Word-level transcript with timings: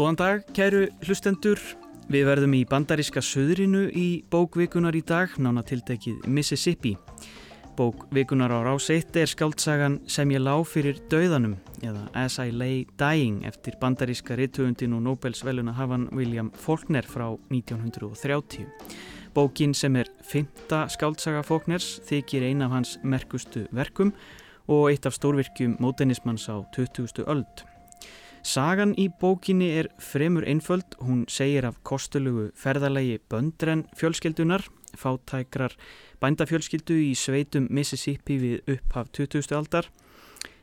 Góðan 0.00 0.16
dag, 0.16 0.44
kæru 0.56 0.86
hlustendur. 1.04 1.60
Við 2.08 2.22
verðum 2.24 2.54
í 2.56 2.62
bandaríska 2.64 3.20
söðrinu 3.20 3.82
í 3.92 4.22
bókvikunar 4.32 4.96
í 4.96 5.02
dag, 5.04 5.34
nána 5.36 5.60
tildekið 5.60 6.22
Mississippi. 6.24 6.94
Bókvikunar 7.76 8.48
á 8.48 8.64
rás 8.64 8.86
1 8.88 9.18
er 9.20 9.28
skáltsagan 9.28 9.98
sem 10.08 10.32
ég 10.32 10.40
lág 10.40 10.64
fyrir 10.64 11.02
dauðanum, 11.12 11.58
eða 11.84 12.06
As 12.16 12.38
I 12.40 12.48
Lay 12.48 12.86
Dying, 12.96 13.42
eftir 13.44 13.76
bandaríska 13.76 14.38
rittöfundin 14.40 14.96
og 14.96 15.04
Nobels 15.04 15.44
veluna 15.44 15.76
hafan 15.76 16.08
William 16.16 16.48
Faulkner 16.56 17.04
frá 17.04 17.34
1930. 17.52 18.64
Bókin 19.36 19.76
sem 19.76 20.00
er 20.00 20.08
fymta 20.24 20.86
skáltsaga 20.88 21.44
Faulkners 21.44 21.98
þykir 22.08 22.48
ein 22.48 22.64
af 22.64 22.72
hans 22.72 22.96
merkustu 23.04 23.66
verkum 23.68 24.14
og 24.64 24.94
eitt 24.94 25.04
af 25.04 25.20
stórvirkjum 25.20 25.76
mótenismans 25.76 26.48
á 26.48 26.56
20. 26.72 27.28
öld. 27.28 27.69
Sagan 28.40 28.94
í 28.96 29.10
bókinni 29.20 29.66
er 29.76 29.90
fremur 30.00 30.46
einföld, 30.48 30.94
hún 31.04 31.26
segir 31.28 31.66
af 31.68 31.76
kostulugu 31.84 32.46
ferðalagi 32.56 33.18
böndren 33.28 33.82
fjölskeldunar, 34.00 34.64
fátækrar 34.96 35.74
bændafjölskyldu 36.24 36.96
í 37.04 37.10
sveitum 37.12 37.68
Mississippi 37.68 38.38
við 38.40 38.72
upphaf 38.76 39.10
20. 39.12 39.52
aldar. 39.58 39.90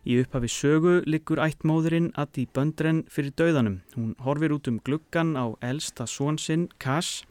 Í 0.08 0.18
upphafi 0.24 0.50
sögu 0.50 0.96
liggur 1.06 1.42
ættmóðurinn 1.44 2.10
Adi 2.18 2.48
Böndren 2.50 3.04
fyrir 3.14 3.36
dauðanum. 3.38 3.82
Hún 3.94 4.16
horfir 4.26 4.56
út 4.56 4.70
um 4.72 4.82
gluggan 4.82 5.36
á 5.38 5.54
elsta 5.62 6.08
svonsinn 6.10 6.70
Cass 6.80 7.26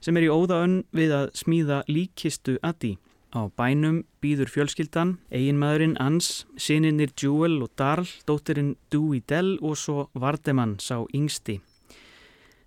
sem 0.00 0.16
er 0.16 0.30
í 0.30 0.32
óðaönn 0.32 0.84
við 0.96 1.12
að 1.12 1.32
smíða 1.42 1.82
líkistu 1.90 2.56
Adi. 2.62 2.96
Á 3.30 3.46
bænum 3.46 4.02
býður 4.18 4.50
fjölskyldan, 4.50 5.18
eiginmaðurinn 5.30 5.94
Ans, 6.02 6.46
sininnir 6.58 7.12
Jewel 7.14 7.60
og 7.62 7.70
Darl, 7.78 8.08
dóttirinn 8.26 8.74
Dewey 8.90 9.22
Dell 9.22 9.54
og 9.62 9.76
svo 9.78 10.08
Vardemann 10.18 10.80
sá 10.82 11.04
yngsti. 11.14 11.60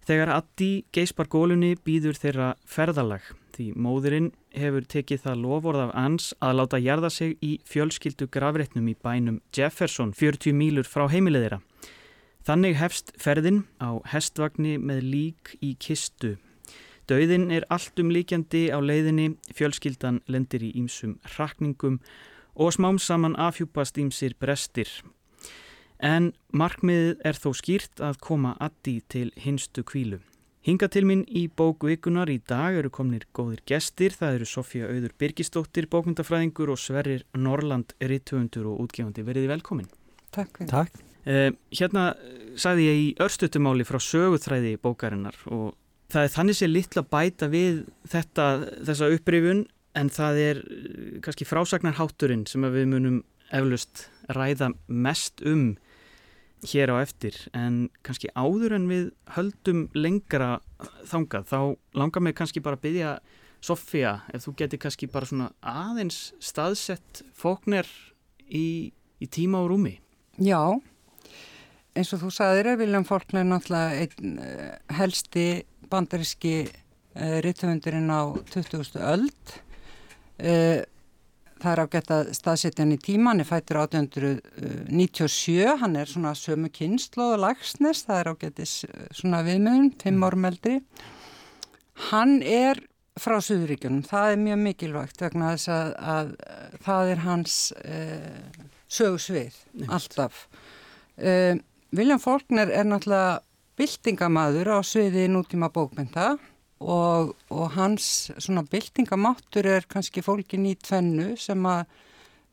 Þegar 0.08 0.32
Addi 0.38 0.86
geispar 0.96 1.28
gólunni 1.32 1.74
býður 1.80 2.16
þeirra 2.20 2.54
ferðalag 2.68 3.34
því 3.54 3.68
móðurinn 3.78 4.32
hefur 4.56 4.88
tekið 4.90 5.22
það 5.26 5.44
lofórð 5.44 5.84
af 5.84 5.92
Ans 6.00 6.32
að 6.44 6.56
láta 6.60 6.80
jarða 6.82 7.12
sig 7.14 7.36
í 7.44 7.52
fjölskyldu 7.68 8.30
gravreitnum 8.34 8.88
í 8.90 8.96
bænum 8.96 9.42
Jefferson 9.56 10.14
40 10.16 10.56
mílur 10.58 10.88
frá 10.90 11.06
heimilegðira. 11.12 11.60
Þannig 12.44 12.80
hefst 12.80 13.14
ferðin 13.22 13.64
á 13.80 14.00
hestvagni 14.12 14.76
með 14.80 15.06
lík 15.12 15.54
í 15.64 15.76
kistu 15.80 16.36
Dauðin 17.12 17.50
er 17.52 17.66
allt 17.74 18.00
um 18.00 18.12
líkjandi 18.14 18.70
á 18.72 18.80
leiðinni, 18.80 19.34
fjölskyldan 19.52 20.22
lendir 20.32 20.64
í 20.64 20.72
ímsum 20.80 21.18
rakningum 21.36 22.00
og 22.56 22.76
smám 22.76 23.00
saman 23.02 23.36
afhjúpast 23.36 23.98
ímsir 24.00 24.38
brestir. 24.40 24.88
En 26.00 26.32
markmiðið 26.52 27.20
er 27.28 27.40
þó 27.40 27.50
skýrt 27.56 28.04
að 28.04 28.20
koma 28.24 28.56
addi 28.60 29.02
til 29.12 29.32
hinstu 29.40 29.84
kvílu. 29.88 30.20
Hinga 30.64 30.88
til 30.88 31.04
minn 31.04 31.26
í 31.28 31.50
bókvikunar 31.52 32.30
í 32.32 32.38
dag 32.48 32.78
eru 32.80 32.88
komnir 32.88 33.26
góðir 33.36 33.60
gestir. 33.68 34.16
Það 34.16 34.38
eru 34.38 34.46
Sofía 34.48 34.88
Auður 34.88 35.12
Birgisdóttir, 35.20 35.90
bókmyndafræðingur 35.92 36.72
og 36.72 36.80
Sverrir 36.80 37.26
Norland, 37.36 37.92
rittöfundur 38.00 38.70
og 38.72 38.86
útgefandi. 38.86 39.26
Verðið 39.28 39.52
velkomin. 39.52 39.90
Takk. 40.32 40.64
Takk. 40.72 41.04
Eh, 41.28 41.52
hérna 41.76 42.14
sagði 42.60 42.88
ég 42.88 43.02
í 43.02 43.10
örstutumáli 43.24 43.84
frá 43.88 44.00
söguþræði 44.00 44.78
bókarinnar 44.84 45.36
og 45.52 45.74
það 46.14 46.28
er 46.28 46.34
þannig 46.36 46.60
sé 46.60 46.70
litla 46.70 47.04
bæta 47.06 47.50
við 47.52 47.84
þetta, 48.10 48.48
þessa 48.90 49.10
upprifun 49.16 49.64
en 49.98 50.10
það 50.14 50.42
er 50.42 50.62
eh, 50.64 51.16
kannski 51.26 51.48
frásagnarhátturinn 51.48 52.46
sem 52.50 52.66
við 52.74 52.90
munum 52.92 53.22
eflust 53.54 54.08
ræða 54.34 54.72
mest 54.88 55.44
um 55.46 55.74
hér 56.64 56.94
á 56.96 57.04
eftir. 57.04 57.36
En 57.52 57.90
kannski 58.06 58.32
áður 58.40 58.78
en 58.78 58.88
við 58.90 59.10
höldum 59.36 59.88
lengra 59.98 60.58
þangað 61.10 61.50
þá 61.52 61.60
langar 62.00 62.24
mig 62.24 62.38
kannski 62.40 62.64
bara 62.64 62.80
að 62.80 62.86
byggja 62.88 63.16
Sofía, 63.64 64.18
ef 64.36 64.44
þú 64.44 64.52
getur 64.60 64.80
kannski 64.84 65.08
bara 65.08 65.28
svona 65.30 65.46
aðeins 65.64 66.34
staðsett 66.44 67.22
fóknir 67.32 67.88
í, 68.44 68.92
í 69.24 69.28
tíma 69.32 69.62
og 69.64 69.70
rúmi. 69.72 69.94
Já, 70.36 70.60
eins 71.96 72.12
og 72.12 72.26
þú 72.26 72.32
sagðir 72.36 72.74
er 72.74 72.82
Vilján 72.82 73.08
Fólkner 73.08 73.48
náttúrulega 73.48 74.04
einn 74.04 74.34
uh, 74.36 74.74
helsti 74.98 75.46
bandaríski 75.94 76.56
uh, 76.66 76.72
eh, 77.16 77.38
rittöfundurinn 77.46 78.10
á 78.10 78.22
20. 78.54 78.98
öld 79.00 79.54
uh, 80.42 80.82
það 81.64 81.72
er 81.72 81.82
ágætt 81.86 82.12
að 82.12 82.32
staðsetja 82.36 82.84
hann 82.84 82.96
í 82.96 83.00
tíma 83.02 83.32
hann 83.32 83.44
er 83.44 83.48
fættur 83.48 83.80
1897 83.84 85.78
hann 85.80 86.00
er 86.00 86.10
svona 86.12 86.34
sömu 86.36 86.72
kynslu 86.74 87.30
og 87.36 87.44
lagsnes, 87.46 88.04
það 88.08 88.20
er 88.20 88.32
ágættis 88.34 88.74
eh, 88.90 89.06
svona 89.16 89.44
viðmöðun, 89.48 89.94
fimm 90.02 90.18
mm. 90.20 90.26
árum 90.28 90.50
eldri 90.50 90.80
hann 92.10 92.42
er 92.42 92.82
frá 93.22 93.38
Suðuríkjunum, 93.46 94.02
það 94.10 94.32
er 94.34 94.40
mjög 94.42 94.62
mikilvægt 94.64 95.22
vegna 95.22 95.54
þess 95.54 95.70
að, 95.70 95.92
að 96.14 96.32
það 96.84 97.12
er 97.14 97.20
hans 97.28 97.58
sögursvið, 98.90 99.60
alltaf 99.86 100.48
Viljan 101.94 102.22
Fólkner 102.24 102.72
er 102.74 102.88
náttúrulega 102.90 103.36
byltingamadur 103.80 104.70
á 104.70 104.80
sviði 104.86 105.28
nútíma 105.32 105.70
bókmynda 105.74 106.34
og, 106.84 107.34
og 107.50 107.68
hans 107.78 108.32
svona 108.38 108.64
byltingamáttur 108.70 109.70
er 109.70 109.88
kannski 109.90 110.24
fólkin 110.26 110.68
í 110.70 110.76
tvennu 110.80 111.34
sem 111.40 111.64
að 111.66 111.86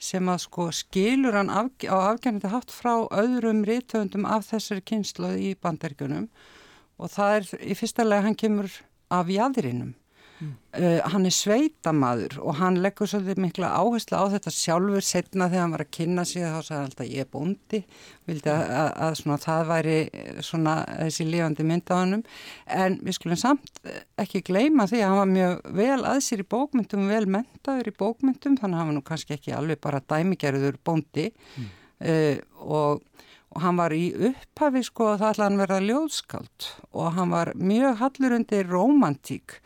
sem 0.01 0.29
að 0.33 0.39
sko 0.47 0.71
skilur 0.73 1.37
hann 1.37 1.51
af, 1.53 1.69
á 1.85 1.97
afgjörnandi 2.15 2.49
haft 2.49 2.73
frá 2.73 3.05
öðrum 3.13 3.67
rítöfundum 3.69 4.25
af 4.25 4.47
þessari 4.49 4.85
kynslu 4.89 5.35
í 5.37 5.51
bandergjunum 5.61 6.31
og 6.97 7.13
það 7.13 7.35
er 7.37 7.51
í 7.61 7.77
fyrsta 7.77 8.07
lega 8.07 8.25
hann 8.25 8.39
kemur 8.41 8.73
af 9.13 9.29
jæðrinum 9.29 9.93
Mm. 10.41 10.53
Uh, 10.73 11.01
hann 11.13 11.27
er 11.29 11.35
sveitamaður 11.35 12.39
og 12.41 12.55
hann 12.61 12.79
leggur 12.81 13.09
svolítið 13.11 13.43
mikla 13.45 13.73
áherslu 13.77 14.17
á 14.17 14.25
þetta 14.33 14.53
sjálfur 14.55 15.05
setna 15.05 15.49
þegar 15.51 15.65
hann 15.67 15.75
var 15.75 15.85
að 15.85 15.91
kynna 15.97 16.25
sig 16.29 16.47
þá 16.47 16.61
sagði 16.63 16.77
hann 16.79 16.87
alltaf 16.89 17.11
ég 17.11 17.25
er 17.27 17.29
bóndi. 17.35 17.81
Vildi 18.31 18.53
að, 18.53 18.63
að, 18.79 18.91
að 19.07 19.17
svona, 19.21 19.39
það 19.45 19.73
væri 19.73 19.97
svona 20.47 20.77
þessi 20.87 21.27
lifandi 21.29 21.67
mynd 21.69 21.93
á 21.93 21.95
hannum 21.99 22.25
en 22.81 22.97
við 23.05 23.19
skulum 23.19 23.43
samt 23.43 23.83
ekki 24.25 24.45
gleyma 24.47 24.89
því 24.89 25.03
að 25.03 25.13
hann 25.13 25.21
var 25.21 25.35
mjög 25.35 25.61
vel 25.83 26.01
að 26.15 26.23
sér 26.29 26.45
í 26.45 26.49
bókmyndum 26.57 27.11
vel 27.11 27.27
mentaður 27.37 27.93
í 27.93 27.97
bókmyndum 28.01 28.57
þannig 28.63 28.79
að 28.79 28.81
hann 28.81 28.93
var 28.93 28.99
nú 29.01 29.05
kannski 29.11 29.37
ekki 29.37 29.57
alveg 29.59 29.83
bara 29.85 30.01
dæmigerður 30.15 30.81
bóndi. 30.87 31.29
Mm. 31.59 31.71
uh, 32.01 32.35
og 32.81 33.07
og 33.51 33.65
hann 33.65 33.79
var 33.81 33.91
í 33.91 34.13
upphafi 34.15 34.83
sko 34.87 35.09
að 35.11 35.23
það 35.23 35.33
ætlaði 35.33 35.49
hann 35.49 35.61
verða 35.61 35.79
ljóðskald 35.83 36.67
og 36.95 37.15
hann 37.17 37.33
var 37.35 37.51
mjög 37.59 37.97
hallur 37.99 38.37
undir 38.37 38.69
romantík 38.71 39.57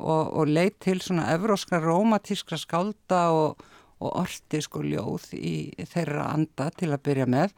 og, 0.00 0.32
og 0.40 0.50
leitt 0.50 0.80
til 0.84 1.02
svona 1.04 1.28
evróskra 1.34 1.80
romantískra 1.84 2.58
skálda 2.60 3.22
og, 3.36 3.62
og 4.00 4.16
orti 4.24 4.62
sko 4.64 4.82
ljóð 4.84 5.30
í 5.36 5.54
þeirra 5.92 6.30
anda 6.34 6.70
til 6.76 6.90
að 6.92 7.04
byrja 7.08 7.28
með 7.30 7.54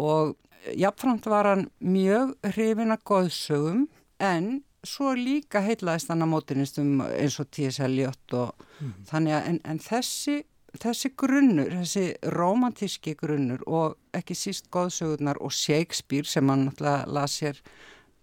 og 0.00 0.34
jafnframt 0.72 1.26
var 1.30 1.50
hann 1.50 1.66
mjög 1.80 2.34
hrifin 2.54 2.94
að 2.94 3.04
góðsögum 3.10 3.84
en 4.22 4.48
svo 4.84 5.14
líka 5.16 5.62
heitlaðist 5.64 6.10
hann 6.12 6.24
að 6.24 6.32
mótinistum 6.32 6.98
eins 7.04 7.38
og 7.40 7.48
T.S. 7.52 7.80
Eliot 7.84 8.36
og 8.36 8.66
mm. 8.80 8.92
þannig 9.08 9.36
að 9.36 9.48
en, 9.50 9.60
en 9.64 9.80
þessi 9.80 10.42
þessi 10.80 11.12
grunnur, 11.18 11.70
þessi 11.70 12.04
romantíski 12.34 13.14
grunnur 13.18 13.62
og 13.70 13.98
ekki 14.16 14.36
síst 14.38 14.70
góðsögurnar 14.74 15.38
og 15.44 15.54
Shakespeare 15.54 16.26
sem 16.26 16.48
hann 16.50 16.66
náttúrulega 16.68 17.12
las 17.14 17.38
sér 17.40 17.60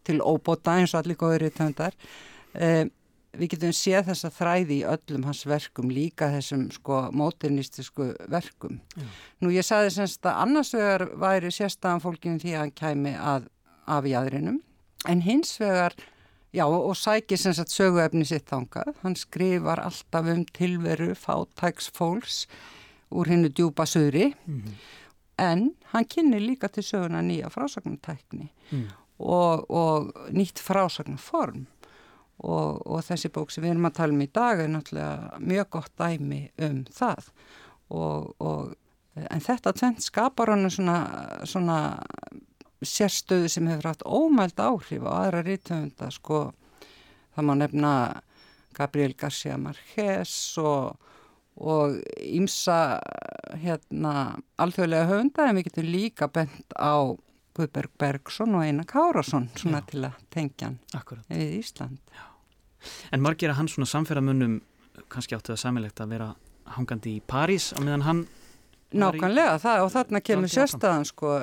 til 0.07 0.19
óbóta 0.19 0.75
eins 0.79 0.95
og 0.95 1.01
allir 1.01 1.19
góður 1.19 1.47
í 1.47 1.53
töndar 1.55 1.95
eh, 2.53 2.89
við 3.37 3.53
getum 3.53 3.73
séð 3.75 4.09
þessa 4.09 4.31
þræði 4.35 4.77
í 4.81 4.87
öllum 4.91 5.25
hans 5.29 5.45
verkum 5.47 5.91
líka 5.93 6.29
þessum 6.33 6.67
sko 6.75 7.01
móternistisku 7.15 8.11
verkum. 8.31 8.81
Já. 8.95 9.07
Nú 9.41 9.51
ég 9.55 9.65
saði 9.65 9.93
semst 9.95 10.25
að 10.27 10.41
annars 10.45 10.73
vegar 10.75 11.07
væri 11.19 11.51
sérstafan 11.53 12.03
fólkinu 12.03 12.41
því 12.41 12.55
að 12.55 12.63
hann 12.65 12.75
kæmi 12.81 13.15
að 13.15 13.47
af 13.91 14.07
jæðrinum 14.07 14.61
en 15.09 15.23
hins 15.25 15.55
vegar, 15.61 15.95
já 16.53 16.65
og 16.67 16.93
sækir 16.97 17.39
semst 17.39 17.63
að 17.63 17.73
söguefni 17.73 18.27
sitt 18.27 18.49
þangað, 18.51 18.93
hann 19.01 19.17
skrifar 19.17 19.81
alltaf 19.81 20.29
um 20.33 20.45
tilveru 20.53 21.13
fátæks 21.17 21.89
fólks 21.95 22.45
úr 23.11 23.31
hennu 23.31 23.51
djúpa 23.51 23.87
söðri 23.87 24.33
mm 24.45 24.61
-hmm. 24.61 24.73
en 25.37 25.71
hann 25.93 26.05
kynni 26.05 26.39
líka 26.39 26.67
til 26.67 26.83
söguna 26.83 27.21
nýja 27.21 27.49
frásagnartækni 27.49 28.51
mm. 28.71 28.87
og, 29.19 29.71
og 29.71 30.13
nýtt 30.31 30.59
frásagnarform 30.59 31.65
og, 32.41 32.81
og 32.85 33.03
þessi 33.05 33.31
bók 33.33 33.51
sem 33.53 33.63
við 33.63 33.75
erum 33.75 33.89
að 33.89 33.97
tala 33.99 34.15
um 34.15 34.23
í 34.23 34.29
dag 34.33 34.61
er 34.61 34.71
náttúrulega 34.71 35.41
mjög 35.51 35.69
gott 35.77 35.91
dæmi 36.01 36.41
um 36.67 36.79
það 36.91 37.27
og, 37.91 38.31
og 38.39 38.73
en 39.27 39.43
þetta 39.43 39.75
tvent 39.75 40.03
skapar 40.03 40.53
hann 40.53 40.69
svona, 40.71 40.97
svona 41.43 41.77
sérstöðu 42.81 43.51
sem 43.51 43.69
hefur 43.69 43.91
haft 43.91 44.07
ómæld 44.07 44.61
áhrif 44.63 45.05
á 45.05 45.11
aðra 45.19 45.45
rítöfunda 45.45 46.09
sko 46.15 46.43
það 47.35 47.47
má 47.47 47.55
nefna 47.59 47.93
Gabriel 48.73 49.13
García 49.19 49.57
Marquez 49.59 50.33
og 50.61 50.97
og 51.61 51.99
ímsa 52.23 53.01
hérna 53.61 54.13
alþjóðlega 54.61 55.09
höfunda 55.09 55.47
en 55.49 55.59
við 55.59 55.67
getum 55.69 55.91
líka 55.91 56.29
bent 56.31 56.75
á 56.79 57.11
Guðberg 57.57 57.91
Bergson 57.99 58.55
og 58.55 58.63
Einar 58.65 58.88
Kárasson 58.88 59.49
svona 59.59 59.81
Já. 59.83 59.88
til 59.91 60.03
að 60.07 60.19
tengja 60.31 60.69
hann 60.71 61.25
við 61.27 61.57
Ísland. 61.59 61.99
En 63.11 63.21
margir 63.23 63.49
að 63.51 63.59
hann 63.61 63.67
svona 63.71 63.89
samferðamönnum 63.91 64.59
kannski 65.11 65.35
áttu 65.37 65.53
það 65.53 65.61
samilegt 65.65 66.01
að 66.03 66.13
vera 66.15 66.29
hangandi 66.75 67.17
í 67.17 67.21
París 67.27 67.71
á 67.75 67.79
meðan 67.83 68.05
hann 68.07 68.21
var 68.25 69.15
í- 69.15 69.19
Nákvæmlega, 69.21 69.57
það, 69.63 69.83
og 69.85 69.91
þarna 69.93 70.21
kemur 70.27 70.51
sérstæðan 70.51 71.05
sko 71.07 71.35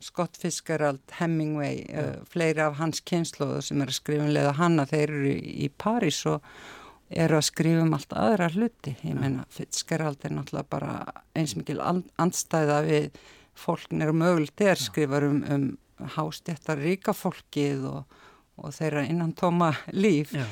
Scott 0.00 0.36
Fitzgerald, 0.38 1.00
Hemingway 1.18 1.80
uh, 1.90 2.20
fleiri 2.30 2.62
af 2.62 2.76
hans 2.78 3.00
kynnslóðu 3.02 3.62
sem 3.66 3.80
er 3.82 3.90
að 3.90 3.96
skrifa 3.98 4.22
um 4.28 4.30
leiða 4.30 4.52
hanna, 4.60 4.84
þeir 4.86 5.10
eru 5.10 5.32
í, 5.34 5.66
París 5.74 6.20
og 6.30 6.44
eru 7.10 7.38
að 7.40 7.46
skrifa 7.48 7.82
um 7.82 7.96
allt 7.96 8.14
aðra 8.14 8.46
hluti, 8.54 8.92
ég 9.02 9.16
meina 9.18 9.42
Fitzgerald 9.50 10.22
er 10.28 10.36
náttúrulega 10.36 10.70
bara 10.70 10.94
eins 11.34 11.56
mikil 11.58 11.80
and- 11.82 12.06
andstæða 12.22 12.78
við 12.86 13.08
fólknir 13.58 14.12
og 14.12 14.20
mögulegt 14.20 14.62
er 14.62 14.78
skrifar 14.78 15.26
um, 15.26 15.40
um 15.50 15.66
hástjættar 16.14 16.78
ríka 16.78 17.10
fólkið 17.18 17.88
og, 17.90 18.17
og 18.58 18.72
þeirra 18.76 19.06
innan 19.08 19.32
tóma 19.38 19.72
líf 19.92 20.32
Já, 20.34 20.44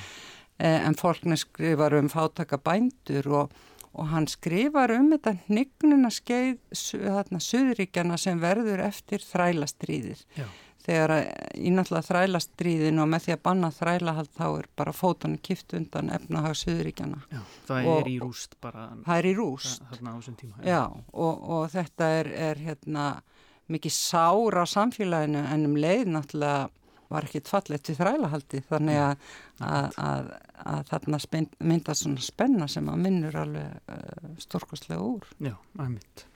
eh, 0.59 0.87
en 0.87 0.95
fólknir 0.95 1.37
skrifar 1.41 1.95
um 1.99 2.09
fátaka 2.09 2.59
bændur 2.59 3.27
og, 3.43 3.51
og 3.95 4.09
hann 4.13 4.27
skrifar 4.29 4.91
um 4.97 5.11
þetta 5.15 5.37
hnignuna 5.49 6.11
skeið 6.13 6.59
þarna 6.73 7.41
Suðuríkjana 7.41 8.17
sem 8.19 8.41
verður 8.41 8.85
eftir 8.87 9.19
þrælastríðir. 9.25 10.25
já, 10.37 10.45
Þegar 10.87 11.11
að, 11.11 11.25
í 11.59 11.71
náttúrulega 11.75 12.07
þrælastríðin 12.07 13.01
og 13.03 13.09
með 13.11 13.25
því 13.25 13.33
að 13.35 13.41
banna 13.43 13.71
þrælahald 13.75 14.29
þá 14.37 14.45
er 14.61 14.67
bara 14.79 14.93
fótunni 14.95 15.41
kift 15.43 15.75
undan 15.75 16.13
efnahag 16.15 16.55
Suðuríkjana. 16.61 17.19
já, 17.33 17.41
það 17.67 17.87
Og- 17.91 18.01
er 18.05 18.11
í 18.13 18.19
rúst 18.23 18.55
bara 18.61 18.85
Það 19.05 19.19
er 19.19 19.25
í 19.27 19.35
rúst. 19.35 19.83
tíma. 20.39 20.55
Já, 20.65 20.85
og, 21.13 21.51
og 21.51 21.71
þetta 21.71 22.05
er, 22.21 22.27
er 22.51 22.55
hérna 22.55 23.21
mikið 23.69 23.91
sár 23.97 24.55
á 24.63 24.65
samfélaginu 24.65 25.43
en 25.53 25.65
um 25.67 25.75
leið 25.75 26.07
náttúrulega 26.07 26.69
var 27.13 27.27
ekkit 27.27 27.51
fallegt 27.51 27.91
við 27.91 28.01
þrælahaldi 28.01 28.63
þannig 28.69 29.01
að, 29.03 29.27
að, 29.63 29.99
að, 30.03 30.31
að 30.73 30.85
þarna 30.91 31.21
myndast 31.71 32.05
svona 32.05 32.25
spenna 32.25 32.69
sem 32.71 32.89
að 32.91 33.03
minnur 33.05 33.41
alveg 33.43 33.93
uh, 33.93 34.31
stórkostlega 34.43 35.03
úr. 35.05 35.27
Já, 35.39 35.55
aðmitt. 35.79 36.27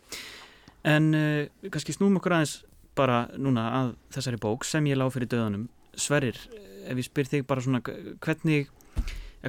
En 0.87 1.13
uh, 1.17 1.69
kannski 1.69 1.95
snúum 1.97 2.19
okkur 2.21 2.39
aðeins 2.39 2.59
bara 2.99 3.23
núna 3.39 3.69
að 3.81 3.95
þessari 4.17 4.41
bók 4.43 4.67
sem 4.69 4.87
ég 4.91 4.99
lág 4.99 5.13
fyrir 5.15 5.31
döðanum. 5.31 5.69
Sverrir, 5.99 6.39
ef 6.87 7.01
ég 7.01 7.07
spyr 7.07 7.31
þig 7.31 7.47
bara 7.49 7.65
svona 7.65 7.83
hvernig, 7.83 8.71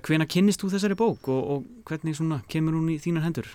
hvena 0.05 0.27
kynnist 0.29 0.63
þú 0.63 0.71
þessari 0.73 0.97
bók 0.99 1.29
og, 1.31 1.41
og 1.41 1.85
hvernig 1.89 2.17
svona 2.17 2.41
kemur 2.51 2.79
hún 2.79 2.89
í 2.93 2.97
þínar 3.01 3.27
hendur? 3.27 3.51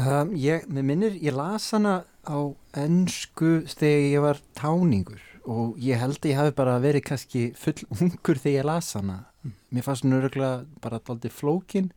Um, 0.00 0.32
ég, 0.40 0.64
mér 0.72 0.86
minnir, 0.88 1.18
ég 1.20 1.36
las 1.36 1.68
hana 1.74 1.98
á 2.24 2.38
ennsku 2.80 3.60
þegar 3.68 4.06
ég 4.08 4.24
var 4.24 4.40
táningur 4.56 5.31
og 5.50 5.78
ég 5.82 6.00
held 6.00 6.20
að 6.20 6.30
ég 6.30 6.38
hafi 6.38 6.54
bara 6.56 6.78
verið 6.82 7.06
kannski 7.08 7.44
full 7.58 7.76
ungur 7.98 8.38
þegar 8.38 8.58
ég 8.58 8.68
las 8.68 8.92
hana. 8.98 9.18
Mér 9.72 9.86
fannst 9.86 10.06
hún 10.06 10.18
öruglega 10.18 10.62
bara 10.84 11.00
daldið 11.02 11.34
flókin. 11.34 11.90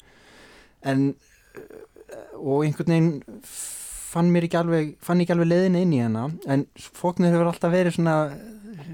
En 0.86 1.12
uh, 1.14 2.34
og 2.42 2.66
einhvern 2.66 2.94
veginn 2.94 3.46
fann 3.46 4.32
mér 4.32 4.48
ekki 4.48 4.60
alveg, 4.60 4.92
fann 5.04 5.22
ekki 5.22 5.36
alveg 5.36 5.52
leiðin 5.52 5.80
inn 5.82 5.96
í 5.96 6.02
hana. 6.04 6.28
En 6.50 6.66
fóknir 6.80 7.36
hefur 7.36 7.52
alltaf 7.52 7.74
verið 7.74 7.98
svona 7.98 8.18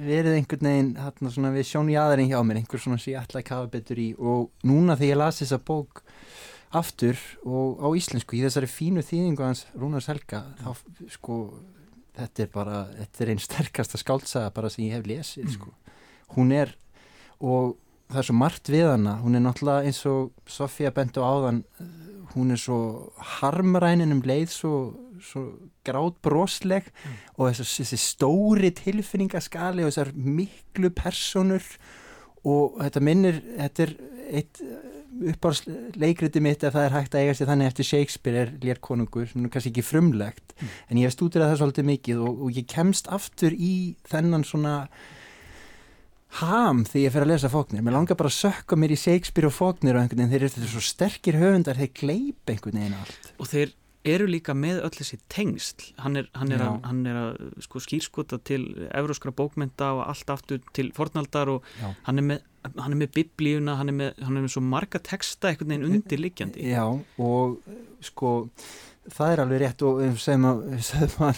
verið 0.01 0.37
einhvern 0.37 0.69
veginn 0.69 0.93
þarna 0.97 1.33
svona 1.33 1.51
við 1.55 1.67
sjón 1.67 1.91
í 1.91 1.97
aðeins 1.99 2.31
hjá 2.31 2.39
mér, 2.45 2.61
einhver 2.61 2.81
svona 2.81 3.01
sem 3.01 3.13
ég 3.13 3.21
ætla 3.21 3.41
að 3.41 3.49
kafa 3.49 3.71
betur 3.73 4.01
í. 4.01 4.11
Og 4.17 4.49
núna 4.67 4.97
þegar 4.97 5.13
ég 5.13 5.21
las 5.21 5.41
þessa 5.43 5.61
bók 5.67 6.03
aftur 6.71 7.19
og 7.43 7.81
á 7.83 7.87
íslensku 7.99 8.37
í 8.37 8.43
þessari 8.45 8.69
fínu 8.71 9.03
þýðingu 9.03 9.43
hans 9.43 9.65
Rúnars 9.75 10.07
Helga 10.07 10.45
þá 10.61 10.69
sko 11.11 11.37
þetta 12.17 12.43
er 12.43 12.49
bara, 12.53 12.79
þetta 12.99 13.23
er 13.23 13.29
einn 13.33 13.39
sterkasta 13.39 13.97
skáltsaga 14.01 14.53
bara 14.53 14.69
sem 14.69 14.85
ég 14.85 14.97
hef 14.97 15.05
lesið 15.07 15.45
Mm. 15.45 15.53
sko. 15.55 15.73
hún 16.35 16.51
er 16.53 16.75
og 17.41 17.77
það 18.09 18.17
er 18.19 18.23
svo 18.27 18.35
margt 18.35 18.67
við 18.69 18.89
hana 18.91 19.17
hún 19.23 19.35
er 19.35 19.41
náttúrulega 19.45 19.85
eins 19.87 20.05
og 20.05 20.31
Sofía 20.47 20.91
bentu 20.93 21.21
áðan 21.23 21.63
hún 22.35 22.51
er 22.51 22.57
svo 22.57 23.11
harmrænin 23.39 24.11
um 24.11 24.21
leið 24.21 24.49
svo, 24.49 24.93
svo 25.21 25.57
grátt 25.85 26.15
brosleg 26.21 26.83
Mm. 27.05 27.17
og 27.37 27.51
þessi, 27.53 27.83
þessi 27.83 27.97
stóri 27.99 28.71
tilfinningaskali 28.71 29.83
og 29.83 29.91
þessar 29.91 30.13
miklu 30.15 30.89
personur 30.89 31.63
og 32.45 32.77
þetta 32.79 33.01
minnir 33.01 33.41
þetta 33.57 33.83
er 33.83 33.95
eitt 34.31 34.61
uppáðsleikriti 35.31 36.41
mitt 36.43 36.63
ef 36.63 36.73
það 36.75 36.85
er 36.87 36.95
hægt 36.95 37.15
að 37.15 37.23
eiga 37.25 37.33
sér 37.37 37.49
þannig 37.51 37.67
eftir 37.71 37.87
Shakespeare 37.89 38.43
er 38.45 38.51
lérkonungur 38.63 39.27
sem 39.31 39.45
er 39.45 39.51
kannski 39.53 39.73
ekki 39.73 39.83
frumlegt 39.85 40.53
Mm. 40.61 40.67
en 40.91 40.97
ég 41.01 41.07
hef 41.09 41.15
stúdirað 41.15 41.49
það 41.51 41.59
svolítið 41.63 41.85
mikið 41.89 42.19
og, 42.21 42.41
og 42.45 42.51
ég 42.59 42.67
kemst 42.69 43.07
aftur 43.09 43.53
í 43.57 43.95
þennan 44.11 44.43
svona 44.45 44.73
ham 46.41 46.83
þegar 46.87 47.03
ég 47.07 47.11
fer 47.15 47.25
að 47.25 47.31
lesa 47.33 47.49
fóknir 47.51 47.81
mér 47.83 47.95
langar 47.97 48.15
bara 48.19 48.29
að 48.31 48.37
sökka 48.37 48.77
mér 48.79 48.93
í 48.95 48.99
Shakespeare 49.01 49.49
og 49.49 49.55
fóknir 49.57 49.97
og 49.97 50.03
einhvern 50.03 50.21
veginn 50.21 50.31
þeir 50.31 50.45
eru 50.45 50.51
þetta 50.53 50.69
svo 50.71 50.83
sterkir 50.85 51.39
höfundar 51.41 51.79
þeir 51.81 51.91
gleip 51.97 52.53
einhvern 52.53 52.77
veginn 52.79 52.95
allt 53.01 53.31
Og 53.41 53.49
þeir 53.51 53.73
eru 54.07 54.27
líka 54.29 54.55
með 54.57 54.81
öll 54.85 54.93
þessi 54.95 55.19
tengsl. 55.31 55.89
Hann 56.01 56.19
er, 56.21 56.29
hann 56.37 56.53
er, 56.53 56.63
að, 56.65 56.77
hann 56.87 57.01
er 57.09 57.19
að 57.21 57.41
sko, 57.65 57.81
skýrskota 57.83 58.39
til 58.47 58.63
evróskra 58.89 59.33
bókmynda 59.35 59.91
og 59.97 60.05
allt 60.07 60.33
aftur 60.33 60.61
til 60.75 60.91
fornaldar 60.97 61.51
og 61.53 61.67
hann 62.07 62.21
er 62.21 62.27
með, 62.33 62.45
hann 62.71 62.95
er 62.95 63.01
með 63.03 63.11
biblíuna, 63.17 63.77
hann 63.79 63.93
er 63.93 63.99
með, 63.99 64.13
hann 64.21 64.37
er 64.37 64.45
með 64.45 64.55
svo 64.55 64.63
marga 64.65 65.01
texta 65.05 65.51
einhvern 65.51 65.75
veginn 65.75 65.99
undirliggjandi. 65.99 66.69
Já, 66.71 66.85
og 67.21 67.59
sko 68.05 68.39
það 69.09 69.33
er 69.33 69.41
alveg 69.41 69.61
rétt 69.63 69.83
og 69.85 69.99
sem 70.21 70.43
að, 70.45 70.59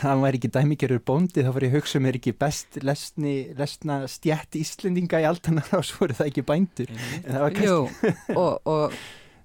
hann 0.03 0.23
væri 0.23 0.39
ekki 0.39 0.51
dæmigerur 0.51 1.01
bóndi 1.07 1.45
þá 1.45 1.51
fyrir 1.55 1.69
ég 1.69 1.75
hugsa 1.77 2.01
mér 2.03 2.19
ekki 2.19 2.35
best 2.35 2.79
lesni, 2.83 3.35
lesna 3.57 4.01
stjætt 4.11 4.57
Íslendinga 4.59 5.21
í 5.23 5.27
altanar 5.29 5.71
og 5.77 5.85
svo 5.89 6.07
eru 6.07 6.17
það 6.19 6.31
ekki 6.31 6.45
bændur 6.49 6.91
en 6.91 7.29
það 7.29 7.45
var 7.45 7.55
kannski 7.57 7.71
Jú, 7.71 8.15
og, 8.35 8.67
og 8.67 8.97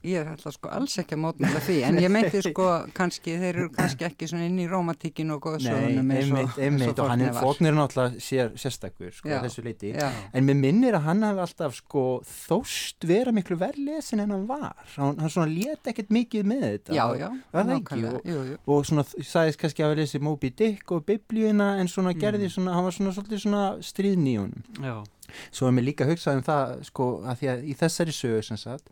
ég 0.07 0.29
alltaf 0.31 0.55
sko 0.55 0.69
alls 0.71 0.95
ekki 1.03 1.17
að 1.17 1.21
mótmæla 1.25 1.61
því 1.65 1.77
en 1.89 1.97
ég 1.99 2.13
meinti 2.15 2.43
sko 2.45 2.67
kannski, 2.99 3.35
þeir 3.41 3.49
eru 3.57 3.69
kannski 3.75 4.05
ekki 4.07 4.29
inn 4.39 4.59
í 4.63 4.67
romantíkinu 4.71 5.35
og 5.35 5.47
Nei, 5.49 5.57
góðsögunum 5.59 6.13
eins 6.15 6.85
og, 6.87 7.01
og 7.03 7.11
hann 7.11 7.25
er 7.27 7.33
fóknir 7.35 7.75
náttúrulega 7.75 8.23
sér, 8.23 8.53
sérstakur 8.55 9.11
sko, 9.17 9.29
Já. 9.33 9.41
þessu 9.43 9.65
leiti 9.67 9.91
Já, 9.97 10.09
En 10.33 10.47
mér 10.47 10.59
minnir 10.61 10.95
að 10.99 11.07
hann 11.09 11.23
hafi 11.27 11.43
alltaf 11.47 11.75
sko 11.81 12.05
þóst 12.29 13.09
vera 13.11 13.33
miklu 13.35 13.59
verðlesin 13.59 14.23
en 14.23 14.31
hann 14.37 14.47
var. 14.49 14.77
Hann, 14.97 15.19
hann 15.19 15.31
svona 15.35 15.51
let 15.51 15.91
ekkert 15.91 16.11
mikið 16.15 16.47
með 16.49 16.65
þetta. 16.69 16.95
já, 16.95 17.05
já, 17.19 17.29
Var 17.53 17.65
það 17.65 17.75
ekki? 17.75 18.01
nákvæmlega, 18.01 18.23
jú, 18.33 18.41
jú. 18.53 18.57
Og 18.67 18.87
svona 18.89 19.05
sagðist 19.09 19.59
kannski 19.61 19.83
að 19.85 19.91
hafa 19.91 20.01
lesið 20.03 20.25
Moby 20.29 20.51
Dick 20.63 20.93
og 20.95 21.05
Biblíuna 21.09 21.69
en 21.83 21.89
svona 21.91 22.15
Mm. 22.15 22.21
gerði 22.23 22.49
svona, 22.51 22.73
hann 22.75 22.85
var 22.85 22.93
svona 22.97 23.13
svolítið 23.13 23.41
svona 23.45 23.63
stríðn 23.85 24.27
í 24.27 24.37
honum. 24.39 24.63
Já, 24.81 25.05
Svo 25.53 25.69
er 25.69 25.73
mér 25.77 25.85
líka 25.91 26.07
hugsað 26.09 26.39
um 26.39 26.43
það 26.43 26.71
sko 26.89 27.07
að 27.29 27.37
því 27.43 27.49
að 27.53 27.65
í 27.69 27.75
þessari 27.77 28.15
sögu 28.17 28.43
sem 28.47 28.57
sagt 28.57 28.89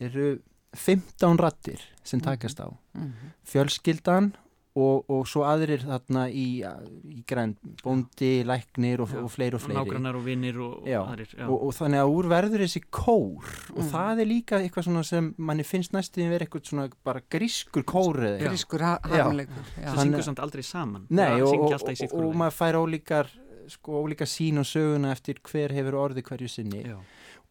eru 0.00 0.28
15 0.76 1.38
rattir 1.38 1.80
sem 2.04 2.20
takast 2.22 2.60
á. 2.62 2.68
Mhm. 2.94 3.34
Fjölskyldan 3.44 4.32
og, 4.78 5.02
og 5.10 5.24
svo 5.26 5.42
aðrir 5.42 5.82
þarna 5.82 6.28
í, 6.30 6.62
í 7.10 7.24
græn, 7.26 7.56
bóndi, 7.82 8.44
læknir 8.46 9.00
og, 9.02 9.10
og 9.24 9.30
fleiri 9.34 9.58
og 9.58 9.64
fleiri. 9.64 9.80
nágrannar 9.80 10.14
og 10.20 10.22
vinnir 10.24 10.60
og, 10.62 10.76
og 10.84 11.08
aðrir. 11.10 11.32
Já. 11.34 11.48
og, 11.50 11.56
og 11.66 11.74
þannig 11.74 11.98
að 12.04 12.12
úr 12.14 12.28
verður 12.30 12.62
þessi 12.64 12.82
kór 12.86 13.50
og 13.74 13.80
Mm. 13.82 13.90
það 13.90 14.20
er 14.22 14.30
líka 14.30 14.60
eitthvað 14.62 14.86
svona 14.86 15.02
sem 15.04 15.34
manni 15.38 15.64
finnst 15.66 15.92
næstu 15.92 16.22
að 16.22 16.30
vera 16.36 16.46
eitthvað 16.46 16.70
svona 16.70 16.88
bara 17.04 17.20
grískur 17.30 17.82
kór. 17.84 18.20
Grískur 18.38 18.80
ha- 18.86 19.00
harmleikur 19.02 19.66
já. 19.74 19.90
Það 19.90 20.02
syngur 20.04 20.22
samt 20.30 20.38
aldrei 20.46 20.62
saman. 20.62 21.06
Nei 21.10 21.42
og, 21.42 22.34
maður 22.34 22.54
fær 22.62 22.78
ólíkar 22.78 23.26
sko 23.70 24.04
ólíka 24.06 24.26
sín 24.26 24.58
og 24.58 24.66
söguna 24.66 25.10
eftir 25.12 25.38
hver 25.42 25.70
hefur 25.74 25.94
orði 25.98 26.22
hverju 26.26 26.48
sinni 26.48 26.80
Já, 26.86 26.96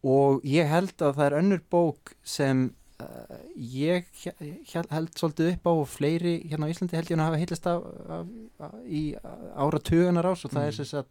og 0.04 0.42
ég 0.44 0.66
held 0.68 0.94
að 1.02 1.16
það 1.18 1.26
er 1.26 1.38
önnur 1.42 1.60
bók 1.70 2.12
sem 2.24 2.74
uh, 3.00 3.36
ég 3.56 4.04
he- 4.24 4.54
held 4.90 5.10
svolítið 5.18 5.52
upp 5.54 5.66
á 5.68 5.72
og 5.72 5.88
fleiri 5.88 6.34
hérna 6.48 6.68
á 6.68 6.72
Íslandi 6.72 6.96
held 6.96 7.10
ég 7.12 7.18
að 7.18 7.24
hafa 7.28 7.40
heilast 7.42 7.66
af, 7.66 7.82
af, 8.08 8.26
af, 8.60 8.74
í 8.88 9.02
áratugunar 9.56 10.24
ás 10.32 10.44
og 10.44 10.50
það 10.54 10.66
er 10.66 10.72
Mm. 10.72 10.78
þess 10.80 10.94
að 10.94 11.04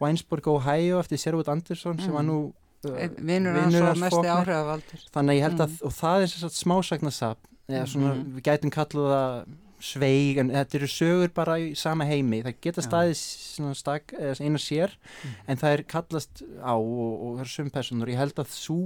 Winesburg, 0.00 0.46
Ohio 0.46 1.00
eftir 1.00 1.18
Sherwood 1.18 1.48
Anderson 1.48 1.98
sem 1.98 2.10
Mm. 2.10 2.14
var 2.14 2.22
nú 2.22 2.38
uh, 2.86 3.08
vinnur 3.18 3.58
hans 3.58 3.74
Faulkner. 4.14 4.36
áhrifavaldur 4.38 5.00
þannig 5.14 5.30
að 5.34 5.38
ég 5.38 5.42
held 5.42 5.60
að, 5.60 5.68
Mm. 5.68 5.86
og 5.86 5.92
það 5.92 6.22
er 6.22 6.26
þess 6.26 6.44
að 6.44 6.58
smásagnasap 6.62 7.38
eða 7.68 7.86
svona, 7.86 8.14
Mhm. 8.14 8.36
við 8.36 8.42
gætum 8.42 8.70
kallað 8.70 9.10
það 9.14 9.46
sveig, 9.80 10.38
en 10.42 10.50
þetta 10.50 10.78
eru 10.78 10.86
sögur 10.90 11.32
bara 11.34 11.58
í 11.62 11.74
sama 11.78 12.04
heimi, 12.08 12.42
það 12.42 12.56
geta 12.66 12.82
staðið 12.82 13.74
stak, 13.78 14.12
eða 14.18 14.40
eina 14.44 14.58
sér 14.58 14.94
Mm. 15.24 15.34
en 15.48 15.56
það 15.56 15.72
er 15.76 15.82
kallast 15.82 16.42
á 16.62 16.74
og, 16.74 17.12
og 17.22 17.36
það 17.38 17.44
eru 17.44 17.54
söm 17.56 17.70
personur, 17.74 18.08
ég 18.08 18.18
held 18.18 18.38
að 18.38 18.50
þú 18.54 18.78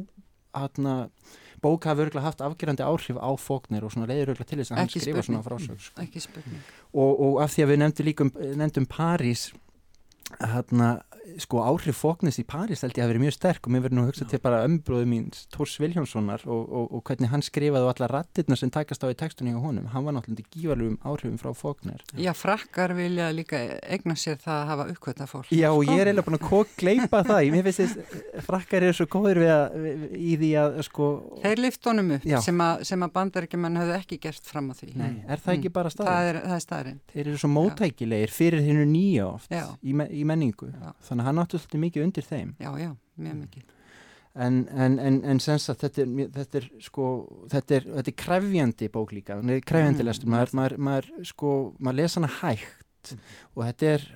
hana, 0.55 1.09
bók 1.63 1.85
hafi 1.89 2.03
örgulega 2.05 2.27
haft 2.27 2.41
afgerandi 2.45 2.83
áhrif 2.85 3.17
á 3.17 3.31
fóknir 3.41 3.85
og 3.87 3.93
svona 3.95 4.09
leiður 4.11 4.35
örgulega 4.35 4.49
til 4.51 4.59
þess 4.61 4.73
að 4.75 4.81
hann 4.83 4.89
skrifa 4.93 5.23
svona 5.23 5.43
frásög 5.47 5.81
sko. 5.81 6.01
ekki 6.03 6.21
spurning. 6.21 6.63
Og, 6.93 7.21
og 7.21 7.43
af 7.45 7.55
því 7.55 7.63
að 7.65 7.71
við 7.73 7.79
nefndum 7.85 8.07
líka 8.09 8.25
um, 8.27 8.33
nefndum 8.61 8.87
París 8.91 9.53
hana, 10.41 10.91
sko 11.41 11.63
áhrif 11.65 12.01
fóknist 12.03 12.41
í 12.43 12.45
París 12.49 12.83
held 12.85 12.97
ég 12.99 13.05
að 13.05 13.13
vera 13.13 13.23
mjög 13.23 13.35
sterk 13.37 13.67
og 13.67 13.73
mér 13.75 13.85
verður 13.87 13.99
nú 13.99 14.05
að 14.05 14.11
hugsa 14.11 14.27
til 14.31 14.41
bara 14.43 14.63
ömbróðu 14.67 15.07
mín 15.09 15.29
Tórs 15.55 15.77
Viljónssonar 15.81 16.45
og, 16.47 16.63
og, 16.67 16.87
og 16.99 17.03
hvernig 17.09 17.33
hann 17.33 17.45
skrifaði 17.45 17.87
og 17.87 17.93
alla 17.95 18.09
rattirna 18.13 18.59
sem 18.59 18.73
takast 18.73 19.05
á 19.05 19.09
í 19.09 19.17
textunni 19.19 19.55
á 19.55 19.61
honum, 19.63 19.87
hann 19.93 20.07
var 20.07 20.17
náttúrulega 20.17 20.53
gífarlegum 20.53 20.99
áhrifum 21.07 21.39
frá 21.41 21.53
fóknir. 21.57 22.03
Já, 22.19 22.33
frakkar 22.37 22.95
vilja 22.99 23.31
líka 23.35 23.61
egna 23.83 24.17
sér 24.19 24.39
það 24.43 24.59
að 24.59 24.69
hafa 24.73 24.89
uppkvöta 24.93 25.29
fólk. 25.31 25.53
Já, 25.55 25.71
og 25.71 25.85
ég 25.87 26.03
er 26.03 26.11
eiginlega 26.11 26.27
búin 26.29 26.39
að 26.41 26.75
gleipa 26.83 27.23
það, 27.27 27.51
mér 27.55 27.69
finnst 27.69 27.83
þess 27.83 28.47
frakkar 28.49 28.89
eru 28.89 28.97
svo 28.99 29.09
góður 29.13 29.43
við 29.43 29.53
að, 29.55 29.79
við, 29.87 30.07
í 30.19 30.37
því 30.43 30.53
að 30.63 30.81
sko... 30.89 31.11
Þeir 31.43 31.65
lift 31.67 31.91
honum 31.91 32.15
upp 32.19 32.29
sem 32.47 32.65
að, 32.67 32.85
sem 32.89 33.07
að 33.07 33.15
bandarækjumann 33.17 33.81
hafði 33.81 33.97
ekki 33.99 34.21
gert 34.23 34.45
fram 34.49 34.71
á 34.71 34.75
því. 34.79 34.91
Nei, 34.99 35.13
er 35.27 35.43
það 35.43 35.57
ekki 35.57 35.73
bara 35.75 35.93
staðrind? 35.93 36.13
Það 36.13 36.31
er, 36.33 36.41
það 36.43 36.57
er 36.57 36.65
staðrind. 36.67 37.03
Þeir 37.13 37.25
eru 37.25 37.39
svo 37.43 37.51
mótækilegir 37.53 38.35
fyrir 38.35 38.63
þannig 41.23 41.31
að 41.31 41.31
hann 41.31 41.45
áttu 41.45 41.59
alltaf 41.59 41.83
mikið 41.83 42.05
undir 42.07 42.27
þeim. 42.27 42.51
Já, 42.63 42.71
já, 42.81 42.91
mjög 43.23 43.39
mikið. 43.45 43.71
En, 44.33 44.63
en, 44.73 44.97
en, 44.97 45.19
en 45.29 45.41
sens 45.45 45.69
að 45.69 45.83
þetta 45.83 46.03
er, 46.03 46.13
þetta 46.39 46.59
er 46.63 46.67
sko, 46.81 47.07
þetta 47.53 47.75
er, 47.77 47.87
þetta 47.99 48.13
er 48.13 48.19
krefjandi 48.23 48.89
bók 48.93 49.13
líka, 49.13 49.37
þetta 49.37 49.59
er 49.59 49.67
krefjandi 49.69 50.01
mm. 50.01 50.09
lestur, 50.09 50.31
maður, 50.33 50.53
maður, 50.57 50.75
maður 50.89 51.09
sko, 51.29 51.51
maður 51.77 51.99
lesa 51.99 52.21
hana 52.21 52.31
hægt 52.39 53.13
mm. 53.13 53.27
og 53.53 53.67
þetta 53.67 53.91
er, 53.91 54.07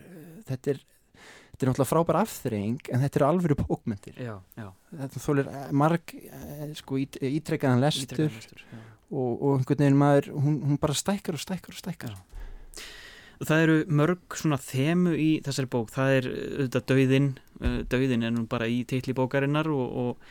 þetta 0.48 0.72
er, 0.72 0.80
þetta 1.20 1.66
er 1.66 1.70
náttúrulega 1.70 1.88
frábær 1.90 2.20
afþreying 2.22 2.88
en 2.88 3.04
þetta 3.04 3.20
eru 3.20 3.28
alvöru 3.28 3.58
bókmyndir. 3.60 4.16
Já, 4.25 4.32
já. 4.56 4.70
Þetta 5.02 5.25
þólir 5.26 5.52
marg, 5.84 6.16
eh, 6.30 6.64
sko, 6.80 7.02
ítrekkaðan 7.04 7.84
lestur, 7.84 8.32
lestur 8.32 8.64
og, 9.10 9.30
og 9.34 9.50
einhvern 9.58 9.84
veginn 9.84 10.00
maður, 10.00 10.30
hún, 10.32 10.56
hún 10.64 10.80
bara 10.80 10.96
stækkar 10.96 11.36
og 11.36 11.44
stækkar 11.44 11.76
og 11.76 11.82
stækkar. 11.84 12.16
Já. 12.16 12.45
Það 13.45 13.62
eru 13.66 13.76
mörg 13.93 14.38
svona 14.38 14.59
þemu 14.62 15.12
í 15.21 15.28
þessari 15.45 15.71
bók, 15.73 15.93
það 15.93 16.14
er 16.14 16.28
auðvitað 16.33 16.87
döiðin, 16.93 17.28
uh, 17.61 17.78
döiðin 17.93 18.25
er 18.25 18.35
nú 18.35 18.47
bara 18.49 18.69
í 18.71 18.83
teitli 18.88 19.14
bókarinnar 19.16 19.69
og, 19.73 19.87
og, 20.02 20.26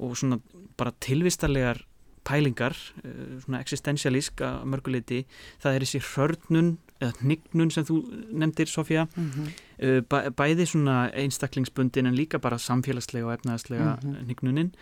og 0.00 0.16
svona 0.16 0.40
bara 0.80 0.94
tilvistarlegar 1.04 1.82
pælingar, 2.28 2.76
uh, 3.04 3.38
svona 3.44 3.60
existentialísk 3.64 4.40
að 4.44 4.62
mörguleiti, 4.72 5.24
það 5.62 5.76
er 5.76 5.86
þessi 5.86 6.04
hörnun 6.14 6.76
eða 6.98 7.12
hnignun 7.20 7.70
sem 7.70 7.86
þú 7.86 7.98
nefndir 8.42 8.72
Sofía, 8.72 9.06
mm 9.14 9.30
-hmm. 9.30 10.06
bæ, 10.08 10.30
bæði 10.34 10.66
svona 10.66 11.10
einstaklingsbundin 11.14 12.06
en 12.06 12.16
líka 12.16 12.38
bara 12.38 12.58
samfélagslega 12.58 13.26
og 13.26 13.34
efnaðslega 13.38 13.98
mm 14.02 14.14
-hmm. 14.14 14.24
hnignuninn. 14.24 14.72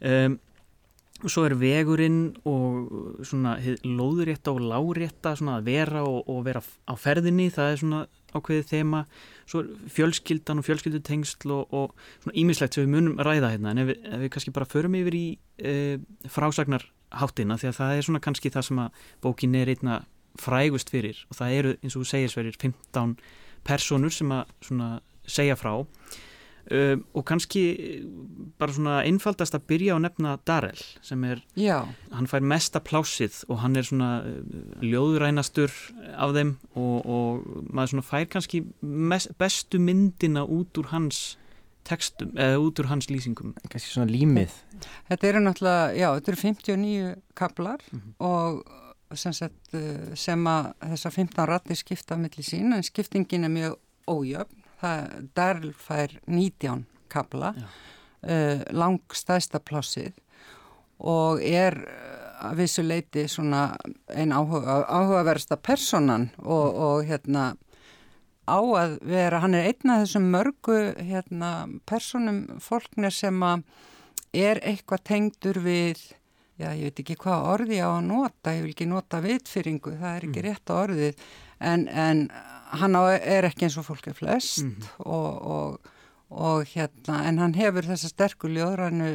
Um, 0.00 0.38
og 1.22 1.32
svo 1.32 1.46
er 1.46 1.54
vegurinn 1.56 2.34
og 2.44 3.22
svona 3.24 3.56
lóðurétta 3.84 4.52
og 4.52 4.60
lárétta 4.60 5.32
svona 5.38 5.58
að 5.60 5.70
vera 5.70 6.02
og, 6.04 6.26
og 6.28 6.42
vera 6.44 6.60
á 6.60 6.94
ferðinni, 7.00 7.48
það 7.54 7.70
er 7.70 7.80
svona 7.80 8.00
ákveðið 8.36 8.68
þema, 8.68 9.00
svo 9.48 9.62
er 9.62 9.70
fjölskyldan 9.96 10.60
og 10.60 10.66
fjölskyldutengsl 10.66 11.54
og, 11.56 11.72
og 11.72 11.94
svona 12.24 12.36
ímislegt 12.42 12.76
sem 12.76 12.84
við 12.84 12.92
munum 12.92 13.22
ræða 13.24 13.54
hérna 13.54 13.72
en 13.72 13.82
ef 13.84 13.90
við, 13.92 14.04
ef 14.10 14.22
við 14.24 14.32
kannski 14.34 14.54
bara 14.58 14.68
förum 14.68 14.98
yfir 14.98 15.16
í 15.16 15.24
e, 15.56 15.74
frásagnarháttina 16.34 17.56
því 17.62 17.70
að 17.70 17.80
það 17.80 17.96
er 17.96 18.06
svona 18.10 18.22
kannski 18.26 18.52
það 18.52 18.68
sem 18.68 18.84
að 18.84 19.02
bókin 19.24 19.56
er 19.56 19.72
einna 19.72 19.98
frægust 20.36 20.92
fyrir 20.92 21.24
og 21.30 21.40
það 21.40 21.58
eru 21.58 21.74
eins 21.80 21.96
og 21.96 22.04
þú 22.04 22.10
segir 22.12 22.32
sverir 22.34 22.60
15 22.60 23.16
personur 23.66 24.12
sem 24.12 24.36
að 24.36 24.52
svona 24.68 24.90
segja 25.26 25.56
frá 25.58 25.72
Um, 26.66 27.04
og 27.14 27.22
kannski 27.28 27.60
bara 28.58 28.74
svona 28.74 28.96
einfaldast 29.06 29.54
að 29.54 29.68
byrja 29.70 29.94
á 29.94 30.02
nefna 30.02 30.32
Darrell 30.50 30.80
sem 30.98 31.22
er, 31.22 31.38
Já. 31.54 31.84
hann 32.10 32.26
fær 32.26 32.42
mesta 32.42 32.80
plásið 32.82 33.44
og 33.46 33.60
hann 33.62 33.78
er 33.78 33.86
svona 33.86 34.08
uh, 34.26 34.40
ljóðrænastur 34.82 35.70
af 36.18 36.34
þeim 36.34 36.56
og, 36.74 37.06
og 37.06 37.46
maður 37.70 37.92
svona 37.92 38.06
fær 38.08 38.26
kannski 38.34 38.64
mest, 38.82 39.30
bestu 39.38 39.78
myndina 39.78 40.42
út 40.42 40.82
úr 40.82 40.90
hans 40.90 41.36
textum, 41.86 42.34
eða 42.34 42.58
út 42.64 42.82
úr 42.82 42.90
hans 42.90 43.12
lýsingum 43.14 43.54
kannski 43.68 43.92
svona 43.92 44.10
límið 44.10 44.58
Þetta 45.06 45.30
eru 45.30 45.46
náttúrulega, 45.46 45.86
já, 45.94 46.08
þetta 46.18 46.34
eru 46.34 46.42
59 46.42 47.14
kablar 47.38 47.86
mm 47.92 48.00
-hmm. 48.00 48.14
og 48.26 49.16
sem, 49.16 49.32
sagt, 49.32 49.62
uh, 49.70 50.14
sem 50.18 50.46
að 50.50 50.72
þessar 50.82 51.12
15 51.14 51.46
rattir 51.46 51.78
skipta 51.78 52.18
millir 52.18 52.42
sín 52.42 52.74
en 52.74 52.82
skiptingin 52.82 53.44
er 53.44 53.54
mjög 53.54 53.78
ójöfn 54.10 54.55
Darl 54.80 55.72
fær 55.72 56.12
19 56.26 56.84
kabla 57.12 57.54
uh, 57.56 58.62
langstæsta 58.70 59.60
plássið 59.62 60.16
og 60.98 61.42
er 61.44 61.76
uh, 61.80 62.50
að 62.50 62.58
vissu 62.60 62.84
leiti 62.84 63.26
svona 63.30 63.68
einn 64.12 64.34
áhuga, 64.36 64.82
áhugaversta 64.84 65.56
personan 65.56 66.28
og, 66.42 66.66
og 66.74 67.06
hérna 67.08 67.54
á 68.46 68.58
að 68.62 68.98
vera, 69.02 69.40
hann 69.42 69.56
er 69.58 69.72
einn 69.72 69.92
af 69.92 70.04
þessum 70.04 70.28
mörgu 70.30 70.78
hérna 71.00 71.52
personum 71.88 72.60
fólknir 72.62 73.14
sem 73.14 73.42
er 74.36 74.60
eitthvað 74.62 75.06
tengdur 75.10 75.58
við 75.64 76.04
já 76.56 76.70
ég 76.72 76.88
veit 76.88 77.02
ekki 77.02 77.18
hvað 77.20 77.48
orði 77.54 77.80
á 77.82 77.88
að 77.90 78.06
nota 78.08 78.54
ég 78.56 78.64
vil 78.64 78.74
ekki 78.74 78.88
nota 78.88 79.20
vitfyringu, 79.24 79.96
það 79.98 80.12
er 80.12 80.28
ekki 80.28 80.40
mm. 80.40 80.46
rétt 80.46 80.72
orðið 80.72 81.26
en, 81.72 81.88
en 81.88 82.22
hann 82.72 82.98
á, 82.98 83.02
er 83.18 83.46
ekki 83.48 83.66
eins 83.66 83.78
og 83.78 83.86
fólk 83.86 84.08
er 84.10 84.14
flest 84.14 84.64
mm 84.64 84.70
-hmm. 84.70 84.88
og, 84.98 85.42
og, 85.42 85.80
og 86.30 86.64
hérna 86.66 87.24
en 87.28 87.38
hann 87.38 87.54
hefur 87.54 87.82
þessa 87.82 88.08
sterku 88.08 88.48
ljóðrannu 88.48 89.12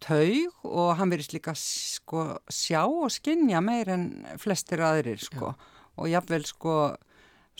taug 0.00 0.64
og 0.64 0.96
hann 0.96 1.10
verist 1.10 1.32
líka 1.32 1.54
sko 1.54 2.38
sjá 2.48 2.84
og 2.86 3.10
skinja 3.10 3.60
meir 3.60 3.88
en 3.88 4.26
flestir 4.38 4.80
aðrir 4.80 5.20
sko 5.20 5.54
og 5.96 6.08
jáfnvel 6.08 6.46
sko 6.46 6.96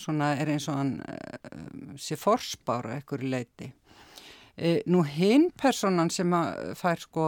svona 0.01 0.35
er 0.41 0.49
eins 0.49 0.69
og 0.69 0.79
hann 0.81 0.95
uh, 1.05 1.97
sé 2.01 2.17
forspára 2.17 2.97
ekkur 3.01 3.23
leiti 3.23 3.73
e, 4.57 4.81
nú 4.87 5.03
hinn 5.05 5.51
personan 5.57 6.11
sem 6.11 6.33
fær 6.79 7.03
sko 7.03 7.27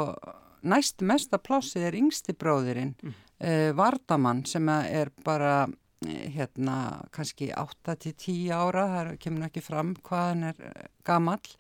næst 0.62 1.02
mesta 1.02 1.40
plásið 1.42 1.88
er 1.88 1.98
yngsti 1.98 2.36
bróðirinn 2.38 2.94
mm. 3.02 3.14
e, 3.38 3.52
Vardamann 3.76 4.44
sem 4.48 4.68
er 4.68 5.12
bara 5.24 5.66
hérna 6.06 6.76
kannski 7.14 7.50
8-10 7.54 8.50
ára, 8.54 8.86
það 8.94 9.14
kemur 9.22 9.46
ekki 9.48 9.64
fram 9.64 9.94
hvað 10.06 10.28
hann 10.28 10.44
er 10.50 10.62
eh, 10.68 10.90
gamall. 11.06 11.56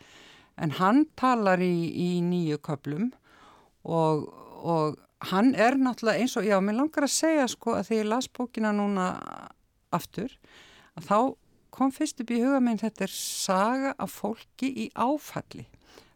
En 0.60 0.74
hann 0.78 1.06
talar 1.18 1.62
í, 1.64 1.74
í 1.90 2.10
nýju 2.24 2.60
köplum 2.64 3.10
og, 3.88 4.26
og 4.62 4.98
hann 5.32 5.54
er 5.54 5.78
náttúrulega 5.80 6.22
eins 6.22 6.36
og, 6.36 6.46
já, 6.46 6.58
mér 6.60 6.80
langar 6.80 7.06
að 7.06 7.14
segja 7.14 7.46
sko 7.50 7.76
að 7.78 7.88
því 7.88 8.00
ég 8.02 8.10
las 8.10 8.28
bókina 8.28 8.72
núna 8.76 9.06
aftur, 9.94 10.34
að 10.98 11.08
þá 11.08 11.18
kom 11.72 11.92
fyrst 11.94 12.20
upp 12.20 12.32
í 12.34 12.40
huga 12.42 12.60
minn 12.60 12.80
þetta 12.80 13.06
er 13.06 13.14
saga 13.16 13.94
af 13.96 14.18
fólki 14.20 14.68
í 14.84 14.88
áfalli. 14.92 15.64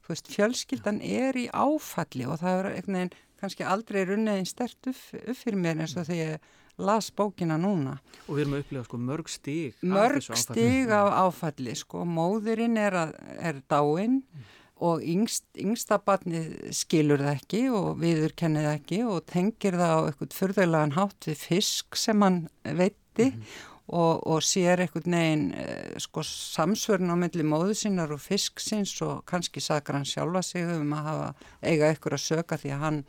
Þú 0.04 0.12
veist, 0.12 0.28
fjölskyldan 0.30 1.00
er 1.02 1.38
í 1.38 1.46
áfalli 1.50 2.26
og 2.28 2.42
það 2.42 2.58
er 2.60 2.68
veginn 2.76 3.14
kannski 3.40 3.66
aldrei 3.66 4.04
runnið 4.06 4.40
einn 4.40 4.48
stert 4.48 4.90
upp, 4.90 5.00
upp 5.16 5.38
fyrir 5.38 5.60
mér 5.60 5.82
eins 5.82 5.96
og 5.98 6.06
því 6.08 6.18
ég 6.20 6.52
las 6.78 7.10
bókina 7.10 7.56
núna. 7.60 7.96
Og 8.26 8.36
við 8.36 8.44
erum 8.44 8.56
að 8.56 8.64
upplifa 8.64 8.84
sko 8.86 9.00
mörg 9.00 9.30
stíg 9.30 9.86
mörg 9.86 10.26
stíg 10.36 10.92
af 10.92 11.12
áfalli 11.22 11.76
sko, 11.78 12.04
móðurinn 12.08 12.76
er, 12.80 12.96
er 13.38 13.62
dáinn 13.70 14.18
mm. 14.20 14.50
og 14.86 15.04
yngst, 15.04 15.46
yngsta 15.62 16.00
barni 16.04 16.42
skilur 16.76 17.22
það 17.24 17.38
ekki 17.38 17.62
og 17.70 17.88
viður 18.02 18.34
kennið 18.42 18.68
ekki 18.74 19.00
og 19.06 19.24
tengir 19.30 19.78
það 19.78 19.94
á 19.94 20.00
eitthvað 20.10 20.36
fyrðulegan 20.40 20.98
hátt 20.98 21.30
við 21.30 21.46
fisk 21.46 22.00
sem 22.00 22.26
hann 22.26 22.42
veitti 22.64 23.30
mm. 23.30 23.46
og, 23.86 24.26
og 24.26 24.42
sér 24.44 24.84
eitthvað 24.84 25.08
neginn 25.14 25.46
eh, 25.56 25.94
sko 26.02 26.26
samsvörn 26.26 27.14
á 27.14 27.16
milli 27.16 27.46
móðu 27.46 27.78
sinnar 27.78 28.12
og 28.12 28.20
fisk 28.20 28.60
sinns 28.60 28.98
og 29.06 29.24
kannski 29.30 29.64
sakar 29.64 29.96
hann 30.00 30.08
sjálfa 30.08 30.44
sig 30.44 30.68
um 30.76 30.92
að 30.98 31.08
hafa 31.08 31.32
eiga 31.62 31.88
eitthvað 31.88 32.18
að 32.18 32.26
söka 32.26 32.60
því 32.60 32.76
að 32.76 32.84
hann 32.84 33.00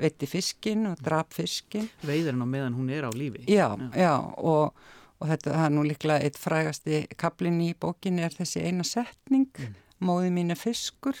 veitti 0.00 0.28
fiskin 0.30 0.86
og 0.90 1.00
drap 1.04 1.34
fiskin. 1.36 1.88
Veiður 2.06 2.34
hann 2.34 2.44
á 2.44 2.48
meðan 2.56 2.76
hún 2.78 2.92
er 2.92 3.08
á 3.08 3.10
lífi. 3.14 3.44
Já, 3.48 3.70
já, 3.76 3.88
já 3.96 4.14
og, 4.36 4.74
og 5.20 5.30
þetta 5.32 5.56
er 5.64 5.72
nú 5.74 5.86
líklega 5.86 6.26
eitt 6.26 6.38
frægasti 6.40 7.04
kaplin 7.18 7.62
í 7.64 7.72
bókin 7.78 8.20
er 8.20 8.36
þessi 8.36 8.66
eina 8.66 8.86
setning, 8.86 9.48
mm. 9.54 9.80
móði 10.04 10.34
mín 10.34 10.52
er 10.54 10.60
fiskur. 10.60 11.16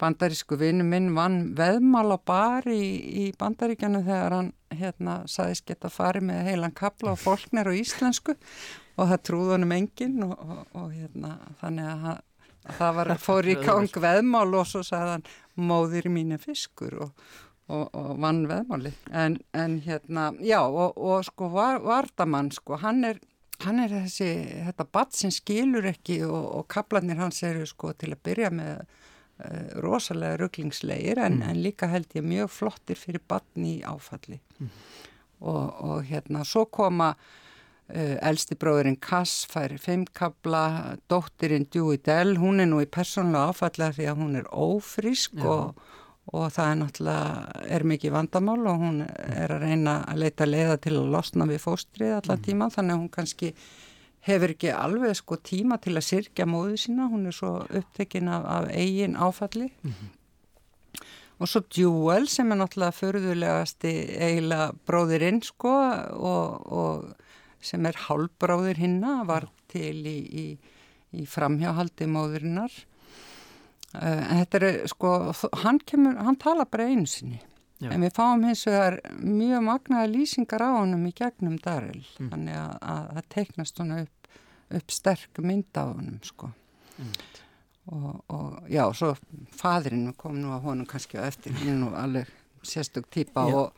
Bandarísku 0.00 0.58
vinnu 0.58 0.84
minn 0.84 1.12
vann 1.14 1.54
veðmál 1.56 2.16
á 2.16 2.18
bar 2.18 2.66
í, 2.66 2.82
í 3.24 3.24
bandaríkjanu 3.38 4.02
þegar 4.02 4.34
hann 4.34 4.52
hérna 4.74 5.20
saðist 5.30 5.68
geta 5.68 5.90
farið 5.92 6.26
með 6.32 6.48
heilan 6.48 6.74
kapla 6.74 7.14
á 7.14 7.16
fólknir 7.16 7.70
og 7.70 7.78
íslensku 7.78 8.34
og 8.34 9.10
það 9.10 9.22
trúði 9.28 9.54
honum 9.54 9.74
enginn 9.76 10.26
og, 10.26 10.34
og, 10.34 10.62
og 10.80 10.90
hérna 10.94 11.36
þannig 11.60 11.90
að, 11.92 12.08
að 12.66 12.78
það 12.80 12.98
var 12.98 13.12
fór 13.22 13.50
í 13.50 13.56
gang 13.62 13.98
veðmál 14.06 14.48
og 14.50 14.68
svo 14.70 14.82
sagði 14.86 15.16
hann 15.16 15.26
móðir 15.70 16.10
mín 16.10 16.34
er 16.34 16.42
fiskur 16.42 16.98
og 17.06 17.30
og, 17.72 17.86
og 17.96 18.10
vann 18.20 18.44
veðmáli 18.48 18.92
en, 19.12 19.38
en 19.56 19.78
hérna, 19.84 20.32
já 20.44 20.60
og, 20.64 20.98
og 20.98 21.24
sko 21.24 21.48
var, 21.54 21.80
Vardamann 21.84 22.50
sko, 22.52 22.78
hann 22.82 23.04
er 23.08 23.20
hann 23.64 23.80
er 23.80 23.92
þessi, 23.92 24.28
þetta 24.66 24.86
badd 24.92 25.14
sem 25.16 25.32
skilur 25.32 25.86
ekki 25.88 26.20
og, 26.26 26.42
og 26.58 26.66
kaplanir 26.72 27.20
hans 27.20 27.42
eru 27.46 27.64
sko 27.68 27.94
til 27.96 28.12
að 28.12 28.24
byrja 28.26 28.50
með 28.54 28.82
uh, 28.82 29.80
rosalega 29.84 30.40
rugglingslegir 30.42 31.22
en, 31.22 31.40
mm. 31.40 31.46
en 31.48 31.62
líka 31.64 31.88
held 31.92 32.12
ég 32.18 32.26
mjög 32.26 32.52
flottir 32.52 33.00
fyrir 33.00 33.24
badn 33.28 33.70
í 33.70 33.78
áfalli 33.86 34.40
mm. 34.58 34.76
og, 35.46 35.64
og 35.64 36.04
hérna 36.10 36.44
svo 36.48 36.66
koma 36.68 37.14
Uh, 37.84 38.14
elsti 38.24 38.56
bróðurinn 38.56 38.94
Cass 38.96 39.42
fær 39.44 39.74
fimmkabla, 39.76 40.94
dóttirinn 41.12 41.66
Dewey 41.68 41.98
Dell, 42.00 42.38
hún 42.40 42.62
er 42.64 42.70
nú 42.70 42.78
í 42.80 42.86
persónulega 42.88 43.50
áfallega 43.52 43.92
því 43.98 44.06
að 44.08 44.22
hún 44.22 44.38
er 44.40 44.46
ófrísk 44.48 45.42
og, 45.44 45.82
og 46.32 46.50
það 46.54 46.70
er 46.70 46.78
náttúrulega 46.80 47.64
er 47.76 47.84
mikið 47.84 48.14
vandamál 48.14 48.60
og 48.70 48.80
hún 48.80 49.00
er 49.04 49.52
að 49.52 49.66
reyna 49.66 49.96
að 50.08 50.22
leita 50.22 50.48
leiða 50.48 50.76
til 50.86 50.94
að 50.96 51.10
losna 51.12 51.46
við 51.50 51.60
fóstrið 51.66 52.14
allar 52.16 52.38
mm. 52.38 52.44
tíma 52.46 52.70
þannig 52.72 52.94
að 52.94 53.02
hún 53.02 53.12
kannski 53.12 53.52
hefur 54.24 54.54
ekki 54.54 54.72
alveg 54.72 55.18
sko 55.18 55.36
tíma 55.44 55.78
til 55.84 55.98
að 55.98 56.06
sirkja 56.06 56.46
móðu 56.48 56.78
sína, 56.80 57.10
hún 57.12 57.28
er 57.28 57.36
svo 57.36 57.58
upptekinn 57.68 58.30
af, 58.32 58.46
af 58.48 58.70
eigin 58.72 59.18
áfalli 59.20 59.68
mm 59.68 59.90
-hmm. 59.90 61.04
og 61.38 61.48
svo 61.48 61.62
Jewel 61.76 62.28
sem 62.28 62.52
er 62.52 62.56
náttúrulega 62.56 62.98
förðulegasti 63.00 63.92
eiginlega 64.16 64.72
bróðirinn 64.86 65.42
sko 65.42 65.74
og, 66.12 66.72
og 66.72 67.14
sem 67.60 67.86
er 67.86 67.96
hálbráðir 68.06 68.76
hinna, 68.76 69.24
var 69.24 69.48
til 69.72 70.04
í, 70.06 70.18
í, 70.44 70.58
í 71.12 71.26
framhjáhaldi 71.26 72.06
móðurinnar. 72.06 72.72
En 73.94 74.40
þetta 74.42 74.60
er, 74.60 74.78
sko, 74.90 75.10
hann 75.62 75.80
kemur, 75.86 76.16
hann 76.26 76.38
tala 76.40 76.66
bara 76.70 76.88
einu 76.90 77.06
sinni. 77.10 77.40
Já. 77.82 77.90
En 77.92 78.04
við 78.04 78.14
fáum 78.16 78.44
hins 78.46 78.64
vegar 78.68 78.98
mjög 79.18 79.64
magnaða 79.66 80.10
lýsingar 80.10 80.62
á 80.62 80.70
honum 80.78 81.06
í 81.08 81.12
gegnum 81.16 81.56
Darrell. 81.62 82.04
Mm. 82.18 82.30
Þannig 82.32 82.60
að 82.60 83.08
það 83.18 83.30
teiknast 83.34 83.82
hann 83.82 83.96
upp, 83.98 84.28
upp 84.78 84.94
sterk 84.94 85.42
mynd 85.42 85.80
á 85.80 85.84
honum, 85.90 86.20
sko. 86.24 86.50
Mm. 86.96 87.16
Og, 87.94 88.12
og 88.32 88.70
já, 88.72 88.86
svo 88.96 89.12
fadrin 89.52 90.08
kom 90.16 90.38
nú 90.40 90.54
að 90.54 90.70
honum 90.70 90.88
kannski 90.88 91.20
á 91.20 91.26
eftir, 91.26 91.52
er 91.66 91.76
nú 91.76 91.90
alveg 91.98 92.30
sérstök 92.64 93.08
típa 93.12 93.44
og, 93.44 93.72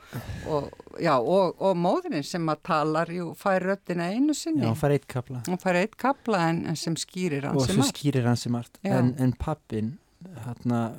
og, 0.46 0.70
já, 1.02 1.16
og, 1.18 1.56
og 1.58 1.76
móðurinn 1.78 2.24
sem 2.26 2.46
að 2.50 2.62
talar 2.68 3.10
jú, 3.12 3.32
fær 3.38 3.64
röttina 3.66 4.10
einu 4.14 4.34
sinni 4.36 4.64
Já, 4.64 4.70
hún 4.70 4.78
fær 4.78 4.94
eitt 4.94 5.06
kapla 5.10 5.42
Hún 5.48 5.60
fær 5.62 5.78
eitt 5.80 5.96
kapla 5.98 6.42
en, 6.50 6.62
en 6.70 6.78
sem 6.78 6.96
skýrir 6.98 7.48
hans 7.48 7.66
sem 7.66 7.78
margt 7.78 7.82
Og 7.82 7.88
sem 7.88 7.94
skýrir 7.94 8.28
hans 8.28 8.46
sem 8.46 8.54
margt 8.54 8.78
en, 8.86 9.12
en 9.18 9.34
pappin 9.40 9.96
hérna 10.34 10.92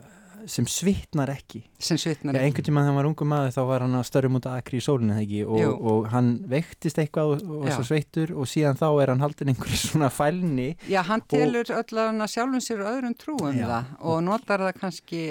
sem 0.48 0.68
svitnar 0.70 1.32
ekki. 1.34 1.62
Sem 1.80 2.00
svitnar 2.01 2.38
ekki. 2.38 2.48
einhvern 2.48 2.68
tíma 2.68 2.82
þegar 2.82 2.89
hann 2.89 3.00
var 3.00 3.10
ungum 3.10 3.32
maður 3.32 3.54
þá 3.56 3.62
var 3.70 3.86
hann 3.86 3.98
að 4.00 4.06
störum 4.10 4.38
út 4.39 4.48
að 4.50 4.58
akri 4.62 4.80
í 4.80 4.86
sólinu 4.86 5.18
og, 5.46 5.86
og 5.92 6.08
hann 6.13 6.32
veiktist 6.50 7.01
eitthvað 7.01 7.34
og, 7.36 7.44
og 7.60 7.68
svo 7.74 7.86
sveittur 7.89 8.34
og 8.34 8.50
síðan 8.50 8.80
þá 8.80 8.88
er 8.89 9.12
hann 9.13 9.24
haldin 9.25 9.51
einhverju 9.54 9.82
svona 9.84 10.10
fælni 10.13 10.70
Já, 10.89 11.01
hann 11.08 11.24
telur 11.30 11.68
öll 11.77 12.00
að 12.00 12.10
hann 12.12 12.32
sjálfum 12.32 12.63
sér 12.63 12.84
öðrum 12.88 13.18
trúum 13.20 13.60
já, 13.60 13.68
það 13.68 13.92
og 14.13 14.24
notar 14.25 14.66
það 14.66 14.82
kannski 14.82 15.22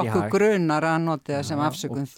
okkur 0.00 0.28
grunar 0.34 0.88
að 0.88 0.98
noti 1.04 1.36
það 1.36 1.46
sem 1.50 1.64
afsökun 1.68 2.08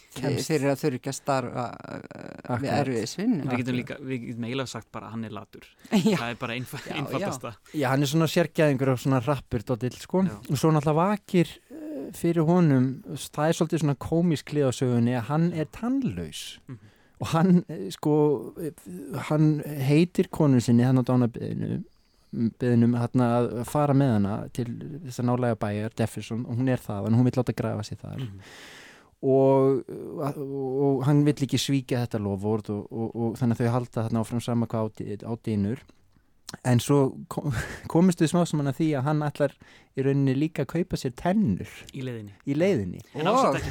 fyrir 0.46 0.72
að 0.72 0.80
þurfi 0.84 1.02
ekki 1.02 1.12
að 1.12 1.18
starfa 1.18 1.66
uh, 1.76 2.56
við 2.62 2.72
erfiði 2.76 3.12
svinnu 3.12 3.56
Við 3.56 3.62
getum 3.62 3.78
líka, 3.78 3.96
við 4.00 4.24
getum 4.30 4.46
eiginlega 4.46 4.70
sagt 4.70 4.88
bara 4.94 5.08
að 5.08 5.16
hann 5.16 5.26
er 5.28 5.34
latur. 5.34 5.66
Það 6.06 6.26
er 6.28 6.38
bara 6.40 6.56
einfaldasta. 6.56 7.52
Já, 7.72 7.86
hann 7.92 8.04
er 8.04 8.10
svona 8.10 8.28
sérgæðingur 8.30 8.92
og 8.92 9.02
svona 9.02 9.20
rappur 9.24 9.64
sko. 9.96 10.24
og 10.26 10.58
svo 10.58 10.72
náttúrulega 10.74 10.96
vakir 11.12 11.52
fyrir 12.16 12.35
honum, 12.44 13.02
það 13.16 13.48
er 13.48 13.56
svolítið 13.58 13.82
svona 13.82 13.98
komisk 13.98 14.50
klið 14.50 14.68
á 14.68 14.72
sögunni 14.78 15.16
að 15.16 15.28
hann 15.30 15.52
er 15.52 15.66
tannlaus 15.72 16.58
mm 16.66 16.74
-hmm. 16.74 16.94
og 17.20 17.26
hann 17.26 17.64
eh, 17.68 17.90
sko, 17.90 18.14
hann 19.28 19.62
heitir 19.64 20.28
konun 20.30 20.60
sinni 20.60 20.84
hann 20.84 20.98
á 20.98 21.08
dánabeðinu 21.08 21.82
beðinum 22.32 22.96
hérna 22.98 23.28
að 23.38 23.64
fara 23.64 23.94
með 23.94 24.12
hana 24.12 24.48
til 24.52 24.66
þess 25.04 25.20
að 25.20 25.28
nálega 25.30 25.54
bæjar, 25.60 25.94
Jefferson 25.98 26.46
og 26.46 26.56
hún 26.56 26.68
er 26.68 26.78
það, 26.78 27.06
en 27.06 27.14
hún 27.14 27.24
vil 27.24 27.36
láta 27.36 27.52
grafa 27.52 27.82
sér 27.82 28.00
þar 28.02 28.18
mm 28.18 28.26
-hmm. 28.26 28.40
og, 29.22 29.84
og, 30.38 30.82
og 30.84 31.04
hann 31.06 31.24
vill 31.24 31.42
ekki 31.42 31.58
svíka 31.58 32.02
þetta 32.04 32.18
lofvord 32.18 32.70
og, 32.70 33.16
og 33.16 33.36
þannig 33.38 33.60
að 33.60 33.64
þau 33.64 33.72
halda 33.72 34.02
þarna 34.02 34.20
áfram 34.20 34.40
sama 34.40 34.66
hvað 34.66 34.90
á 35.24 35.32
dýnur 35.44 35.78
en 36.66 36.80
svo 36.82 37.00
komist 37.92 38.22
við 38.22 38.32
smá 38.32 38.44
saman 38.46 38.70
að 38.70 38.80
því 38.80 38.88
að 38.98 39.06
hann 39.08 39.26
ætlar 39.26 39.54
í 39.96 40.04
rauninni 40.04 40.34
líka 40.36 40.66
að 40.66 40.72
kaupa 40.74 40.98
sér 41.00 41.14
tennur 41.16 41.70
í 41.96 42.02
leiðinni, 42.04 42.34
í 42.44 42.56
leiðinni. 42.56 42.98
og 43.16 43.24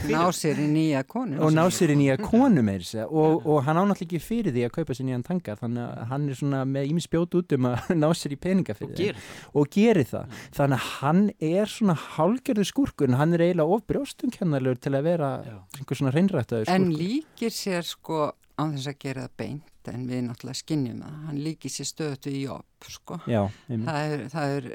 ná 0.09 0.23
sér 0.33 0.61
í 0.63 0.67
nýja 0.71 1.03
konu. 1.05 1.37
Og 1.45 1.53
ná 1.53 1.61
sér 1.73 1.93
í 1.93 1.97
nýja 1.99 2.15
konu 2.21 2.63
með 2.65 2.79
þessu 2.81 3.05
og, 3.05 3.45
og 3.45 3.59
hann 3.67 3.79
ánátt 3.83 4.01
ekki 4.07 4.21
fyrir 4.23 4.55
því 4.55 4.63
að 4.65 4.73
kaupa 4.79 4.97
sér 4.97 5.07
nýjan 5.09 5.25
tangar 5.27 5.59
þannig 5.61 5.83
að 5.85 6.09
hann 6.11 6.25
er 6.31 6.39
svona 6.39 6.63
með 6.71 6.89
ímispjót 6.93 7.37
út 7.39 7.55
um 7.59 7.69
að 7.69 7.91
ná 8.01 8.07
sér 8.17 8.33
í 8.33 8.39
peninga 8.41 8.77
fyrir 8.79 8.95
það. 8.97 9.29
Og 9.53 9.69
gerir 9.77 10.09
það, 10.09 10.41
þannig 10.57 10.81
að 10.81 10.89
hann 10.95 11.21
er 11.51 11.73
svona 11.75 11.97
hálgerðu 12.15 12.67
skurkur 12.71 13.11
en 13.11 13.19
hann 13.21 13.37
er 13.37 13.45
eiginlega 13.45 13.77
of 13.77 13.85
brjóstumkennarlegur 13.91 14.81
til 14.81 14.95
að 14.97 15.07
vera 15.11 15.31
einhver 15.77 16.01
svona 16.01 16.15
skurkur 16.15 16.73
en 16.73 16.89
líkir 16.95 17.53
sér 17.53 17.85
sko 17.85 18.31
á 18.33 18.63
þess 18.65 18.89
að 18.89 19.01
gera 19.05 19.27
það 19.27 19.39
beint 19.43 19.74
en 19.91 20.05
við 20.09 20.21
náttúrulega 20.27 20.59
skinnjum 20.59 21.01
það 21.03 21.17
hann 21.27 21.41
líkir 21.45 21.73
sér 21.73 21.89
stöðtu 21.89 22.31
í 22.31 22.41
jobb 22.45 22.87
sko. 22.91 23.17
Já, 23.29 23.41
það, 23.67 23.99
er, 24.13 24.23
það 24.33 24.53
er 24.55 24.67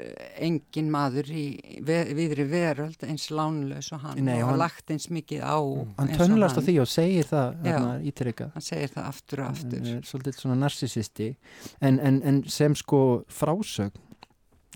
engin 0.47 0.91
maður 0.91 1.31
í 1.31 1.45
við, 1.87 2.11
viðri 2.17 2.45
veröld 2.51 3.05
eins 3.07 3.29
lánulegs 3.31 3.91
og 3.95 4.03
hann 4.05 4.21
Nei, 4.27 4.37
og 4.41 4.51
hann 4.51 4.61
lagt 4.61 4.91
eins 4.91 5.07
mikið 5.13 5.45
á 5.47 5.59
hann 5.99 6.13
tönnlast 6.19 6.59
á 6.59 6.61
því 6.65 6.77
og 6.83 6.91
segir 6.91 7.29
það 7.29 8.05
ítrykkað 8.11 8.55
hann 8.57 8.67
segir 8.67 8.93
það 8.93 9.09
aftur 9.13 9.43
og 9.45 9.51
aftur. 9.55 9.91
svolítið 10.07 10.39
svona 10.41 10.59
narcissisti. 10.65 11.33
En, 11.79 11.99
en, 11.99 12.21
en 12.27 12.43
sem 12.51 12.75
sko 12.77 13.01
frásögn 13.31 13.95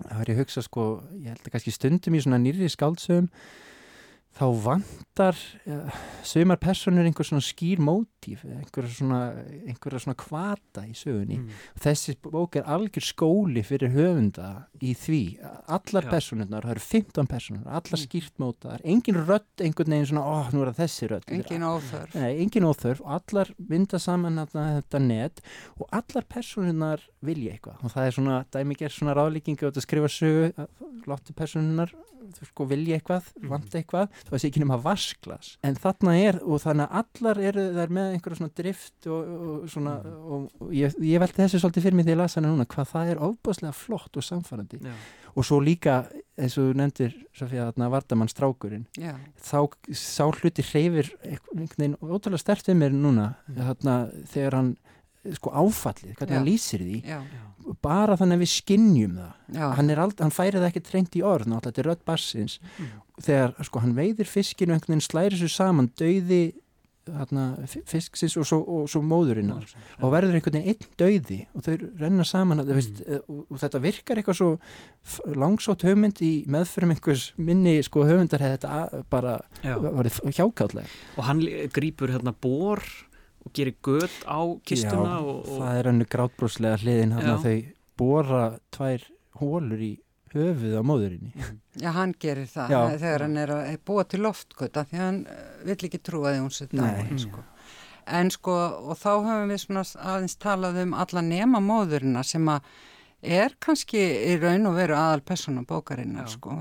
það 0.01 0.17
var 0.19 0.31
ég 0.31 0.35
að 0.35 0.41
hugsa 0.43 0.63
sko 0.65 0.87
ég 1.21 1.29
held 1.31 1.45
að 1.45 1.53
kannski 1.53 1.73
stundum 1.75 2.17
í 2.17 2.23
svona 2.23 2.39
nýri 2.41 2.67
skáldsögum 2.71 3.29
þá 4.35 4.45
vantar 4.65 5.37
ja, 5.63 5.77
sögumar 6.27 6.59
personur 6.59 7.07
einhver 7.07 7.27
svona 7.27 7.43
skýr 7.43 7.79
mótíf, 7.83 8.43
einhver 8.43 8.87
svona, 8.91 9.19
einhver 9.63 9.95
svona 10.01 10.17
kvata 10.19 10.83
í 10.89 10.95
sögunni. 10.97 11.37
Mm. 11.39 11.61
þessi 11.85 12.17
bók 12.23 12.57
er 12.59 12.67
algjör 12.75 13.05
skóli 13.05 13.63
fyrir 13.65 13.93
höfunda 13.95 14.49
í 14.83 14.91
því. 14.99 15.21
Allar 15.71 16.09
personurnar, 16.11 16.67
það 16.67 16.75
eru 16.75 16.85
15 16.87 17.31
personur 17.31 17.69
allar 17.69 17.95
mm. 17.95 18.03
skýrt 18.03 18.35
mótaðar, 18.43 18.83
engin 18.83 19.21
rött 19.23 19.63
einhvern 19.63 19.95
veginn 19.95 20.11
svona, 20.11 20.25
ó, 20.27 20.35
oh, 20.41 20.51
nú 20.51 20.65
er 20.65 20.73
það 20.73 20.81
þessi 20.83 21.11
rött 21.13 21.35
engin 21.37 21.67
óþörf. 21.69 22.19
Nei, 22.19 22.31
engin 22.43 22.67
óþörf. 22.67 23.03
Allar 23.19 23.53
mynda 23.71 24.01
saman 24.03 24.43
þetta 24.51 25.03
net. 25.03 25.43
Og 25.79 25.87
allar 25.95 26.27
personurnar 26.27 27.07
vilja 27.27 27.55
eitthvað 27.55 27.83
og 27.83 27.93
það 27.93 28.09
er 28.09 28.17
svona, 28.17 28.41
dæmi 28.55 28.79
ger 28.79 28.95
svona 28.95 29.15
ráðlíkingu 29.17 29.69
að 29.69 29.81
skrifa 29.83 30.11
sögu, 30.11 30.67
láttu 31.09 31.35
personurnar 31.37 31.93
sko 32.45 32.65
vilja 32.69 32.97
eitthvað, 32.97 33.27
mm. 33.37 33.49
vant 33.51 33.75
eitthvað 33.77 34.09
það 34.27 34.41
sé 34.41 34.49
ekki 34.49 34.61
nema 34.63 34.77
vasklas 34.81 35.51
en 35.65 35.77
þarna 35.79 36.15
er, 36.19 36.39
og 36.43 36.61
þannig 36.63 36.87
að 36.87 37.01
allar 37.01 37.41
eru 37.51 37.65
þær 37.75 37.93
með 37.97 38.15
einhverju 38.15 38.39
svona 38.39 38.55
drift 38.59 39.09
og, 39.11 39.33
og 39.35 39.67
svona, 39.71 39.95
mm. 39.99 40.15
og, 40.37 40.47
og 40.63 40.73
ég, 40.75 40.95
ég 41.05 41.21
veldi 41.23 41.41
þessu 41.43 41.61
svolítið 41.61 41.87
fyrir 41.87 41.99
mig 41.99 42.07
því 42.07 42.15
að 42.15 42.21
lasa 42.23 42.39
hana 42.41 42.53
núna, 42.53 42.67
hvað 42.71 42.89
það 42.93 43.11
er 43.11 43.21
ofbáslega 43.29 43.75
flott 43.77 44.19
og 44.19 44.25
samfærandi 44.25 44.81
og 45.35 45.47
svo 45.47 45.59
líka, 45.63 45.97
eins 46.39 46.57
og 46.61 46.73
nefndir 46.79 47.15
Sofía, 47.35 47.67
þarna 47.69 47.91
Vardamann 47.91 48.31
strákurinn 48.31 48.87
Já. 48.99 49.15
þá 49.35 49.67
sá 49.91 50.25
hluti 50.29 50.65
hreyfir 50.65 51.11
einhvern 51.21 51.75
veginn 51.75 51.99
ótrúlega 52.01 52.41
stert 52.41 52.71
um 52.71 52.81
mér 52.81 52.95
núna, 52.95 53.33
mm. 53.49 53.63
þarna 53.69 53.97
þegar 54.31 54.59
hann 54.61 54.75
sko 55.33 55.53
áfallið, 55.53 56.15
hvernig 56.19 56.35
Já. 56.35 56.37
hann 56.37 56.47
lýsir 56.47 56.83
því 56.83 56.99
Já. 57.05 57.19
bara 57.83 58.17
þannig 58.19 58.37
að 58.37 58.43
við 58.43 58.51
skinnjum 58.53 59.15
það 59.21 59.63
hann, 59.79 59.95
ald, 59.95 60.19
hann 60.21 60.35
færi 60.35 60.59
það 60.59 60.67
ekki 60.69 60.83
treynd 60.85 61.17
í 61.17 61.23
orð 61.25 61.49
náttúrulega, 61.49 61.71
þetta 61.71 61.83
er 61.83 61.89
rödd 61.89 62.03
bassins 62.05 62.59
mm. 62.61 62.91
þegar 63.25 63.55
sko 63.69 63.81
hann 63.83 63.97
veiðir 63.97 64.29
fiskinu 64.29 64.75
einhvern 64.75 64.95
veginn 64.95 65.07
slæri 65.07 65.41
svo 65.41 65.51
saman, 65.51 65.89
dauði 65.99 66.43
fisksins 67.85 68.33
og 68.39 68.47
svo, 68.49 68.57
og 68.65 68.85
svo 68.89 69.01
móðurinnar 69.05 69.65
mm. 69.65 69.89
og 70.01 70.13
verður 70.13 70.39
einhvern 70.39 70.57
veginn 70.57 70.73
einn 70.73 70.93
dauði 70.97 71.39
og 71.53 71.65
þau 71.65 71.73
renna 72.01 72.25
saman 72.25 72.63
að, 72.63 72.71
mm. 72.71 72.79
veist, 72.79 73.01
og, 73.29 73.41
og 73.45 73.61
þetta 73.61 73.81
virkar 73.83 74.21
eitthvað 74.21 74.39
svo 74.39 75.35
langsótt 75.37 75.85
höfmynd 75.85 76.21
í 76.25 76.31
meðfyrum 76.49 76.95
einhvers 76.95 77.27
minni 77.37 77.77
sko 77.85 78.07
höfmyndar 78.09 78.41
hefði 78.41 78.57
þetta 78.57 79.03
bara 79.13 79.35
hjákállega 79.61 80.87
og 81.15 81.27
hann 81.29 81.43
grýpur 81.75 82.15
hérna 82.15 82.33
bór 82.33 82.81
og 83.45 83.53
gerir 83.53 83.75
gött 83.85 84.21
á 84.25 84.41
kistuna 84.65 85.17
Já, 85.17 85.19
og, 85.19 85.37
og... 85.43 85.59
það 85.59 85.79
er 85.79 85.89
hannu 85.91 86.07
grátbróslega 86.15 86.81
hliðin 86.81 87.15
hann 87.15 87.29
að 87.35 87.45
þau 87.45 87.57
bóra 87.95 88.43
tvær 88.75 89.05
hólur 89.39 89.83
í 89.85 89.91
höfuð 90.35 90.75
á 90.75 90.83
móðurinni 90.83 91.31
mhm. 91.33 91.59
Já, 91.79 91.89
hann 91.95 92.15
gerir 92.19 92.49
það 92.51 92.73
Já. 92.73 92.79
þegar 93.03 93.25
hann 93.27 93.37
er 93.43 93.53
að 93.55 93.77
búa 93.87 94.05
til 94.07 94.21
loftgöta 94.25 94.85
því 94.89 95.01
hann 95.01 95.21
eh, 95.31 95.45
vill 95.69 95.77
ekki 95.89 96.01
trúa 96.03 96.33
því 96.33 96.41
hún 96.43 96.55
setja 96.55 96.81
á 96.83 96.91
hann 96.99 97.21
sko. 97.21 97.45
en 98.19 98.33
sko 98.33 98.57
og 98.91 98.99
þá 98.99 99.11
höfum 99.13 99.53
við 99.53 99.63
svona 99.63 99.85
aðeins 100.13 100.37
talað 100.41 100.81
um 100.83 100.97
alla 101.05 101.23
nema 101.25 101.63
móðurina 101.63 102.25
sem 102.27 102.51
að 102.51 102.67
er 103.25 103.55
kannski 103.63 103.99
í 104.01 104.35
raun 104.41 104.69
og 104.69 104.77
veru 104.77 104.95
aðal 104.97 105.23
persóna 105.25 105.63
bókarinnar 105.67 106.29
sko. 106.31 106.53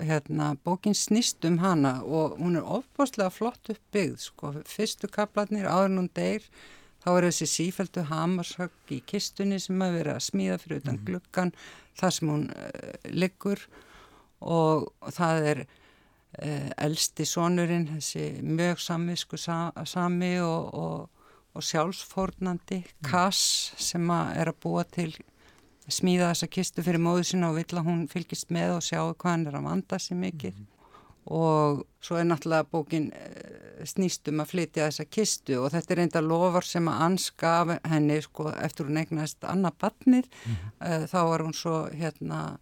hérna, 0.00 0.54
bókin 0.64 0.94
snýst 0.94 1.44
um 1.48 1.58
hana 1.58 2.02
og 2.02 2.38
hún 2.38 2.56
er 2.56 2.64
ofbáslega 2.64 3.30
flott 3.30 3.70
uppbyggð 3.70 4.18
sko. 4.18 4.52
fyrstu 4.64 5.08
kaplarnir 5.08 5.68
áður 5.68 5.98
hún 6.00 6.10
deyr 6.14 6.44
þá 7.04 7.10
er 7.16 7.28
þessi 7.28 7.46
sífældu 7.46 8.06
hamarshögg 8.10 8.92
í 8.92 9.00
kistunni 9.06 9.60
sem 9.60 9.82
að 9.82 9.98
vera 10.00 10.14
að 10.16 10.26
smíða 10.26 10.58
fyrir 10.58 10.80
utan 10.82 10.94
mm 10.94 11.00
-hmm. 11.00 11.06
glukkan 11.06 11.52
þar 11.96 12.10
sem 12.10 12.28
hún 12.28 12.46
uh, 12.50 13.10
liggur 13.10 13.68
og 14.40 14.92
það 15.12 15.44
er 15.50 15.66
uh, 16.42 16.70
elsti 16.76 17.24
sonurinn 17.24 17.88
þessi 17.88 18.42
mjög 18.42 18.80
samvisku 18.80 19.36
sa 19.36 19.72
sami 19.84 20.40
og, 20.40 20.74
og 20.74 21.10
og 21.56 21.64
sjálfsfórnandi, 21.64 22.82
Kass 23.06 23.72
sem 23.80 24.10
að 24.12 24.32
er 24.42 24.50
að 24.50 24.58
búa 24.60 24.84
til 24.84 25.14
smíða 25.88 26.32
þessa 26.32 26.48
kistu 26.50 26.82
fyrir 26.82 27.02
móðu 27.02 27.24
sinna 27.24 27.50
og 27.50 27.60
vill 27.60 27.78
að 27.78 27.86
hún 27.86 28.06
fylgist 28.10 28.50
með 28.54 28.76
og 28.78 28.86
sjáu 28.86 29.12
hvað 29.14 29.30
hann 29.30 29.46
er 29.46 29.58
að 29.58 29.68
vanda 29.68 29.98
sér 30.02 30.18
mikið 30.18 30.54
mm 30.54 30.64
-hmm. 30.64 31.32
og 31.38 31.86
svo 32.00 32.16
er 32.16 32.24
náttúrulega 32.24 32.70
bókin 32.70 33.12
eh, 33.12 33.84
snýstum 33.84 34.40
að 34.40 34.50
flytja 34.50 34.86
þessa 34.86 35.04
kistu 35.04 35.58
og 35.60 35.70
þetta 35.72 35.92
er 35.92 36.00
enda 36.00 36.20
lofar 36.20 36.64
sem 36.64 36.88
að 36.88 37.02
anska 37.02 37.80
henni 37.84 38.22
sko 38.22 38.50
eftir 38.50 38.86
hún 38.86 38.98
eignast 38.98 39.44
annað 39.44 39.78
barnið 39.80 40.26
mm 40.46 40.54
-hmm. 40.54 41.06
þá 41.06 41.20
var 41.28 41.40
hún 41.40 41.54
svo 41.54 41.88
hérna 41.92 42.58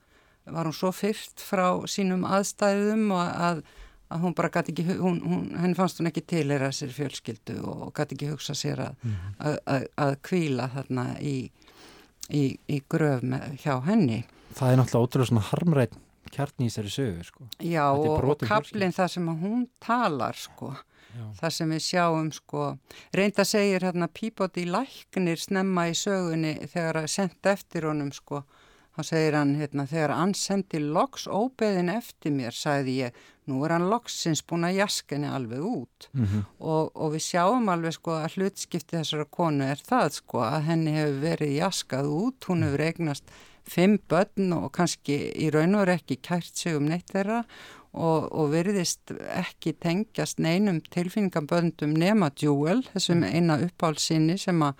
var 0.46 0.66
hún 0.66 0.72
svo 0.72 0.92
fyrst 0.92 1.40
frá 1.40 1.86
sínum 1.88 2.24
aðstæðum 2.24 3.10
og 3.12 3.20
að, 3.20 3.62
að 4.12 4.20
hún 4.20 4.34
bara 4.34 4.48
gæti 4.48 4.72
ekki, 4.72 4.96
hún, 4.98 5.20
hún, 5.24 5.44
henni 5.56 5.74
fannst 5.74 6.00
hún 6.00 6.10
ekki 6.10 6.20
tilera 6.20 6.72
sér 6.72 6.92
fjölskyldu 6.92 7.62
og 7.62 7.94
gæti 7.96 8.14
ekki 8.14 8.32
hugsa 8.32 8.54
sér 8.54 8.78
að, 8.78 8.94
mm 9.02 9.10
-hmm. 9.10 9.58
að, 9.66 9.86
að 9.96 10.16
kvíla 10.22 10.68
þarna 10.68 11.06
í 11.20 11.50
í, 12.30 12.56
í 12.70 12.80
gröf 12.90 13.24
með, 13.26 13.58
hjá 13.64 13.76
henni. 13.88 14.22
Það 14.54 14.72
er 14.72 14.80
náttúrulega 14.80 15.08
ótrúlega 15.08 15.30
svona 15.32 15.46
harmrætt 15.50 16.00
kjarni 16.34 16.66
í 16.66 16.72
þessari 16.72 16.92
sögu 16.94 17.28
sko. 17.28 17.46
Já 17.62 17.84
og, 17.92 18.34
kaplinn 18.46 18.94
það 18.94 19.14
sem 19.16 19.30
hún 19.42 19.68
talar 19.82 20.38
sko. 20.38 20.72
Já. 21.14 21.26
Það 21.38 21.52
sem 21.54 21.72
við 21.74 21.82
sjáum 21.84 22.30
sko, 22.34 22.62
reynda 23.14 23.44
segir 23.46 23.84
hérna 23.86 24.08
Píbóti 24.10 24.64
læknir 24.66 25.38
snemma 25.38 25.86
í 25.86 25.94
sögunni 25.94 26.56
þegar 26.72 27.04
að 27.04 27.12
senda 27.12 27.52
eftir 27.54 27.86
honum 27.86 28.10
sko 28.14 28.42
Þá 28.94 29.02
segir 29.08 29.34
hann, 29.34 29.54
hérna, 29.58 29.88
þegar 29.90 30.12
hann 30.14 30.32
sendi 30.38 30.78
loks 30.78 31.24
óbeðin 31.26 31.90
eftir 31.90 32.30
mér, 32.30 32.54
sagði 32.54 32.92
ég, 33.00 33.16
nú 33.50 33.64
er 33.66 33.74
hann 33.74 33.88
loksins 33.90 34.44
búin 34.46 34.68
að 34.68 34.78
jaskenni 34.78 35.26
alveg 35.26 35.64
út. 35.66 36.08
Mm 36.12 36.26
-hmm. 36.26 36.44
og, 36.58 36.92
og 36.94 37.12
við 37.16 37.24
sjáum 37.26 37.68
alveg 37.68 37.96
sko 37.96 38.12
að 38.20 38.36
hlutskipti 38.36 38.96
þessara 38.96 39.24
konu 39.24 39.64
er 39.64 39.82
það 39.82 40.10
sko 40.20 40.44
að 40.46 40.60
henni 40.68 40.94
hefur 40.94 41.20
verið 41.20 41.56
jaskað 41.58 42.06
út, 42.06 42.44
hún 42.44 42.62
hefur 42.62 42.80
eignast 42.80 43.24
fimm 43.64 43.98
börn 44.08 44.52
og 44.52 44.72
kannski 44.72 45.16
í 45.34 45.50
raun 45.50 45.74
og 45.74 45.86
verið 45.86 45.94
ekki 46.00 46.20
kært 46.22 46.56
sig 46.56 46.76
um 46.76 46.86
neitt 46.86 47.10
þeirra 47.10 47.44
og, 47.94 48.28
og 48.32 48.50
veriðist 48.52 49.10
ekki 49.38 49.72
tengjast 49.80 50.38
neinum 50.38 50.80
tilfinningaböndum 50.80 51.94
nema 51.94 52.30
djúel, 52.30 52.82
þessum 52.92 53.24
mhm. 53.24 53.34
eina 53.34 53.58
uppálsinni 53.58 54.38
sem 54.38 54.62
að 54.62 54.74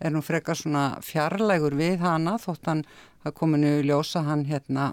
er 0.00 0.14
nú 0.14 0.22
frekar 0.24 0.56
svona 0.56 0.84
fjarlægur 1.04 1.76
við 1.76 2.00
hana 2.00 2.38
þótt 2.40 2.70
hann 2.70 2.84
það 3.24 3.36
kominu 3.40 3.72
í 3.80 3.86
ljósa 3.88 4.24
hann 4.26 4.46
hérna 4.48 4.92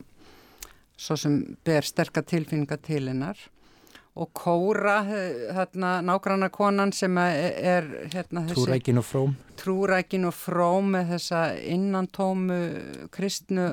svo 0.97 1.17
sem 1.19 1.37
ber 1.65 1.85
sterkar 1.85 2.25
tilfinninga 2.27 2.79
til 2.81 3.05
hennar. 3.11 3.37
Og 4.17 4.31
Kóra, 4.33 5.03
hérna 5.53 5.99
nágranna 6.01 6.49
konan 6.49 6.89
sem 6.95 7.19
er 7.21 7.85
hérna 8.09 8.47
þessi 8.47 8.63
Trúrækin 8.63 8.97
og 8.97 9.05
fróm. 9.05 9.35
Trúrækin 9.61 10.25
og 10.25 10.33
fróm 10.33 10.89
með 10.95 11.11
þessa 11.13 11.41
innantómu 11.61 12.57
kristnu 13.13 13.67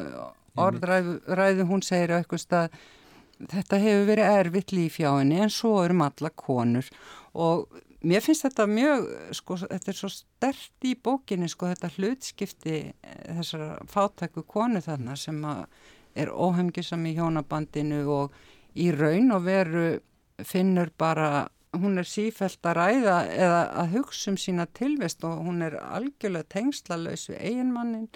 orðræðu 0.60 1.64
hún 1.70 1.82
segir 1.82 2.12
á 2.12 2.20
eitthvað 2.20 2.44
stað 2.44 2.76
þetta 3.50 3.80
hefur 3.82 4.06
verið 4.10 4.36
erfitt 4.38 4.74
líf 4.76 5.00
hjá 5.00 5.10
henni 5.16 5.40
en 5.42 5.52
svo 5.52 5.78
erum 5.84 6.04
alla 6.04 6.30
konur. 6.30 6.86
Og 7.34 7.66
Mér 8.04 8.20
finnst 8.20 8.44
þetta 8.44 8.66
mjög, 8.68 9.06
sko, 9.36 9.56
þetta 9.64 9.90
er 9.90 9.96
svo 9.96 10.10
stert 10.12 10.84
í 10.84 10.92
bókinni, 11.00 11.48
sko, 11.48 11.70
þetta 11.72 11.92
hlutskipti 11.96 12.76
eh, 12.76 13.14
þessara 13.38 13.78
fátæku 13.88 14.44
konu 14.48 14.82
þarna 14.84 15.16
sem 15.16 15.40
er 16.14 16.30
óhemgisam 16.30 17.06
í 17.08 17.14
hjónabandinu 17.16 18.02
og 18.12 18.36
í 18.76 18.90
raun 18.94 19.32
og 19.34 19.46
veru 19.46 19.86
finnur 20.44 20.90
bara, 20.98 21.46
hún 21.74 21.98
er 21.98 22.06
sífælt 22.06 22.66
að 22.66 22.78
ræða 22.78 23.16
eða 23.34 23.60
að 23.82 23.96
hugsa 23.96 24.30
um 24.32 24.38
sína 24.38 24.66
tilvist 24.76 25.24
og 25.26 25.40
hún 25.46 25.64
er 25.66 25.78
algjörlega 25.80 26.50
tengslalauðs 26.54 27.28
við 27.32 27.40
eiginmannin 27.40 28.08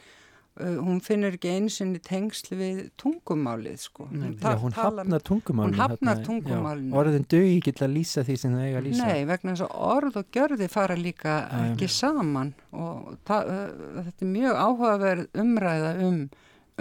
hún 0.58 0.98
finnur 1.04 1.36
ekki 1.36 1.50
einsinni 1.54 2.00
tengsl 2.02 2.56
við 2.58 2.80
tungumálið 3.00 3.78
sko. 3.82 4.08
Nei, 4.10 4.32
já, 4.34 4.54
hún 4.58 4.74
hafnar 4.76 5.24
tungumálið. 5.26 5.74
Hún 5.74 5.82
hafnar 5.82 6.22
tungumálið. 6.26 6.92
Orðin 6.98 7.26
dögi 7.30 7.56
ekki 7.58 7.74
til 7.78 7.86
að 7.86 7.94
lýsa 7.94 8.24
því 8.26 8.38
sem 8.42 8.56
það 8.56 8.66
eiga 8.66 8.80
að 8.80 8.88
lýsa. 8.88 9.08
Nei, 9.08 9.26
vegna 9.30 9.54
þess 9.54 9.66
að 9.66 9.74
orð 9.88 10.20
og 10.20 10.30
gjörði 10.38 10.70
fara 10.72 10.98
líka 10.98 11.34
Æ, 11.46 11.56
ekki 11.68 11.90
saman 11.94 12.54
og 12.72 13.10
það, 13.28 13.52
uh, 13.54 13.90
þetta 14.08 14.26
er 14.26 14.32
mjög 14.34 14.62
áhugaverð 14.64 15.42
umræða 15.44 15.92
um, 16.08 16.22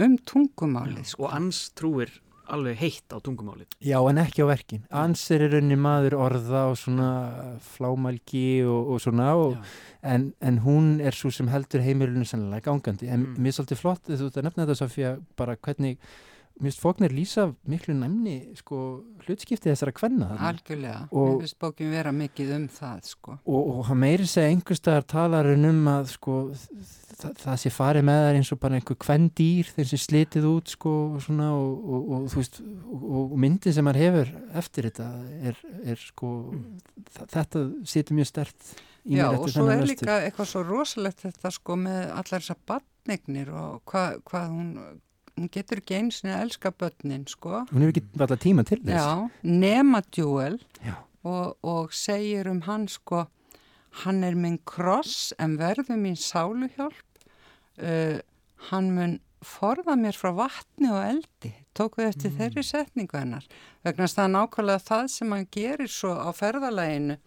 um 0.05 0.17
tungumálið. 0.33 1.03
Já, 1.05 1.11
sko. 1.13 1.27
Og 1.27 1.37
ans 1.37 1.61
trúir 1.77 2.15
alveg 2.53 2.79
heitt 2.81 3.13
á 3.13 3.17
tungumálið. 3.23 3.67
Já, 3.83 3.97
en 4.09 4.21
ekki 4.21 4.45
á 4.45 4.47
verkin. 4.49 4.85
Ansir 5.03 5.43
er 5.45 5.53
raunni 5.55 5.77
maður 5.79 6.17
orða 6.27 6.63
og 6.71 6.77
svona 6.79 7.09
flámælgi 7.73 8.63
og, 8.67 8.93
og 8.93 9.03
svona 9.03 9.33
og, 9.39 9.57
en, 10.01 10.31
en 10.39 10.61
hún 10.65 10.95
er 11.03 11.17
svo 11.17 11.31
sem 11.33 11.51
heldur 11.51 11.83
heimilinu 11.85 12.27
sannlega 12.27 12.69
gangandi. 12.69 13.09
En 13.11 13.25
mm. 13.25 13.37
mér 13.41 13.53
er 13.53 13.59
svolítið 13.59 13.83
flott, 13.83 14.03
þú 14.07 14.31
ert 14.31 14.41
að 14.41 14.49
nefna 14.49 14.65
þetta 14.65 14.79
Sofía, 14.81 15.13
bara 15.39 15.57
hvernig 15.57 15.99
Mér 16.57 16.71
finnst 16.71 16.81
fóknir 16.81 17.13
lýsa 17.13 17.43
miklu 17.69 17.93
næmni 17.93 18.55
sko, 18.57 18.77
hlutskipti 19.27 19.69
þessara 19.69 19.91
kvenna. 19.93 20.31
Algjörlega, 20.47 21.03
mér 21.11 21.35
finnst 21.43 21.57
bókin 21.61 21.91
vera 21.93 22.13
mikið 22.15 22.53
um 22.55 22.65
það. 22.73 23.03
Sko. 23.11 23.35
Og, 23.45 23.69
og 23.75 23.83
hann 23.91 23.99
meiri 24.01 24.25
segja 24.25 24.49
einhverstaðar 24.49 25.05
talarinn 25.13 25.69
um 25.69 25.91
að 25.91 26.09
sko, 26.15 26.39
það, 27.19 27.37
það 27.43 27.61
sé 27.61 27.73
farið 27.75 28.07
með 28.09 28.23
þær 28.25 28.39
eins 28.39 28.51
og 28.55 28.61
bara 28.65 28.81
einhver 28.81 28.99
kvenn 29.05 29.29
dýr 29.37 29.71
þeir 29.77 29.89
sem 29.91 30.03
slitið 30.07 30.49
út 30.49 30.73
sko, 30.73 30.97
og, 31.11 31.21
svona, 31.27 31.53
og, 31.53 32.27
veist, 32.33 32.61
og 32.97 33.37
myndið 33.45 33.77
sem 33.77 33.91
hann 33.91 34.01
hefur 34.01 34.35
eftir 34.57 34.89
þetta 34.89 35.13
er, 35.53 35.63
er 35.93 36.05
sko, 36.09 36.35
þetta 37.21 37.67
situr 37.85 38.17
mjög 38.17 38.33
stert 38.33 38.71
í 39.05 39.13
mér. 39.13 39.27
Já 39.27 39.27
og 39.37 39.49
svo 39.53 39.69
er 39.71 39.85
líka 39.85 40.21
eitthvað 40.25 40.55
svo 40.55 40.65
rosalegt 40.65 41.27
þetta 41.29 41.53
sko 41.53 41.77
með 41.85 42.07
allar 42.09 42.41
þessar 42.41 42.63
badnegnir 42.73 43.53
og 43.53 43.83
hvað 43.85 44.23
hva 44.25 44.47
hún 44.49 44.71
hún 45.37 45.49
getur 45.53 45.81
ekki 45.81 45.97
eins 45.99 46.21
og 46.25 46.33
elska 46.33 46.71
börnin 46.73 47.27
sko. 47.29 47.63
Hún 47.71 47.85
hefur 47.85 47.93
ekki 47.93 48.03
alltaf 48.17 48.41
tíma 48.43 48.65
til 48.67 48.79
þess. 48.81 48.97
Já, 48.97 49.29
nema 49.45 50.01
djúel 50.09 50.57
og, 51.27 51.57
og 51.61 51.93
segir 51.95 52.49
um 52.51 52.63
hann 52.67 52.87
sko, 52.91 53.25
hann 54.03 54.23
er 54.25 54.37
minn 54.37 54.59
kross 54.67 55.33
en 55.41 55.57
verður 55.61 55.99
mín 55.99 56.17
sáluhjálp, 56.19 57.23
uh, 57.83 58.19
hann 58.71 58.91
mun 58.95 59.17
forða 59.45 59.95
mér 59.99 60.17
frá 60.17 60.31
vatni 60.35 60.89
og 60.89 61.03
eldi, 61.03 61.51
tókuð 61.77 62.09
eftir 62.09 62.31
mm. 62.31 62.37
þeirri 62.39 62.63
setningu 62.65 63.19
hennar, 63.19 63.45
vegna 63.85 64.07
að 64.07 64.15
það 64.15 64.23
er 64.23 64.33
nákvæmlega 64.33 64.85
það 64.87 65.11
sem 65.13 65.35
hann 65.35 65.47
gerir 65.53 65.93
svo 65.93 66.15
á 66.17 66.29
ferðalæginu 66.35 67.19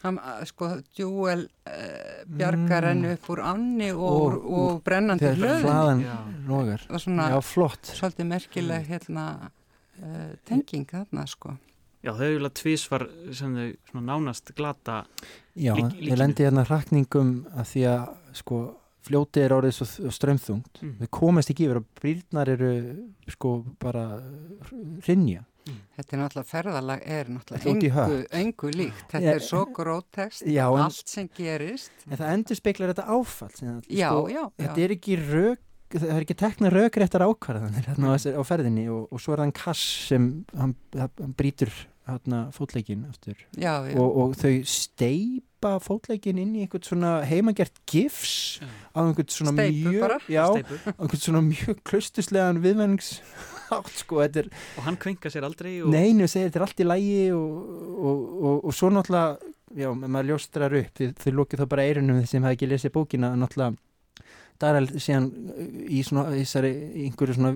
Hann, 0.00 0.16
sko, 0.48 0.70
djúel 0.96 1.42
uh, 1.44 2.20
bjargar 2.24 2.86
henni 2.88 3.10
mm. 3.10 3.16
upp 3.18 3.26
úr 3.34 3.42
anni 3.44 3.90
og, 3.92 4.04
og, 4.06 4.46
og 4.56 4.78
brennandi 4.86 5.34
hlöðin 5.36 6.06
og 6.88 7.02
svona 7.02 7.26
Já, 7.34 7.40
svolítið 7.98 8.30
merkileg 8.30 8.88
hérna, 8.88 9.26
uh, 10.00 10.30
tenging 10.48 10.88
þarna 10.88 11.26
sko. 11.28 11.58
Já, 12.00 12.14
þau 12.16 12.30
vilja 12.32 12.52
tvísvar 12.56 13.04
sem 13.36 13.58
þau 13.92 14.00
nánast 14.00 14.54
glata 14.56 15.02
Já, 15.52 15.74
ég 15.76 16.16
lendi 16.16 16.48
hérna 16.48 16.64
hrakningum 16.64 17.34
að 17.52 17.74
því 17.74 17.84
að 17.92 18.06
sko 18.40 18.62
fljótið 19.04 19.44
er 19.44 19.56
orðið 19.58 19.76
svo 19.76 20.14
strömþungt 20.16 20.80
mm. 20.80 20.96
þau 21.02 21.12
komast 21.20 21.52
ekki 21.52 21.68
yfir 21.68 21.82
og 21.82 21.92
brýrnar 22.00 22.54
eru 22.56 22.72
sko 23.36 23.58
bara 23.80 24.06
rinja 25.04 25.44
Mm. 25.44 25.49
Þetta 26.00 26.16
er 26.16 26.20
náttúrulega 26.22 26.48
ferðalag 26.48 27.02
er 27.04 27.28
náttúrulega 27.28 27.72
engu, 27.92 28.20
engu 28.40 28.70
líkt. 28.72 29.02
Þetta 29.10 29.20
ja, 29.26 29.34
er 29.36 29.42
svo 29.44 29.64
gróttekst, 29.76 30.46
allt 30.64 31.12
sem 31.12 31.26
gerist. 31.36 31.92
En 32.08 32.16
það 32.16 32.36
endur 32.38 32.58
speiklar 32.60 32.94
þetta 32.94 33.04
áfall. 33.12 33.50
Sem, 33.58 33.82
já, 33.84 34.06
sko, 34.08 34.22
já, 34.32 34.40
já. 34.40 34.62
Þetta 34.62 34.84
er 34.86 34.94
ekki 34.96 35.18
rauk, 35.20 35.62
það 35.92 36.14
er 36.14 36.24
ekki 36.24 36.38
tekna 36.40 36.72
raukréttar 36.72 37.26
ákvarðanir 37.26 37.90
hérna 37.90 38.14
mm. 38.14 38.40
á 38.40 38.42
ferðinni 38.48 38.88
og, 38.94 39.06
og 39.12 39.20
svo 39.20 39.34
er 39.34 39.42
það 39.42 39.50
en 39.50 39.56
kass 39.60 39.86
sem 40.08 40.28
hann, 40.56 40.74
hann 40.96 41.36
brítur 41.36 41.74
hérna 42.06 42.42
fótleikin 42.56 43.04
aftur 43.10 43.36
já, 43.58 43.84
já. 43.90 43.96
Og, 43.98 44.16
og 44.22 44.36
þau 44.38 44.52
steipa 44.66 45.76
fótleikin 45.84 46.40
inn 46.40 46.56
í 46.56 46.64
einhvern 46.64 46.86
svona 46.86 47.12
heimangert 47.28 47.82
gifs 47.90 48.62
á 48.96 49.04
einhvern 49.04 49.30
svona 49.34 49.54
Steipu 49.58 49.92
mjög 49.92 50.30
já, 50.30 50.46
einhvern 50.96 51.24
svona 51.26 51.42
mjög 51.44 51.82
klustuslegan 51.86 52.62
viðmennings 53.70 54.02
sko, 54.04 54.20
er, 54.24 54.50
og 54.76 54.86
hann 54.86 54.98
kvenka 55.00 55.32
sér 55.32 55.46
aldrei 55.48 55.80
og... 55.82 55.90
neinu, 55.92 56.28
segir 56.30 56.50
þetta 56.50 56.60
er 56.60 56.66
allt 56.66 56.82
í 56.82 56.88
lægi 56.88 57.20
og, 57.36 57.70
og, 58.10 58.64
og 58.64 58.74
svo 58.76 58.90
náttúrulega 58.94 59.38
já, 59.80 59.92
maður 59.94 60.32
ljóstrar 60.32 60.76
upp, 60.80 61.04
þið 61.22 61.38
lókið 61.38 61.62
þá 61.62 61.70
bara 61.70 61.86
eirunum 61.86 62.24
sem 62.26 62.44
hafi 62.44 62.58
ekki 62.58 62.70
lesið 62.70 62.96
bókina 62.96 63.34
náttúrulega 63.38 63.78
Daral 64.60 64.90
síðan 65.00 65.30
í 65.88 66.02
svona, 66.04 66.34
þessari, 66.34 66.70
einhverju 67.06 67.38
svona 67.38 67.54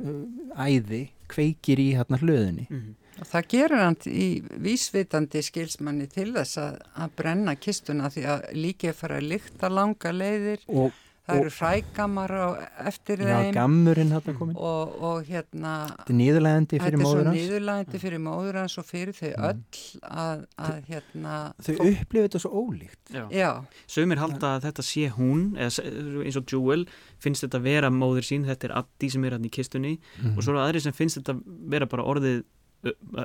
æði 0.65 1.03
kveikir 1.29 1.83
í 1.83 1.91
hérna 1.99 2.17
hlöðinni 2.23 2.65
mm 2.71 2.79
-hmm. 2.79 3.01
Og 3.15 3.29
það 3.31 3.45
gerur 3.53 3.79
hann 3.79 3.97
í 4.11 4.43
vísvitandi 4.65 5.43
skilsmanni 5.47 6.09
til 6.11 6.33
þess 6.35 6.59
að, 6.59 6.81
að 6.99 7.13
brenna 7.21 7.55
kistuna 7.55 8.11
því 8.11 8.25
að 8.33 8.47
líkið 8.59 8.97
fara 8.99 9.21
að 9.21 9.29
lykta 9.31 9.71
langa 9.71 10.13
leiðir 10.13 10.65
og 10.67 10.97
það 11.25 11.39
eru 11.41 11.51
hrægamar 11.57 12.33
á 12.37 12.47
eftir 12.91 13.23
Já, 13.25 13.39
þeim 13.41 13.55
gammurinn 13.57 14.11
hann 14.13 14.35
komin. 14.39 14.57
og, 14.57 14.97
og 15.01 15.23
hérna 15.25 15.73
Þetta 15.95 16.13
er 16.13 16.19
niðurlegandi 16.19 16.81
fyrir 16.83 16.85
þetta 16.85 17.01
er 17.01 17.05
svo 17.05 17.15
móður 17.15 17.29
hans. 17.31 17.39
niðurlægandi 17.39 18.01
fyrir 18.03 18.21
móður 18.27 18.59
hans 18.61 18.79
og 18.79 18.85
fyrir 18.91 19.15
þau 19.17 19.31
Mm. 19.35 19.45
öll 19.49 20.01
að, 20.05 20.45
að 20.59 20.77
hérna 20.91 21.35
Þau 21.65 21.75
upplifið 21.81 22.27
þetta 22.29 22.43
svo 22.45 22.51
ólíkt. 22.61 23.01
Já. 23.15 23.25
já, 23.33 23.51
Sumir 23.87 24.19
halda 24.21 24.51
að 24.59 24.67
þetta 24.69 24.83
sé 24.85 25.09
hún 25.17 25.57
eða 25.57 26.25
eins 26.25 26.37
og 26.37 26.45
Jewel 26.53 26.85
finnst 27.25 27.45
þetta 27.47 27.63
vera 27.65 27.91
móður 27.91 28.25
sín, 28.29 28.45
þetta 28.45 28.69
er 28.69 28.77
Addi 28.83 29.11
sem 29.11 29.25
er 29.25 29.33
hann 29.39 29.45
í 29.49 29.51
kistunni 29.51 29.99
Mm. 30.21 30.37
og 30.37 30.43
svo 30.45 30.53
eru 30.55 30.61
aðri 30.61 30.81
sem 30.85 30.93
finnst 30.93 31.19
þetta 31.23 31.41
vera 31.73 31.87
bara 31.87 32.05
orðið 32.05 32.45
uh, 32.85 33.25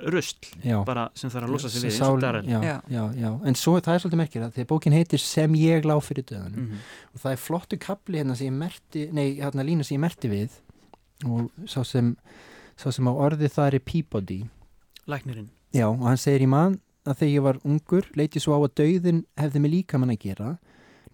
Já. 0.64 0.78
bara 0.86 1.10
sem 1.16 1.30
þarf 1.30 1.48
að 1.48 1.52
losa 1.52 1.70
sig 1.70 1.82
við 1.84 1.98
já, 2.50 2.60
Já. 2.64 2.82
já, 2.90 3.04
já, 3.20 3.32
en 3.46 3.56
svo 3.56 3.76
það 3.80 3.94
er 3.96 4.00
svolítið 4.04 4.22
merkir 4.24 4.44
að 4.46 4.54
því 4.56 4.64
að 4.66 4.70
bókin 4.72 4.94
heitir 4.96 5.20
Sem 5.24 5.54
ég 5.60 5.86
lá 5.86 5.96
fyrir 6.02 6.24
döðanum 6.30 6.68
Mhm. 6.70 6.78
og 7.16 7.20
það 7.24 7.32
er 7.32 7.38
flottu 7.38 7.78
kapli 7.80 8.18
hérna 8.22 8.36
sem 8.36 8.48
ég 8.48 8.58
merti 8.60 9.12
nei, 9.12 9.40
hérna 9.40 9.64
lína 9.66 9.84
sem 9.84 9.98
ég 9.98 10.02
merti 10.06 10.30
við 10.30 10.50
og 11.26 11.52
sá 11.68 11.84
sem, 11.86 12.16
sá 12.78 12.92
sem 12.92 13.06
á 13.06 13.12
orði 13.14 13.50
það 13.50 13.74
er 13.74 13.80
Peabody 13.80 14.46
Læknirinn 15.08 15.50
já, 15.74 15.88
og 15.90 16.06
hann 16.08 16.18
segir 16.18 16.42
í 16.42 16.48
mann 16.48 16.80
að 17.06 17.18
þegar 17.20 17.34
ég 17.36 17.42
var 17.44 17.58
ungur 17.66 18.06
leiti 18.16 18.40
svo 18.40 18.54
á 18.56 18.60
að 18.62 18.76
dauðin 18.80 19.26
hefði 19.38 19.60
með 19.64 19.72
líkamann 19.76 20.12
að 20.14 20.20
gera 20.20 20.58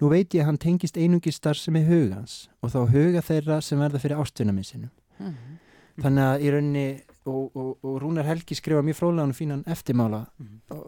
nú 0.01 0.09
veit 0.11 0.29
ég 0.35 0.41
að 0.43 0.45
hann 0.45 0.57
tengist 0.59 0.97
einungi 0.97 1.31
starfsemi 1.31 1.85
hugans 1.87 2.49
og 2.61 2.69
þá 2.73 2.79
huga 2.91 3.21
þeirra 3.23 3.61
sem 3.63 3.79
verða 3.79 3.99
fyrir 4.03 4.19
ástvinna 4.19 4.51
sinu 4.65 4.89
Mhm. 5.19 5.59
þannig 6.03 6.23
að 6.27 6.41
í 6.43 6.49
rauninni 6.51 7.01
og, 7.25 7.55
og, 7.57 7.69
og 7.83 7.95
Rúnar 8.03 8.25
Helgi 8.27 8.55
skrifa 8.57 8.81
mjög 8.85 8.97
fróðlega 8.99 9.29
og 9.31 9.35
fínan 9.37 9.63
eftirmála. 9.65 10.19
Mhm. 10.37 10.59
og, 10.69 10.83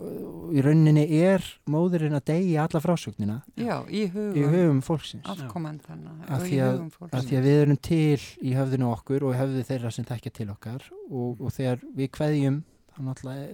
og 0.47 0.53
í 0.53 0.61
rauninni 0.63 1.05
er 1.17 1.43
móðurinn 1.69 2.15
að 2.19 2.25
deyja 2.29 2.63
alla 2.67 2.81
frásögnina. 2.83 3.39
Já, 3.57 3.81
í 3.89 4.03
í 4.05 4.11
hugum. 4.13 4.53
Hugum 4.53 4.81
fólksins. 4.85 5.25
Afkomendana 5.25 6.13
Af 6.27 6.39
og 6.41 6.45
því 6.47 6.53
í 6.53 6.61
að- 6.61 6.77
hugum 6.77 7.09
að 7.11 7.27
því 7.27 7.37
að 7.41 7.47
við 7.49 7.61
erum 7.63 7.77
til 7.89 8.21
í 8.41 8.53
höfðinu 8.55 8.91
okkur 8.93 9.23
og 9.27 9.35
höfðu 9.35 9.65
þeirra 9.71 9.91
sem 9.91 10.05
þekkja 10.05 10.31
til 10.33 10.49
okkar. 10.53 10.87
Og, 11.09 11.41
og 11.41 11.51
þegar 11.51 11.83
við 11.97 12.11
kveðjum 12.11 12.63
þá 12.93 13.01
náttúrulega 13.07 13.49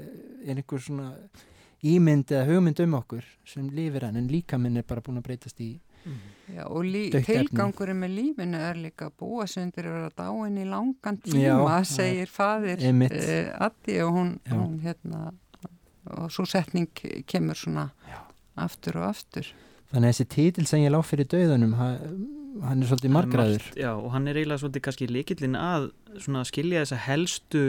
er 0.45 0.55
einhver 0.55 0.79
svona 0.83 1.09
ímynd 1.83 2.31
eða 2.31 2.45
hugmynd 2.47 2.79
um 2.85 2.93
okkur 2.99 3.23
sem 3.45 3.69
lifir 3.75 4.05
enn 4.07 4.15
en 4.21 4.27
líka 4.31 4.59
minn 4.59 4.77
er 4.79 4.85
bara 4.87 5.01
búin 5.03 5.19
að 5.19 5.25
breytast 5.27 5.59
í 5.59 5.73
Já, 6.53 6.65
og 6.69 6.85
tilgangurinn 7.25 7.97
með 8.03 8.11
lífinu 8.17 8.59
er 8.61 8.77
líka 8.77 9.07
að 9.09 9.15
búa 9.23 9.45
sig 9.49 9.65
undir 9.65 9.87
að 9.89 9.95
vera 9.97 10.11
dáin 10.19 10.59
í 10.61 10.65
langan 10.69 11.17
tíma, 11.23 11.41
Já, 11.41 11.85
segir 11.89 12.29
fadir 12.29 12.83
uh, 12.83 13.65
Addi 13.65 13.95
og 14.03 14.11
hún, 14.13 14.35
hún 14.51 14.75
hérna 14.83 15.31
og 16.13 16.29
svo 16.33 16.45
setning 16.49 16.91
kemur 17.29 17.57
svona 17.57 17.87
Já. 18.09 18.19
aftur 18.65 18.99
og 19.01 19.09
aftur. 19.09 19.49
Þannig 19.93 20.09
að 20.09 20.13
þessi 20.13 20.29
títil 20.35 20.67
sem 20.69 20.83
ég 20.83 20.93
lá 20.93 20.99
fyrir 21.05 21.29
döðunum 21.31 21.73
hann, 21.79 22.21
hann 22.61 22.83
er 22.83 22.91
svolítið 22.91 23.15
margraður. 23.15 23.67
Já, 23.79 23.91
og 23.95 24.11
hann 24.13 24.29
er 24.29 24.37
eiginlega 24.37 24.61
svolítið 24.61 24.85
kannski 24.87 25.09
líkillin 25.09 25.57
að 25.57 25.89
svona 26.19 26.45
skilja 26.49 26.83
þessa 26.83 27.01
helstu 27.07 27.63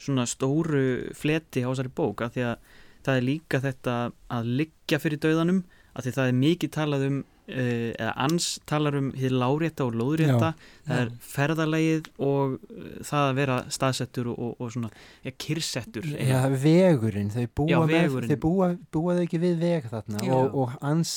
svona 0.00 0.24
stóru 0.28 1.12
fleti 1.16 1.64
á 1.64 1.68
þessari 1.68 1.92
bók 1.96 2.24
af 2.24 2.34
því 2.34 2.48
að 2.50 2.72
það 3.04 3.18
er 3.18 3.28
líka 3.28 3.60
þetta 3.62 3.94
að 4.32 4.50
liggja 4.62 5.00
fyrir 5.02 5.20
dauðanum 5.20 5.62
af 5.94 6.06
því 6.06 6.14
það 6.16 6.30
er 6.30 6.38
mikið 6.40 6.74
talað 6.74 7.06
um 7.10 7.22
eða 7.46 8.12
ans 8.24 8.46
talar 8.64 8.94
um 8.96 9.10
hér 9.18 9.34
lárétta 9.36 9.84
og 9.84 9.96
lóðrétta. 10.00 10.54
Það 10.86 11.00
er 11.02 11.10
ferðalegið 11.28 12.08
og 12.24 12.54
uh, 12.56 12.86
það 13.04 13.26
að 13.28 13.34
vera 13.40 13.58
staðsettur 13.76 14.30
og, 14.32 14.38
og, 14.38 14.54
og 14.64 14.72
svona 14.72 14.90
ja, 15.24 15.32
kyrsettur 15.44 16.08
Já, 16.08 16.38
vegurinn, 16.64 17.30
þau 17.34 17.44
búa, 17.60 17.68
Já, 17.70 17.78
með, 17.82 17.94
vegurinn. 17.98 18.32
þau 18.32 18.40
búa, 18.46 18.70
búa 18.96 19.16
þau 19.18 19.22
ekki 19.26 19.40
við 19.44 19.56
veg 19.60 19.88
þarna 19.92 20.24
og, 20.38 20.58
og 20.62 20.74
hans 20.80 21.14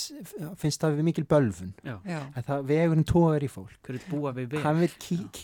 finnst 0.59 0.83
það 0.83 0.99
við 0.99 1.09
mikil 1.09 1.25
bölfun 1.31 1.73
Já, 1.83 1.95
Já, 2.07 2.21
að 2.35 2.47
það 2.51 2.69
vegurinn 2.73 3.07
tógar 3.07 3.43
í 3.47 3.51
fólk. 3.51 3.91
Hann 4.63 4.83
vil 4.83 4.91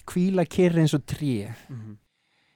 kvíla 0.09 0.47
kyrr 0.49 0.81
eins 0.83 0.95
og 0.97 1.05
tré. 1.07 1.51
Mhm. 1.69 1.99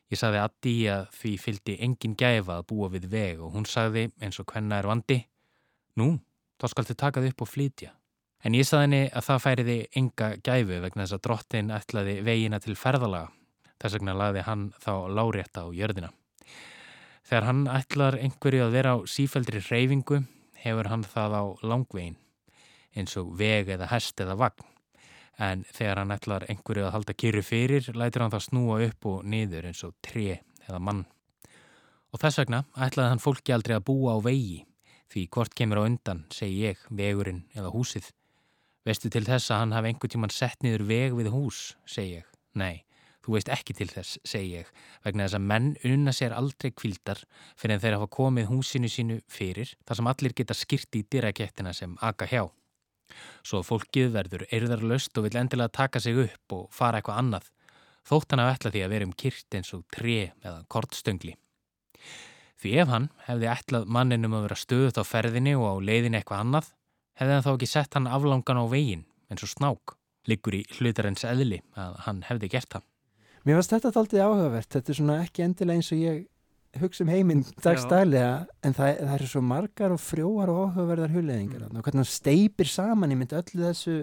Ég 0.08 0.20
sagði 0.22 0.40
Addi 0.40 0.74
að 0.88 1.08
því 1.20 1.32
fylgdi 1.44 1.74
engin 1.84 2.14
gæfa 2.16 2.62
að 2.62 2.68
búa 2.70 2.88
við 2.94 3.10
veg 3.12 3.42
og 3.44 3.58
hún 3.58 3.66
sagði 3.68 4.06
eins 4.24 4.40
og 4.40 4.48
hvenna 4.48 4.80
er 4.80 4.88
vandi 4.88 5.18
Nú, 5.98 6.14
þá 6.62 6.70
skal 6.72 6.86
þið 6.88 6.98
taka 7.02 7.24
þið 7.24 7.34
upp 7.34 7.44
og 7.44 7.50
flytja. 7.50 7.92
En 8.46 8.54
ég 8.54 8.68
sagði 8.68 8.86
henni 8.86 9.02
að 9.10 9.26
það 9.28 9.44
færiði 9.44 9.78
enga 9.98 10.30
gæfu 10.46 10.80
vegna 10.84 11.04
þess 11.06 11.18
að 11.18 11.24
drottin 11.26 11.74
ætlaði 11.74 12.16
vegina 12.26 12.60
til 12.62 12.78
ferðalaga. 12.78 13.32
Þess 13.82 13.98
vegna 13.98 14.16
lagði 14.18 14.46
hann 14.46 14.70
þá 14.82 14.94
lárétta 15.14 15.66
á 15.66 15.68
jörðina. 15.74 16.12
Þegar 17.28 17.48
hann 17.50 17.66
ætlar 17.68 18.18
einhverju 18.22 18.64
að 18.64 18.76
vera 18.78 18.94
á 18.96 18.98
sífældri 19.10 19.62
reyfingu 19.66 20.22
hefur 20.64 20.90
hann 20.92 21.04
það 21.04 21.36
á 21.38 21.44
langvegin 21.66 22.16
eins 22.98 23.18
og 23.20 23.34
veg 23.38 23.70
eða 23.76 23.90
hest 23.92 24.22
eða 24.24 24.38
vagn. 24.40 24.66
En 25.38 25.66
þegar 25.70 26.02
hann 26.02 26.14
ætlar 26.16 26.46
einhverju 26.50 26.88
að 26.88 26.96
halda 26.96 27.14
kyrru 27.14 27.44
fyrir 27.46 27.90
lætur 27.94 28.26
hann 28.26 28.34
það 28.34 28.48
snúa 28.48 28.80
upp 28.88 29.10
og 29.12 29.28
niður 29.28 29.68
eins 29.70 29.84
og 29.86 29.94
tre 30.02 30.40
eða 30.66 30.80
mann. 30.82 31.04
Og 32.14 32.22
þess 32.22 32.42
vegna 32.42 32.64
ætlaði 32.74 33.14
hann 33.14 33.22
fólki 33.22 33.54
aldrei 33.54 33.76
að 33.78 33.86
búa 33.92 34.18
á 34.18 34.20
vegi 34.24 34.64
því 35.12 35.28
hvort 35.32 35.54
kemur 35.56 35.84
á 35.84 35.88
undan, 35.88 36.26
segi 36.34 36.64
ég, 36.68 36.80
vegurinn 36.90 37.46
eða 37.56 37.72
húsið. 37.72 38.10
Veistu 38.88 39.10
til 39.12 39.26
þess 39.28 39.52
að 39.52 39.58
hann 39.60 39.74
hafi 39.76 39.90
einhver 39.92 40.12
tíman 40.14 40.32
sett 40.32 40.62
niður 40.64 40.86
veg 40.88 41.16
við 41.18 41.28
hús, 41.34 41.58
segi 41.84 42.22
ég. 42.22 42.28
Nei, 42.56 42.86
þú 43.26 43.34
veist 43.34 43.50
ekki 43.52 43.74
til 43.76 43.90
þess, 43.92 44.16
segi 44.24 44.62
ég, 44.62 44.70
vegna 45.04 45.26
þess 45.26 45.36
að 45.36 45.48
menn 45.50 45.66
unna 45.90 46.14
sér 46.16 46.36
aldrei 46.38 46.72
kvildar 46.72 47.20
fyrir 47.60 47.76
en 47.76 47.82
þeir 47.84 47.98
hafa 47.98 48.08
komið 48.16 48.48
húsinu 48.48 48.88
sínu 48.88 49.18
fyrir 49.28 49.74
þar 49.84 50.00
sem 50.00 50.10
allir 50.14 50.36
geta 50.38 50.56
skýrt 50.56 50.96
í 50.96 51.04
dyrakettina 51.04 51.74
sem 51.76 51.98
aka 52.00 52.30
hjá. 52.32 52.46
Svo 53.44 53.60
fólkið 53.68 54.16
verður 54.16 54.48
eirðarlaust 54.56 55.20
og 55.20 55.28
vil 55.28 55.36
endilega 55.42 55.76
taka 55.82 56.00
sig 56.00 56.24
upp 56.24 56.56
og 56.56 56.72
fara 56.72 57.02
eitthvað 57.02 57.20
annað, 57.26 57.52
þótt 58.08 58.32
hann 58.32 58.46
að 58.46 58.54
ætla 58.54 58.72
því 58.72 58.86
að 58.86 58.96
vera 58.96 59.10
um 59.10 59.14
kyrt 59.20 59.60
eins 59.60 59.76
og 59.76 59.84
tre 59.92 60.18
eða 60.32 60.64
kortstöngli. 60.72 61.36
Því 62.56 62.74
ef 62.80 62.96
hann 62.96 63.12
hefði 63.28 63.52
ætlað 63.52 63.92
manninum 64.00 64.40
að 64.40 64.48
vera 64.48 64.64
stöðut 64.64 65.04
á 65.04 65.04
ferðinni 65.04 65.60
og 65.60 65.68
á 65.68 65.76
leiðinni 65.84 66.22
eitthvað 66.22 66.46
annað, 66.46 66.72
hefði 67.20 67.36
hann 67.36 67.46
þá 67.46 67.52
ekki 67.54 67.70
sett 67.72 67.98
hann 67.98 68.10
aflangan 68.10 68.62
á 68.62 68.66
veginn 68.72 69.06
eins 69.32 69.44
og 69.44 69.52
snák, 69.52 69.98
liggur 70.30 70.56
í 70.56 70.64
hlutarens 70.78 71.26
eðli 71.28 71.62
að 71.76 72.00
hann 72.06 72.24
hefði 72.30 72.52
gert 72.54 72.72
það. 72.78 72.88
Mér 73.48 73.60
varst 73.60 73.74
þetta 73.76 73.94
aldrei 73.96 74.24
áhugavert, 74.24 74.72
þetta 74.74 74.92
er 74.92 75.00
svona 75.00 75.22
ekki 75.24 75.46
endilega 75.46 75.82
eins 75.82 75.94
og 75.96 76.02
ég 76.02 76.26
hugsa 76.82 77.06
um 77.06 77.12
heiminn 77.12 77.46
dagstælega 77.64 78.46
en 78.66 78.76
það, 78.76 79.00
það 79.00 79.14
eru 79.16 79.30
svo 79.32 79.42
margar 79.46 79.94
og 79.96 80.02
frjóar 80.04 80.52
og 80.52 80.60
áhugaverðar 80.66 81.14
hulleðingar 81.16 81.64
mm. 81.66 81.80
og 81.80 81.88
hvernig 81.88 82.04
hann 82.04 82.12
steipir 82.12 82.70
saman 82.70 83.14
í 83.14 83.18
mynd 83.18 83.34
öllu 83.38 83.64
þessu 83.64 83.96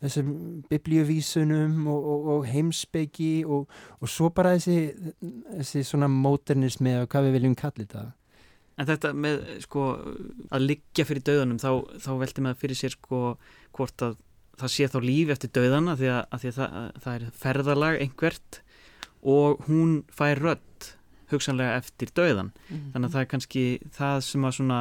þessum 0.00 0.30
biblíuvísunum 0.70 1.84
og, 1.92 2.06
og, 2.12 2.30
og 2.34 2.46
heimsbyggi 2.48 3.44
og, 3.44 3.68
og 4.00 4.10
svo 4.10 4.30
bara 4.32 4.54
þessi, 4.56 5.12
þessi 5.60 5.84
svona 5.86 6.08
móternismi 6.10 6.96
og 7.02 7.10
hvað 7.12 7.28
við 7.28 7.36
viljum 7.36 7.58
kalla 7.58 7.84
þetta 7.84 8.06
En 8.80 8.88
þetta 8.88 9.10
með 9.12 9.42
sko 9.66 9.82
að 10.56 10.64
liggja 10.64 11.04
fyrir 11.08 11.24
dauðanum 11.26 11.58
þá, 11.60 11.70
þá 12.00 12.10
velti 12.22 12.44
maður 12.46 12.60
fyrir 12.62 12.78
sér 12.80 12.94
sko 12.96 13.20
hvort 13.76 14.04
að 14.06 14.16
það 14.60 14.72
sé 14.74 14.88
þá 14.92 14.98
líf 15.04 15.30
eftir 15.34 15.50
dauðana 15.56 15.96
því 16.00 16.08
að, 16.12 16.22
að, 16.32 16.40
því 16.42 16.48
að 16.50 16.56
það, 16.60 16.88
það 17.04 17.14
er 17.18 17.26
ferðalag 17.42 17.98
einhvert 18.04 18.60
og 19.36 19.62
hún 19.68 19.92
fær 20.16 20.40
rödd 20.40 20.88
hugsanlega 21.30 21.76
eftir 21.80 22.10
dauðan 22.16 22.50
Mhm. 22.70 22.90
þannig 22.94 23.06
að 23.10 23.14
það 23.14 23.20
er 23.26 23.30
kannski 23.34 23.64
það 23.98 24.16
sem 24.26 24.48
að 24.48 24.56
svona 24.58 24.80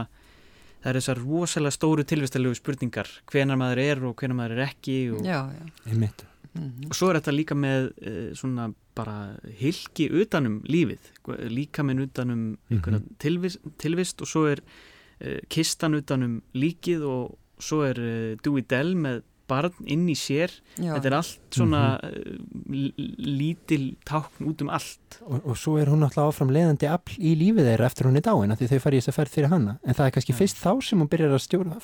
það 0.79 0.89
er 0.93 0.97
þessar 1.01 1.19
rosalega 1.25 1.75
stóru 1.75 2.03
tilvistalegu 2.07 2.55
spurningar 2.55 3.09
hvenar 3.31 3.59
maður 3.59 3.81
er 3.83 4.03
og 4.07 4.15
hvenar 4.15 4.37
maður 4.39 4.55
er 4.57 4.65
ekki 4.69 4.97
og, 5.13 5.23
já, 5.27 5.39
já. 5.51 5.65
einmitt 5.91 6.23
Mhm. 6.59 6.89
og 6.89 6.95
svo 6.97 7.09
er 7.09 7.19
þetta 7.19 7.35
líka 7.35 7.55
með 7.57 7.89
uh, 7.95 8.35
svona 8.37 8.69
bara 8.95 9.17
hilki 9.59 10.09
utanum 10.11 10.59
lífið 10.67 11.11
líka 11.49 11.85
minn 11.87 12.03
utanum 12.03 12.57
einhverja 12.69 13.01
tilvist, 13.23 13.59
tilvist 13.79 14.21
og 14.21 14.27
svo 14.27 14.45
er 14.51 14.59
uh, 14.61 15.39
kistan 15.49 15.95
utanum 15.95 16.41
líkið 16.53 17.05
og 17.07 17.37
svo 17.59 17.83
er 17.87 17.99
uh, 17.99 18.37
Dewey 18.43 18.65
Dell 18.67 18.95
með 18.95 19.23
barn 19.49 19.73
inn 19.89 20.05
í 20.11 20.13
sér 20.13 20.51
Já. 20.77 20.93
þetta 20.93 21.09
er 21.09 21.15
allt 21.17 21.55
svona 21.57 21.83
uh, 22.05 22.35
lítil 22.69 23.95
tákn 24.05 24.45
út 24.51 24.61
um 24.61 24.69
allt 24.69 25.19
og, 25.25 25.39
og 25.41 25.57
svo 25.57 25.77
er 25.81 25.89
hún 25.89 26.05
alltaf 26.05 26.29
áfram 26.29 26.53
leiðandi 26.53 26.89
afl 26.91 27.17
í 27.17 27.33
lífið 27.39 27.71
þeirra 27.71 27.89
eftir 27.89 28.09
hún 28.09 28.19
er 28.19 28.25
dáin 28.27 28.53
af 28.53 28.61
því 28.61 28.69
þau 28.73 28.83
fari 28.85 28.99
í 28.99 29.01
þess 29.01 29.13
að 29.13 29.19
ferð 29.19 29.35
fyrir 29.37 29.53
hana 29.55 29.77
en 29.81 29.97
það 29.97 30.05
er 30.05 30.15
kannski 30.17 30.35
Já. 30.35 30.39
fyrst 30.43 30.61
þá 30.61 30.71
sem 30.85 31.01
hún 31.01 31.09
byrjar 31.09 31.35
að 31.35 31.45
stjórna 31.47 31.79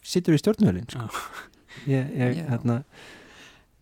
sittur 0.00 0.36
í 0.36 0.40
stjórnvölin 0.40 0.88
sko. 0.88 1.08
ég, 1.90 2.08
ég, 2.16 2.40
hérna, 2.48 2.80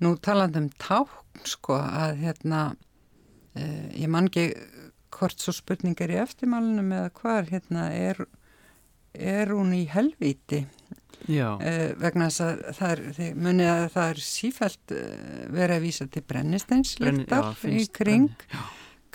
Nú 0.05 0.15
talandi 0.23 0.61
um 0.63 0.69
tákn 0.79 1.43
sko 1.49 1.79
að 1.83 2.21
hérna 2.23 2.61
uh, 2.73 3.89
ég 3.99 4.09
man 4.11 4.29
ekki 4.31 4.45
hvort 5.19 5.41
svo 5.43 5.55
spurningar 5.57 6.13
í 6.13 6.19
eftirmálunum 6.23 6.93
eða 6.95 7.11
hvað 7.17 7.49
hérna 7.55 7.87
er, 7.97 8.21
er 9.15 9.51
hún 9.55 9.73
í 9.75 9.85
helvíti? 9.91 10.65
Uh, 11.59 11.95
vegna 11.99 12.29
þess 12.31 12.45
að 12.45 12.61
það 12.79 12.91
er, 12.93 13.01
þið 13.17 13.39
munið 13.43 13.71
að 13.73 13.87
það 13.97 14.11
er 14.13 14.21
sífælt 14.23 14.93
uh, 14.95 15.07
verið 15.57 15.75
að 15.81 15.87
vísa 15.89 16.07
til 16.15 16.23
brennisteinslíktar 16.31 17.49
í 17.75 17.87
kring. 17.99 18.29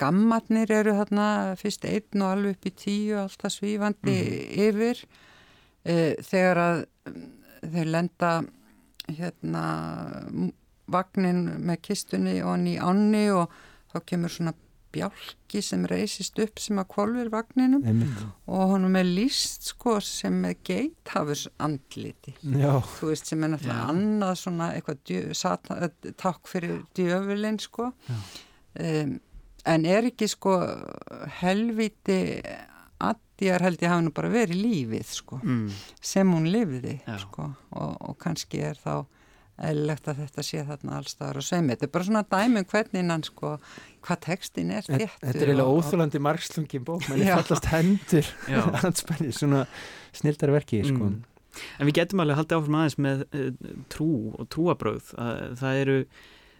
gammatnir 0.02 0.72
eru 0.74 0.92
þarna 0.98 1.28
fyrst 1.56 1.86
einn 1.88 2.24
og 2.26 2.32
alveg 2.34 2.58
upp 2.58 2.68
í 2.68 2.74
tíu 2.84 3.16
alltaf 3.22 3.54
svífandi 3.56 4.18
Mhm. 4.18 4.60
yfir. 4.68 5.00
Uh, 5.84 6.12
þegar 6.28 6.60
að 6.66 6.84
um, 7.08 7.24
þau 7.72 7.84
lenda 7.94 8.34
hérna 9.08 9.64
vagnin 10.90 11.44
með 11.64 11.80
kistunni 11.88 12.40
og 12.42 12.50
hann 12.54 12.66
í 12.68 12.76
ánni 12.78 13.24
og 13.32 13.50
þá 13.94 14.00
kemur 14.10 14.28
svona 14.34 14.52
bjálki 14.94 15.58
sem 15.64 15.82
reysist 15.90 16.36
upp 16.38 16.60
sem 16.62 16.78
að 16.78 16.86
kvolver 16.92 17.30
vagninum 17.32 17.82
Einmitt. 17.82 18.20
og 18.46 18.68
honum 18.76 18.94
er 19.00 19.08
líst 19.08 19.66
sko 19.72 19.96
sem 20.06 20.36
með 20.44 20.60
geithafus 20.68 21.48
andliti 21.58 22.36
Já, 22.44 22.76
þú 23.00 23.08
veist 23.10 23.26
sem 23.32 23.42
er 23.42 23.50
náttúrulega 23.56 23.88
annað 23.90 24.34
svona 24.38 24.68
eitthvað 24.76 26.14
takk 26.20 26.46
fyrir 26.46 26.84
djöfulinn 26.94 27.58
sko 27.58 27.88
um, 27.90 29.16
en 29.66 29.86
er 29.88 30.06
ekki 30.12 30.28
sko 30.30 30.54
helviti 31.40 32.20
addjar 33.04 33.64
held 33.66 33.82
ég 33.82 33.90
hafi 33.90 34.06
nú 34.06 34.12
bara 34.14 34.30
verið 34.32 34.60
lífið 34.62 35.10
sko 35.10 35.40
Mm. 35.42 35.68
sem 36.00 36.30
hún 36.32 36.46
lifði 36.52 37.00
Já. 37.06 37.18
sko 37.18 37.50
og, 37.72 37.96
og 38.00 38.18
kannski 38.18 38.60
er 38.62 38.78
þá 38.78 39.04
eðlilegt 39.54 40.08
að 40.10 40.22
þetta 40.24 40.44
sé 40.46 40.62
þarna 40.66 40.96
allstaðar 40.98 41.38
og 41.38 41.46
sveimi. 41.46 41.74
Þetta 41.74 41.86
er 41.86 41.92
bara 41.94 42.06
svona 42.08 42.22
dæmi 42.34 42.62
um 42.62 42.68
hvernig 42.72 43.10
hann 43.12 43.24
sko, 43.26 43.52
hvað 44.04 44.20
textin 44.26 44.72
er 44.74 44.88
þéttur. 44.88 45.14
þetta 45.20 45.44
er 45.44 45.52
eiginlega 45.52 45.76
óþólandi 45.78 46.22
margslungin 46.26 46.86
bók, 46.88 47.06
mann 47.08 47.22
Já. 47.22 47.36
er 47.36 47.44
fallast 47.44 47.70
hendur 47.70 48.30
Já. 48.54 48.60
handspenni, 48.82 49.30
svona 49.36 49.64
snildar 50.16 50.54
verki 50.54 50.82
sko. 50.82 51.10
Mm. 51.12 51.22
En 51.78 51.86
við 51.86 52.00
getum 52.00 52.22
alveg 52.24 52.40
haldið 52.40 52.58
áfram 52.58 52.78
aðeins 52.80 52.98
með 52.98 53.26
uh, 53.30 53.50
trú 53.94 54.10
og 54.34 54.48
trúabröð. 54.50 55.12
Að, 55.22 55.42
það 55.60 55.80
eru, 55.84 55.98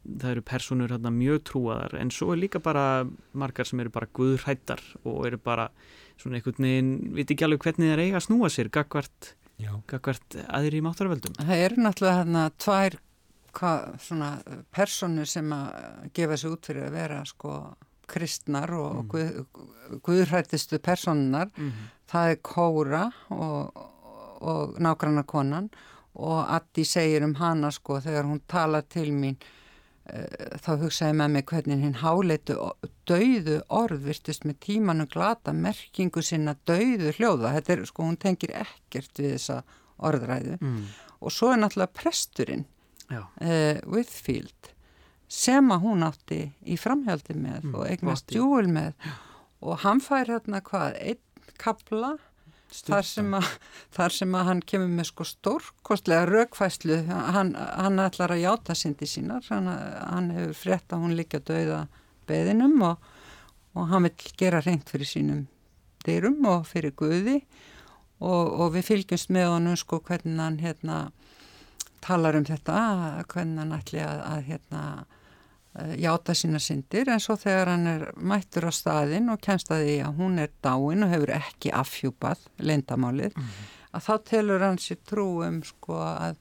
það 0.07 0.31
eru 0.31 0.45
personur 0.53 0.95
hérna, 0.95 1.11
mjög 1.15 1.43
trúaðar 1.51 1.99
en 1.99 2.15
svo 2.15 2.31
er 2.31 2.43
líka 2.45 2.63
bara 2.63 2.87
margar 3.35 3.67
sem 3.67 3.83
eru 3.83 3.91
bara 3.91 4.11
guðrættar 4.15 4.85
og 5.03 5.25
eru 5.27 5.41
bara 5.43 5.71
svona 6.21 6.39
einhvern 6.39 6.63
veginn, 6.63 6.93
veit 7.17 7.27
ekki 7.27 7.47
alveg 7.47 7.65
hvernig 7.67 7.91
þeir 7.91 8.03
eiga 8.05 8.21
að 8.21 8.27
snúa 8.29 8.51
sér 8.53 8.71
gagvart, 8.71 9.35
Mm. 9.59 10.47
aðri 10.59 10.81
í 10.81 10.85
máttarvöldum. 10.85 11.35
Það 11.38 11.62
eru 11.64 11.77
náttúrulega 11.85 12.19
hérna 12.21 12.45
tvær 12.59 12.97
hvað, 13.55 13.99
svona 14.03 14.31
personur 14.75 15.27
sem 15.31 15.51
að 15.55 16.11
gefa 16.14 16.37
sig 16.37 16.51
út 16.51 16.67
fyrir 16.67 16.88
að 16.88 16.97
vera 16.99 17.25
sko 17.25 17.53
kristnar 18.11 18.71
og 18.77 19.05
Mm. 19.05 19.09
guð, 19.09 19.47
guðrættistu 20.03 20.79
personunar. 20.79 21.51
Mm. 21.57 21.73
Það 22.11 22.31
er 22.31 22.37
Kóra 22.43 23.12
og, 23.31 23.85
og 24.40 24.75
nágranna 24.79 25.23
konan 25.25 25.71
og 26.14 26.45
Addi 26.49 26.85
segir 26.85 27.25
um 27.25 27.35
hana 27.35 27.71
sko 27.71 28.01
þegar 28.01 28.25
hún 28.29 28.40
tala 28.47 28.83
til 28.83 29.11
mín 29.12 29.37
uh, 30.12 30.59
þá 30.62 30.77
hugsaði 30.83 31.17
með 31.17 31.31
mig 31.31 31.47
hvernig 31.47 31.81
hinn 31.81 31.95
háleitu 32.03 32.59
dauðu 33.09 33.61
orð 33.69 34.05
virtist 34.09 34.45
með 34.49 34.59
tímanu 34.67 35.07
glata 35.12 35.53
merkingu 35.53 36.23
sinna 36.23 36.55
dauðu 36.67 37.12
hljóða. 37.19 37.55
Þetta 37.59 37.73
er 37.77 37.85
sko 37.90 38.03
hún 38.09 38.17
tengir 38.21 38.53
ekkert 38.64 39.19
við 39.21 39.35
þessa 39.37 39.62
orðræðu 40.05 40.59
Mm. 40.61 40.85
og 41.21 41.31
svo 41.33 41.53
er 41.53 41.61
náttúrulega 41.62 41.93
presturinn 41.95 42.64
Já. 43.11 43.21
uh, 43.40 43.81
Whitfield 43.87 44.73
sem 45.29 45.69
að 45.73 45.81
hún 45.87 46.03
átti 46.07 46.40
í 46.67 46.77
framhjaldi 46.79 47.35
með 47.38 47.62
Mm, 47.64 47.75
og 47.75 47.87
eignast 47.88 48.27
djúul 48.29 48.69
með 48.69 48.93
og 49.62 49.79
hann 49.85 50.01
fær 50.01 50.27
hérna 50.29 50.61
hvað, 50.61 50.99
einn 51.01 51.55
kapla 51.59 52.17
þar 52.75 53.05
sem, 53.07 53.31
að, 53.38 53.47
þar 53.95 54.11
sem 54.12 54.35
að 54.35 54.45
hann 54.49 54.61
kemur 54.67 54.88
með 54.90 55.07
sko 55.12 55.25
stórkostlega 55.25 56.27
raukfæslu 56.27 56.97
hann, 57.09 57.55
hann 57.55 57.99
ætlar 58.03 58.35
að 58.35 58.43
játa 58.43 58.75
sindi 58.75 59.07
sínar 59.07 59.45
hann, 59.49 59.69
hann 60.11 60.31
hefur 60.35 60.55
frétt 60.59 60.90
að 60.93 61.05
hún 61.07 61.14
líka 61.17 61.38
döiða 61.40 61.85
beðinum 62.29 62.81
og, 62.87 63.11
og 63.75 63.91
hann 63.91 64.09
vil 64.09 64.33
gera 64.39 64.63
reynd 64.65 64.89
fyrir 64.91 65.09
sínum 65.09 65.45
dyrum 66.05 66.45
og 66.51 66.67
fyrir 66.69 66.95
Guði. 66.97 67.41
Og, 68.25 68.53
og 68.61 68.71
við 68.77 68.87
fylgjumst 68.89 69.33
með 69.35 69.51
honum 69.57 69.77
sko 69.77 69.99
hvernig 70.05 70.39
hann 70.41 70.61
hérna 70.63 70.99
talar 72.05 72.39
um 72.39 72.47
þetta, 72.47 72.79
hvernig 73.33 73.61
hann 73.63 73.77
ætli 73.77 74.01
að, 74.05 74.21
að 74.29 74.43
hérna 74.49 74.83
eh, 75.75 75.95
játa 76.05 76.37
sína 76.37 76.61
syndir. 76.63 77.11
En 77.11 77.23
svo 77.23 77.37
þegar 77.41 77.73
hann 77.75 77.89
er 77.91 78.05
mættur 78.17 78.69
á 78.69 78.73
staðin 78.75 79.33
og 79.33 79.43
kemst 79.45 79.73
að 79.75 79.87
því 79.87 79.97
að 80.07 80.21
hún 80.21 80.43
er 80.45 80.53
dáin 80.65 81.07
og 81.07 81.15
hefur 81.15 81.35
ekki 81.37 81.73
afhjúpað 81.75 82.45
lendamálið, 82.63 83.37
að 83.95 84.07
þá 84.07 84.15
telur 84.31 84.67
hann 84.69 84.81
sér 84.83 85.01
trú 85.07 85.29
um 85.47 85.61
sko 85.67 85.99
að, 86.05 86.39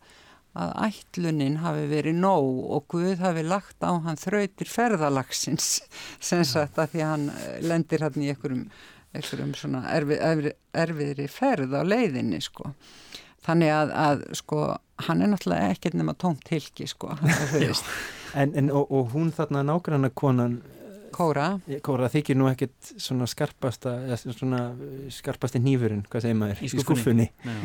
að 0.53 0.73
ætlunin 0.87 1.59
hafi 1.63 1.87
verið 1.89 2.19
nóg 2.21 2.49
og 2.75 2.85
Guð 2.93 3.23
hafi 3.23 3.43
lagt 3.47 3.81
á 3.81 3.97
hann 4.05 4.19
þrautir 4.21 4.69
ferðalagsins 4.69 5.69
sem 6.27 6.43
sagt 6.45 6.77
að 6.77 6.93
því 6.93 7.07
hann 7.07 7.29
eh, 7.33 7.57
lendir 7.65 8.05
hann 8.05 8.19
í 8.21 8.29
einhverjum, 8.33 8.67
einhverjum 9.13 9.55
svona 9.57 9.83
erfi, 9.95 10.19
erfi, 10.21 10.53
erfiðri 10.85 11.27
ferð 11.31 11.73
á 11.73 11.81
leiðinni 11.81 12.41
sko. 12.43 12.73
Þannig 13.43 13.73
að, 13.75 13.89
að 13.99 14.21
sko, 14.39 14.59
hann 15.07 15.23
er 15.23 15.33
náttúrulega 15.33 15.73
ekkert 15.73 15.97
nema 15.99 16.13
tómt 16.15 16.45
tilki 16.47 16.87
sko. 16.89 17.17
En, 18.33 18.49
en 18.57 18.71
og, 18.73 18.87
og 18.89 19.11
hún 19.13 19.27
þarna 19.29 19.59
nágranna 19.61 20.09
konan 20.09 20.55
Kóra, 21.13 21.47
Kóra 21.85 22.09
þykir 22.11 22.37
nú 22.39 22.47
ekkit 22.49 22.91
svona 22.97 23.27
skarpasta 23.29 23.93
eða 24.07 24.17
svona 24.23 24.61
eh, 24.73 25.07
skarpasti 25.13 25.61
nýfurinn 25.63 26.05
hvað 26.09 26.25
segir 26.27 26.39
maður, 26.39 26.61
Í 26.63 26.71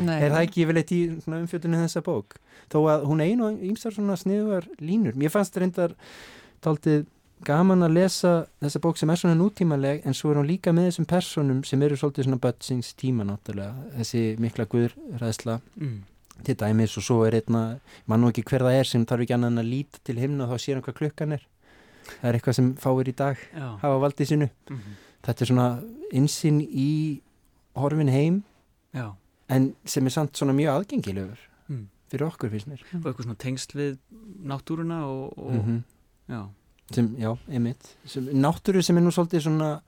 nei, 0.07 0.17
Er 0.23 0.31
það 0.35 0.43
ekki 0.47 0.65
yfirleitt 0.65 0.91
í 0.95 0.99
svona 1.23 1.39
umfjöldunni 1.43 1.83
þessa 1.83 2.03
bók? 2.05 2.35
Þó 2.69 2.79
að 2.93 3.07
hún 3.09 3.23
einu 3.25 3.47
og 3.49 3.63
ýmsar 3.71 3.95
svona 3.95 4.17
sniðugar 4.21 4.67
línur. 4.79 5.15
Mér 5.17 5.33
fannst 5.33 5.57
reyndar 5.57 5.95
taldið 6.61 7.07
gaman 7.47 7.85
að 7.87 7.93
lesa 7.95 8.31
þessa 8.59 8.81
bók 8.83 8.97
sem 8.99 9.09
er 9.13 9.19
svona 9.21 9.37
nútímaleg 9.39 10.01
en 10.05 10.13
svo 10.17 10.33
er 10.33 10.41
hún 10.41 10.49
líka 10.49 10.73
með 10.75 10.89
þessum 10.89 11.07
personum 11.07 11.61
sem 11.63 11.81
eru 11.87 11.95
svolítið 11.95 12.27
svona 12.27 12.41
bötsings 12.43 12.89
tíma 12.99 13.23
náttúrulega. 13.27 13.73
Þessi 13.97 14.23
mikla 14.43 14.65
guðræðsla 14.71 15.59
Mm. 15.79 16.01
til 16.43 16.55
dæmis 16.55 16.97
og 16.99 17.03
svo 17.03 17.23
er 17.27 17.35
einna, 17.39 17.79
mann 18.07 18.23
og 18.23 18.31
ekki 18.31 18.43
hver 18.47 18.63
það 18.67 18.77
er 18.79 18.87
sem 18.87 19.05
þarf 19.05 19.23
ekki 19.25 19.33
annan 19.35 19.57
að 19.59 19.69
líta 19.73 19.99
til 20.03 20.15
himna 20.19 20.45
og 20.45 20.51
þá 20.53 20.57
sér 20.63 20.73
hann 20.77 20.83
hvað 20.85 20.99
klukkan 20.99 21.33
er. 21.35 21.41
Það 22.21 22.29
er 22.29 22.37
eitthvað 22.39 22.55
sem 22.59 22.75
fáir 22.75 23.07
í 23.11 23.15
dag 23.15 23.37
Já. 23.53 23.67
hafa 23.81 23.99
valdið 24.03 24.29
sínu. 24.33 24.49
Mm. 24.69 24.79
Þetta 25.23 25.41
er 25.41 25.49
svona 25.51 25.67
insinn 26.11 26.61
í 26.61 27.21
horfin 27.75 28.09
heim 28.09 28.43
Já. 28.95 29.13
en 29.49 29.75
sem 29.85 30.05
er 30.05 30.09
samt 30.15 30.33
svona 30.33 30.53
mjög 30.53 30.73
aðgengilegur 30.85 31.37
Mm. 31.69 31.85
fyrir 32.09 32.25
okkur 32.27 32.49
finnst 32.49 32.67
mér. 32.67 32.81
Og 32.95 33.03
eitthvað 33.13 33.25
svona 33.27 33.37
tengst 33.37 33.73
við 33.77 33.97
náttúruna 34.43 35.03
og, 35.05 35.37
og 35.37 35.53
Mhm. 35.53 35.83
já. 36.29 36.47
sem, 36.91 37.15
já, 37.19 37.37
einmitt 37.51 37.95
sem, 38.05 38.25
náttúru 38.25 38.81
sem 38.83 38.97
er 38.97 39.01
nú 39.01 39.11
svolítið 39.13 39.43
svona 39.45 39.81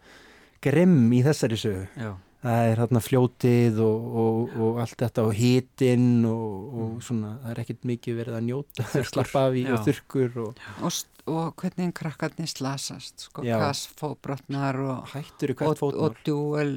grimm 0.62 1.10
í 1.12 1.24
þessari 1.24 1.58
sögu 1.58 1.88
Já. 1.98 2.16
Það 2.42 2.68
er 2.72 2.80
hérna 2.82 3.02
fljótið 3.06 3.80
og, 3.86 4.06
og, 4.24 4.54
og 4.66 4.80
allt 4.82 4.98
þetta 5.04 5.26
og 5.28 5.34
hitinn 5.38 6.26
og, 6.26 6.52
og 6.74 6.88
Mm. 6.92 7.02
svona, 7.06 7.32
það 7.44 7.52
er 7.54 7.60
ekkert 7.64 7.84
mikið 7.92 8.16
verið 8.18 8.38
að 8.40 8.46
njóta 8.50 8.86
slappa 9.12 9.44
af 9.48 9.58
í 9.60 9.66
og 9.72 9.84
þurkur 9.86 10.40
og 10.46 10.64
og, 10.82 10.96
og 11.32 11.52
hvernig 11.62 11.92
krakkarnir 11.98 12.50
slasast, 12.50 13.28
sko, 13.28 13.44
kassfóbrotnar 13.46 14.80
og, 14.82 15.12
hættur 15.14 15.54
í 15.54 15.56
og, 15.56 15.62
hvert 15.62 15.70
og 15.70 15.84
fótmál. 15.84 16.18
djúel 16.26 16.74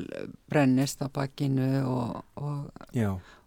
brennist 0.53 1.01
á 1.01 1.09
bakinu 1.09 1.71
og, 1.89 2.21
og, 2.37 2.69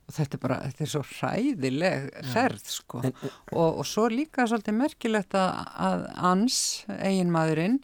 og 0.07 0.15
þetta 0.17 0.37
er 0.37 0.43
bara, 0.43 0.57
þetta 0.65 0.83
er 0.87 0.91
svo 0.95 1.03
hræðileg 1.13 2.09
ferð, 2.33 2.65
sko. 2.71 3.01
en, 3.05 3.13
og, 3.53 3.79
og 3.81 3.85
svo 3.85 4.07
líka 4.09 4.47
svolítið 4.49 4.77
merkilegt 4.81 5.37
að, 5.37 5.61
að 5.89 6.05
ans, 6.33 6.59
eiginmaðurinn, 6.97 7.79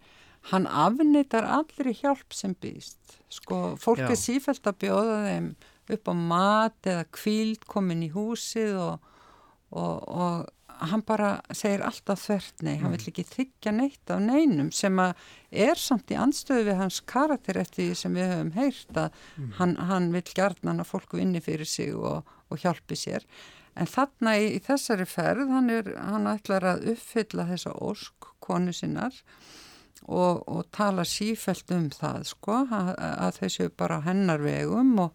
hann 0.51 0.65
afnýtar 0.67 1.45
allri 1.47 1.93
hjálp 2.01 2.33
sem 2.35 2.55
býst. 2.59 3.19
Sko, 3.33 3.61
fólk 3.81 4.03
Já. 4.03 4.09
er 4.13 4.19
sífælt 4.19 4.67
að 4.69 4.79
bjóða 4.85 5.19
þeim 5.27 5.47
upp 5.93 6.09
á 6.09 6.13
mat 6.15 6.89
eða 6.89 7.05
kvíld 7.11 7.63
komin 7.67 8.03
í 8.05 8.11
húsið 8.13 8.75
og, 8.79 9.07
og, 9.71 10.03
og 10.07 10.51
hann 10.83 11.03
bara 11.05 11.31
segir 11.55 11.83
alltaf 11.85 12.23
þvert 12.27 12.63
nei, 12.65 12.75
hann 12.81 12.91
Mm. 12.91 12.95
vill 12.97 13.09
ekki 13.11 13.23
þykja 13.29 13.71
neitt 13.77 14.09
af 14.11 14.19
neinum 14.23 14.71
sem 14.73 14.97
að 14.99 15.13
er 15.51 15.75
samt 15.79 16.11
í 16.11 16.17
anstöðu 16.19 16.65
við 16.69 16.79
hans 16.81 16.99
karakter 17.07 17.59
eftir 17.61 17.89
því 17.91 17.95
sem 17.99 18.15
við 18.17 18.31
höfum 18.33 18.53
heyrt 18.57 18.97
að 18.97 19.09
Mm. 19.37 19.51
hann, 19.59 19.75
hann 19.89 20.11
vill 20.13 20.23
gjarnan 20.33 20.81
að 20.83 20.89
fólk 20.91 21.13
vinni 21.19 21.41
fyrir 21.41 21.65
sig 21.69 21.93
og, 21.95 22.23
og 22.51 22.57
hjálpi 22.63 22.95
sér. 22.99 23.23
En 23.75 23.87
þarna 23.89 24.35
í, 24.37 24.49
í 24.57 24.59
þessari 24.61 25.05
ferð, 25.09 25.49
hann, 25.49 25.69
er, 25.73 25.93
hann 25.97 26.27
ætlar 26.29 26.61
að 26.75 26.83
uppfylla 26.93 27.47
þessa 27.49 27.71
ósk 27.81 28.27
konu 28.43 28.73
sinnar 28.73 29.13
og, 29.13 29.23
og 30.07 30.65
tala 30.71 31.03
sífælt 31.07 31.71
um 31.71 31.89
það, 31.89 32.23
sko, 32.33 32.63
að, 32.71 32.91
að 32.99 33.37
þessu 33.43 33.69
bara 33.77 34.01
á 34.03 34.05
hennar 34.09 34.41
vegum 34.43 34.97
og, 34.99 35.11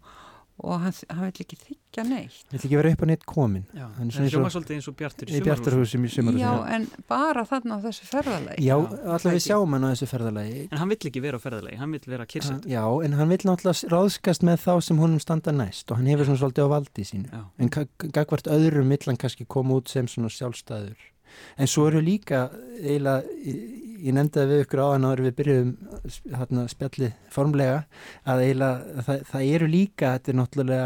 og 0.59 0.81
hann, 0.83 0.93
hann 1.09 1.29
vill 1.29 1.43
ekki 1.45 1.55
þykja 1.55 2.03
neitt. 2.03 2.39
vill 2.51 2.59
ekki 2.59 2.75
vera 2.79 2.89
upp 2.91 3.03
á 3.03 3.07
neitt 3.07 3.21
komin 3.29 3.63
Já. 3.71 3.85
Hann 3.95 4.09
er 4.09 4.17
og- 4.25 4.33
hljóma 4.33 4.49
svolítið 4.51 4.75
eins 4.75 4.87
og 4.91 4.95
bjartur 4.99 5.29
í 5.29 5.39
sumarhúsum 5.39 6.39
Já, 6.39 6.51
en 6.75 6.87
bara 7.07 7.45
þarna 7.47 7.77
á 7.77 7.79
þessu 7.85 8.07
ferðalegi. 8.09 8.57
já, 8.65 8.75
Já, 8.75 8.75
allavega 8.75 9.35
við 9.37 9.45
sjáum 9.45 9.75
hann 9.77 9.85
á 9.87 9.89
þessu 9.93 10.09
ferðalagi 10.11 10.65
En 10.71 10.77
hann 10.81 10.89
vill 10.91 10.99
ekki 11.11 11.21
vera 11.23 11.37
á 11.39 11.41
ferðalegi, 11.45 11.77
hann 11.79 11.91
vill 11.95 12.03
vera 12.11 12.25
kyrset. 12.25 12.65
já, 12.67 12.83
en 13.05 13.13
hann 13.13 13.29
vill 13.29 13.45
náttúrulega 13.47 13.91
ráðskast 13.93 14.43
með 14.43 14.57
þá 14.65 14.73
sem 14.89 14.97
honum 14.99 15.19
standa 15.23 15.51
næst 15.55 15.91
og 15.91 15.97
hann 16.01 16.07
hefur 16.11 16.25
svona 16.27 16.41
svolítið 16.43 16.67
á 16.67 16.69
valdi 16.75 17.05
sínu 17.07 17.29
Já. 17.31 17.45
en 17.59 17.69
gagvart 18.11 18.51
öðrum 18.51 18.89
vill 18.91 19.05
hann 19.07 19.17
kannski 19.17 19.45
koma 19.47 19.79
út 19.79 19.87
sem 19.87 20.07
svona 20.11 20.27
sjálfstæður 20.33 20.97
en 21.57 21.69
svo 21.69 21.87
eru 21.89 22.01
líka 22.03 22.47
eiginlega, 22.79 23.37
ég, 23.45 23.61
það 24.33 24.51
við 24.53 24.63
ykkur 24.63 24.81
á 24.83 24.87
hann 24.93 25.07
áður 25.09 25.23
við 25.27 25.37
byrjuðum 25.39 25.71
hérna, 26.39 26.65
spjallið 26.71 27.15
formlega 27.33 27.79
að 28.23 28.43
eiginlega 28.45 29.05
það, 29.07 29.25
það 29.31 29.49
eru 29.55 29.71
líka, 29.73 30.13
þetta 30.15 30.31
er 30.31 30.39
náttúrulega 30.39 30.85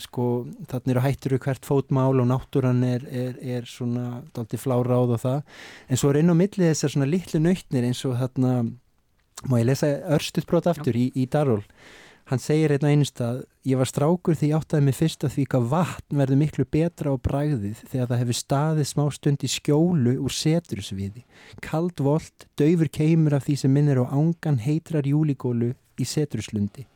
sko 0.00 0.26
þannig 0.70 0.94
eru 0.94 1.04
hættur 1.04 1.34
við 1.36 1.42
hvert 1.44 1.66
fótmál 1.68 2.22
og 2.22 2.28
náttúran 2.30 2.84
er, 2.86 3.02
er, 3.12 3.34
er 3.40 3.66
svona 3.68 4.22
daldi 4.36 4.60
fláráð 4.60 5.16
og 5.16 5.24
það. 5.24 5.42
En 5.88 6.00
svo 6.00 6.12
er 6.12 6.22
inn 6.22 6.32
á 6.32 6.36
milli 6.36 6.70
þessar 6.70 6.94
svona 6.94 7.10
litlu 7.10 7.42
nautnir 7.44 7.88
eins 7.88 8.00
og 8.08 8.16
þarna 8.20 8.54
má 9.48 9.58
ég 9.60 9.68
lesa 9.68 9.90
örstuðbrot 10.16 10.68
aftur 10.70 10.96
í, 10.96 11.10
í 11.16 11.26
Darról 11.30 11.62
hann 12.30 12.42
segir 12.42 12.70
einn 12.70 12.86
á 12.86 12.92
einu 12.94 13.06
stað 13.08 13.42
ég 13.66 13.80
var 13.80 13.90
strákur 13.90 14.38
því 14.38 14.52
ég 14.52 14.60
áttaði 14.60 14.86
mig 14.86 14.96
fyrst 14.96 15.26
að 15.26 15.34
því 15.34 15.46
hvað 15.50 15.68
vatn 15.72 16.20
verður 16.20 16.40
miklu 16.40 16.66
betra 16.76 17.10
á 17.10 17.16
bræðið 17.18 17.82
þegar 17.90 18.10
það 18.12 18.22
hefur 18.22 18.38
staðið 18.38 18.88
smá 18.92 19.04
stund 19.16 19.44
í 19.46 19.50
skjólu 19.50 20.14
úr 20.22 20.36
setursviði 20.36 21.24
kald 21.64 22.00
volt, 22.06 22.46
döfur 22.54 22.92
keimur 22.94 23.36
af 23.36 23.48
því 23.48 23.58
sem 23.64 23.74
minnir 23.74 24.02
á 24.02 24.06
ángan 24.14 24.62
heitrar 24.62 25.10
júligólu 25.10 25.74
í 26.00 26.06
seturslundi 26.06 26.86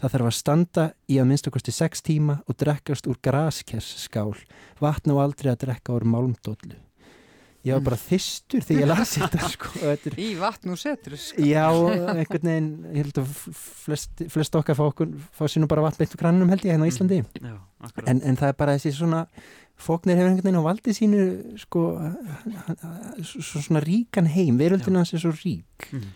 það 0.00 0.12
þarf 0.12 0.28
að 0.28 0.38
standa 0.40 0.86
í 1.06 1.22
að 1.22 1.30
minnstakosti 1.30 1.74
6 1.76 2.06
tíma 2.10 2.40
og 2.48 2.58
drekkast 2.60 3.08
úr 3.10 3.18
graskess-skál. 3.24 4.36
Vatn 4.80 5.14
og 5.14 5.24
aldrei 5.24 5.52
að 5.54 5.66
drekka 5.66 5.96
úr 5.96 6.08
málmdóllu 6.08 6.89
ég 7.66 7.74
var 7.76 7.82
bara 7.90 7.98
þystur 8.00 8.62
þegar 8.64 8.80
ég 8.82 8.88
lasi 8.88 9.20
þetta 9.20 9.48
sko. 9.54 9.72
þetta 9.78 10.10
er, 10.10 10.18
Í 10.24 10.28
vatn 10.40 10.72
og 10.72 10.78
setur 10.80 11.16
sko. 11.20 11.44
já, 11.44 11.64
einhvern 12.16 12.50
veginn 12.50 12.68
ég 12.94 13.02
held 13.04 13.20
að 13.20 13.32
flest, 13.60 14.22
flest 14.32 14.56
okkar 14.60 14.78
fá, 14.78 14.84
okkur, 14.88 15.10
fá 15.36 15.42
sínum 15.50 15.68
bara 15.70 15.84
vatn 15.84 16.00
beint 16.00 16.14
úr 16.16 16.22
krannum 16.22 16.52
held 16.54 16.64
ég 16.64 16.72
hérna 16.76 16.88
á 16.88 16.90
Íslandi. 16.92 17.20
Já, 17.40 17.56
en, 18.06 18.22
en 18.22 18.38
það 18.40 18.52
er 18.52 18.56
bara 18.62 18.76
þessi 18.78 18.94
svona 18.96 19.24
fóknir 19.80 20.18
hefur 20.18 20.28
einhvern 20.30 20.44
veginn 20.48 20.60
á 20.60 20.68
valdi 20.70 20.92
sínu 20.96 21.20
sko 21.62 21.84
svo, 23.24 23.60
svona 23.64 23.80
ríkan 23.84 24.28
heim, 24.28 24.58
veröldin 24.60 24.98
hans 25.00 25.12
er 25.16 25.22
svo 25.22 25.32
rík. 25.36 25.88
Mhm. 25.92 26.10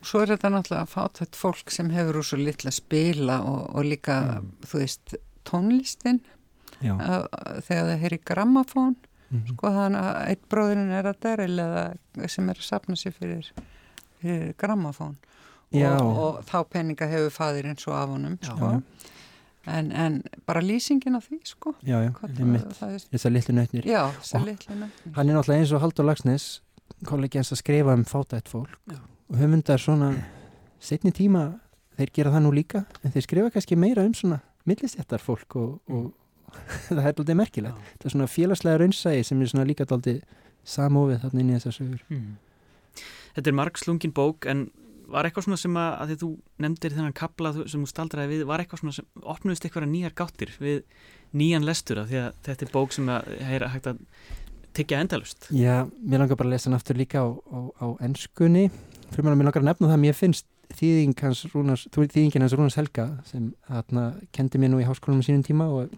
Svo 0.00 0.22
er 0.24 0.30
þetta 0.32 0.48
náttúrulega 0.54 0.88
fátætt 0.88 1.36
fólk 1.36 1.68
sem 1.74 1.90
hefur 1.92 2.22
úr 2.22 2.24
svo 2.24 2.38
litla 2.40 2.70
spila 2.72 3.34
og, 3.44 3.66
og 3.76 3.84
líka, 3.84 4.14
þú 4.64 4.78
veist, 4.80 5.14
tónlistin 5.44 6.22
að, 6.80 7.26
þegar 7.66 7.90
það 7.90 8.00
heyri 8.06 8.18
grammafón 8.30 8.94
mm 9.30 9.46
sko 9.52 9.70
þannig 9.70 10.00
að 10.02 10.16
eitt 10.30 10.44
bróðurinn 10.50 10.90
er 10.98 11.06
að 11.06 11.18
deril 11.22 11.58
eða 11.62 12.28
sem 12.28 12.48
er 12.50 12.58
að 12.58 12.66
sapna 12.66 12.96
sér 12.98 13.12
fyrir, 13.14 13.50
fyrir 14.20 14.54
grammafón 14.58 15.16
og, 15.70 16.18
og 16.24 16.40
þá 16.48 16.56
peninga 16.70 17.06
hefur 17.06 17.30
fadirinn 17.30 17.78
svo 17.78 17.92
af 17.94 18.08
honum 18.10 18.38
Já. 18.42 18.50
sko. 18.50 18.82
en, 19.70 19.92
en 19.92 20.22
bara 20.46 20.60
lýsingin 20.60 21.14
á 21.14 21.20
því 21.22 21.38
sko. 21.46 21.74
Já, 21.86 22.00
já, 22.02 22.10
er, 22.10 22.98
þessar 23.12 23.30
litlu 23.30 23.54
nötnir 23.54 23.86
já, 23.86 24.02
þess 24.18 24.34
Og- 24.34 24.40
að 24.40 24.46
litlu 24.50 24.74
nefnir 24.80 25.14
hann 25.16 25.28
er 25.30 25.34
náttúrulega 25.38 25.60
eins 25.62 25.72
og 25.76 25.80
Haldur 25.84 26.04
Lagsnes 26.08 26.48
kollegi 27.06 27.38
hans 27.38 27.52
að 27.54 27.60
skrifa 27.62 27.94
um 27.94 28.04
fátætt 28.04 28.48
fólk. 28.50 28.74
Já. 28.90 28.98
og 29.30 29.36
höfundar 29.38 29.78
svona 29.78 30.10
setni 30.80 31.12
tíma, 31.14 31.60
þeir 31.96 32.10
gera 32.16 32.30
það 32.34 32.42
nú 32.48 32.50
líka 32.56 32.84
en 33.04 33.12
þeir 33.14 33.22
skrifa 33.28 33.50
kannski 33.54 33.76
meira 33.78 34.02
um 34.02 34.14
svona 34.14 34.40
millistjættar 34.66 35.22
fólk 35.22 35.54
og, 35.56 35.78
og 35.88 36.10
það 36.88 37.00
er 37.04 37.14
aldrei 37.14 37.36
merkilegt, 37.38 37.76
Já. 37.76 37.96
það 38.00 38.06
er 38.10 38.14
svona 38.16 38.28
félagslega 38.34 38.80
raunsægi 38.82 39.24
sem 39.30 39.40
er 39.44 39.50
svona 39.52 39.68
líka 39.68 39.86
aldrei 39.88 40.20
samofið 40.70 41.22
þarna 41.24 41.40
inn 41.44 41.50
í 41.50 41.58
þessar 41.58 41.76
sögur 41.78 42.04
Mhm. 42.10 42.36
Þetta 43.36 43.46
er 43.52 43.54
margslungin 43.54 44.12
bók 44.12 44.46
en 44.50 44.64
var 45.10 45.26
eitthvað 45.26 45.44
svona 45.46 45.58
sem 45.58 45.76
að, 45.78 45.90
að 46.02 46.10
því 46.10 46.16
þú 46.20 46.28
nefndir 46.64 46.94
þennan 46.96 47.14
kapla 47.14 47.52
sem 47.54 47.82
þú 47.84 47.88
staldraði 47.90 48.30
við, 48.32 48.42
var 48.50 48.62
eitthvað 48.62 48.80
svona 48.82 48.94
sem 48.96 49.06
opnuðist 49.22 49.64
eitthvað 49.66 49.86
nýjar 49.90 50.14
gáttir 50.18 50.52
við 50.62 50.82
nýjan 51.38 51.66
lestur 51.66 52.00
af 52.02 52.10
því 52.10 52.18
að 52.24 52.28
þetta 52.46 52.66
er 52.66 52.72
bók 52.74 52.94
sem 52.94 53.10
að 53.10 53.30
er 53.38 53.64
hægt 53.70 53.86
að 53.90 54.02
tyggja 54.74 55.00
endalust 55.02 55.48
Já, 55.54 55.86
mér 56.02 56.22
langar 56.24 56.38
bara 56.38 56.50
að 56.50 56.54
lesa 56.56 56.70
hann 56.70 56.78
aftur 56.78 56.98
líka 56.98 57.22
á, 57.22 57.28
á, 57.30 57.58
á 57.82 57.86
ennskunni 58.06 58.68
fyrir 59.10 59.26
mér 59.30 59.46
langar 59.48 59.62
að 59.62 59.68
nefna 59.70 59.90
það 59.90 59.96
að 59.98 60.04
mér 60.04 60.18
finnst 60.18 60.46
þýðing 60.78 61.16
hans 61.22 61.42
Rúnars, 61.54 61.86
þýðingin 61.94 62.44
hans 62.46 62.54
Rúnars 62.54 62.78
Helga 62.78 63.08
sem 63.26 63.48
þarna 63.66 64.04
kendi 64.34 64.60
mér 64.62 64.70
nú 64.74 64.82
í 64.82 64.86
háskólanum 64.86 65.24
sínum 65.26 65.42
tíma 65.46 65.66
og, 65.74 65.90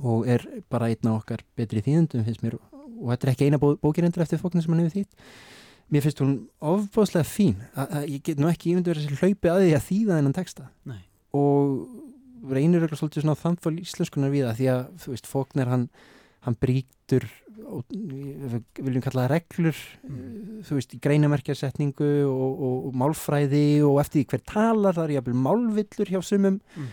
og 0.00 0.26
er 0.28 0.44
bara 0.70 0.88
einn 0.92 1.08
af 1.10 1.20
okkar 1.22 1.42
betri 1.58 1.82
þýðendum 1.84 2.24
finnst 2.26 2.42
mér 2.44 2.56
og 2.56 3.10
þetta 3.10 3.26
er 3.26 3.32
ekki 3.34 3.48
eina 3.50 3.58
bó, 3.58 3.74
bókirendur 3.82 4.22
eftir 4.24 4.38
fóknir 4.40 4.62
sem 4.64 4.72
hann 4.72 4.84
hefur 4.84 5.02
þýtt 5.02 5.92
mér 5.92 6.04
finnst 6.06 6.22
hún 6.22 6.34
ofbóðslega 6.62 7.26
fín 7.28 7.56
að, 7.74 7.86
að 7.98 8.06
ég 8.14 8.22
get 8.30 8.38
nú 8.40 8.48
ekki 8.48 8.72
ímyndu 8.72 8.92
verið 8.94 9.08
þessi 9.10 9.20
hlaupi 9.20 9.50
að 9.52 9.62
því 9.66 9.74
að 9.76 9.86
þýða 9.90 10.16
þennan 10.18 10.36
texta 10.38 10.68
Nei. 10.88 11.00
og 11.36 12.52
reynir 12.52 12.82
eitthvað 12.86 13.02
svolítið 13.02 13.22
svona 13.26 13.38
þannfól 13.42 13.74
íslenskunar 13.82 14.32
við 14.32 14.46
það 14.48 14.56
því 14.62 14.70
að 14.72 14.82
þú 15.04 15.12
veist 15.14 15.28
fóknir 15.30 15.68
hann, 15.70 15.88
hann 16.46 16.56
við 17.92 18.56
viljum 18.82 19.04
kalla 19.04 19.26
það 19.26 19.32
reglur 19.36 19.78
Mm. 20.02 20.62
þú 20.66 20.74
veist 20.78 20.94
í 20.96 20.98
greinamerkjarsetningu 21.02 22.08
og, 22.26 22.52
og, 22.62 22.76
og 22.88 22.94
málfræði 22.98 23.82
og 23.86 24.00
eftir 24.02 24.22
því 24.22 24.26
hver 24.32 24.42
talar 24.50 24.96
það 24.96 25.04
er 25.08 25.14
jafnvel 25.18 25.38
málvillur 25.46 26.10
hjá 26.12 26.20
sumum 26.26 26.60
Mm. 26.76 26.88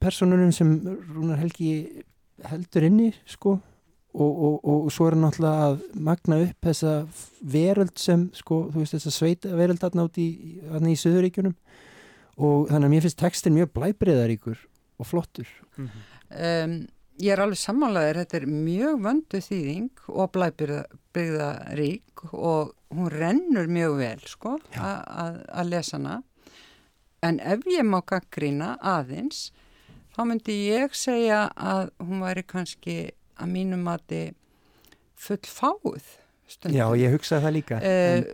Personunum 0.00 0.52
sem 0.54 0.70
Rúnar 1.12 1.40
Helgi 1.40 2.04
heldur 2.50 2.86
inni 2.88 3.10
sko 3.28 3.56
og, 4.16 4.30
og, 4.30 4.54
og, 4.64 4.78
og 4.86 4.92
svo 4.92 5.06
er 5.06 5.16
hann 5.16 5.26
náttúrulega 5.26 5.68
að 5.68 6.00
magna 6.08 6.40
upp 6.46 6.68
þessa 6.68 6.94
veröld 7.56 8.00
sem 8.00 8.26
sko, 8.36 8.62
þú 8.72 8.82
veist 8.82 8.96
þessa 8.96 9.12
sveita 9.12 9.52
veröld 9.58 9.82
þarna 9.82 10.06
út 10.08 10.20
í, 10.20 10.28
þarna 10.64 10.92
í 10.92 10.98
Suðuríkjunum 11.00 11.54
og 12.36 12.68
þannig 12.70 12.88
að 12.88 12.92
mér 12.94 13.06
finnst 13.06 13.20
textin 13.20 13.56
mjög 13.56 13.72
blæbreyðaríkur 13.76 14.60
og 14.96 15.08
flottur. 15.08 15.48
Mhm. 15.76 16.04
um, 16.32 16.76
Ég 17.16 17.32
er 17.32 17.40
alveg 17.40 17.56
sammálaðir, 17.56 18.18
þetta 18.20 18.36
er 18.36 18.44
mjög 18.50 18.98
vöndu 19.00 19.38
þýðing 19.40 20.00
og 20.12 20.34
blæbyrða 20.34 21.46
rík 21.78 22.24
og 22.28 22.74
hún 22.92 23.08
rennur 23.08 23.70
mjög 23.72 23.94
vel 24.02 24.26
sko 24.28 24.58
að 24.76 25.38
að 25.48 25.70
lesa 25.70 25.96
hana. 25.96 26.18
En 27.24 27.40
ef 27.40 27.64
ég 27.72 27.88
má 27.88 28.02
gaggrína 28.04 28.74
aðeins 28.84 29.46
þá 30.16 30.20
myndi 30.30 30.56
ég 30.70 30.96
segja 30.96 31.46
að 31.54 31.90
hún 32.02 32.24
væri 32.24 32.44
kannski 32.48 32.96
að 33.36 33.52
mínum 33.52 33.84
mati 33.86 34.22
full 35.16 35.42
fáið 35.44 36.16
stundum. 36.48 36.76
Já, 36.76 36.86
ég 36.96 37.16
hugsaði 37.16 37.44
það 37.44 37.56
líka 37.58 37.80
Eh, 37.84 38.24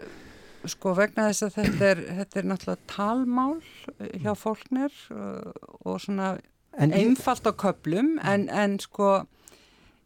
sko 0.71 0.95
vegna 0.95 1.29
þess 1.31 1.47
að 1.49 1.57
þetta 1.59 1.89
er, 1.91 2.03
þetta 2.21 2.41
er 2.41 2.49
náttúrulega 2.51 2.91
talmál 2.93 3.57
eh, 3.99 4.17
hjá 4.23 4.33
fólknir 4.39 4.99
uh, 5.11 5.51
og 5.83 5.99
svona 6.05 6.37
en 6.79 6.95
einfalt 6.97 7.47
á 7.49 7.53
köplum 7.53 8.15
en, 8.23 8.47
en 8.49 8.79
sko 8.81 9.11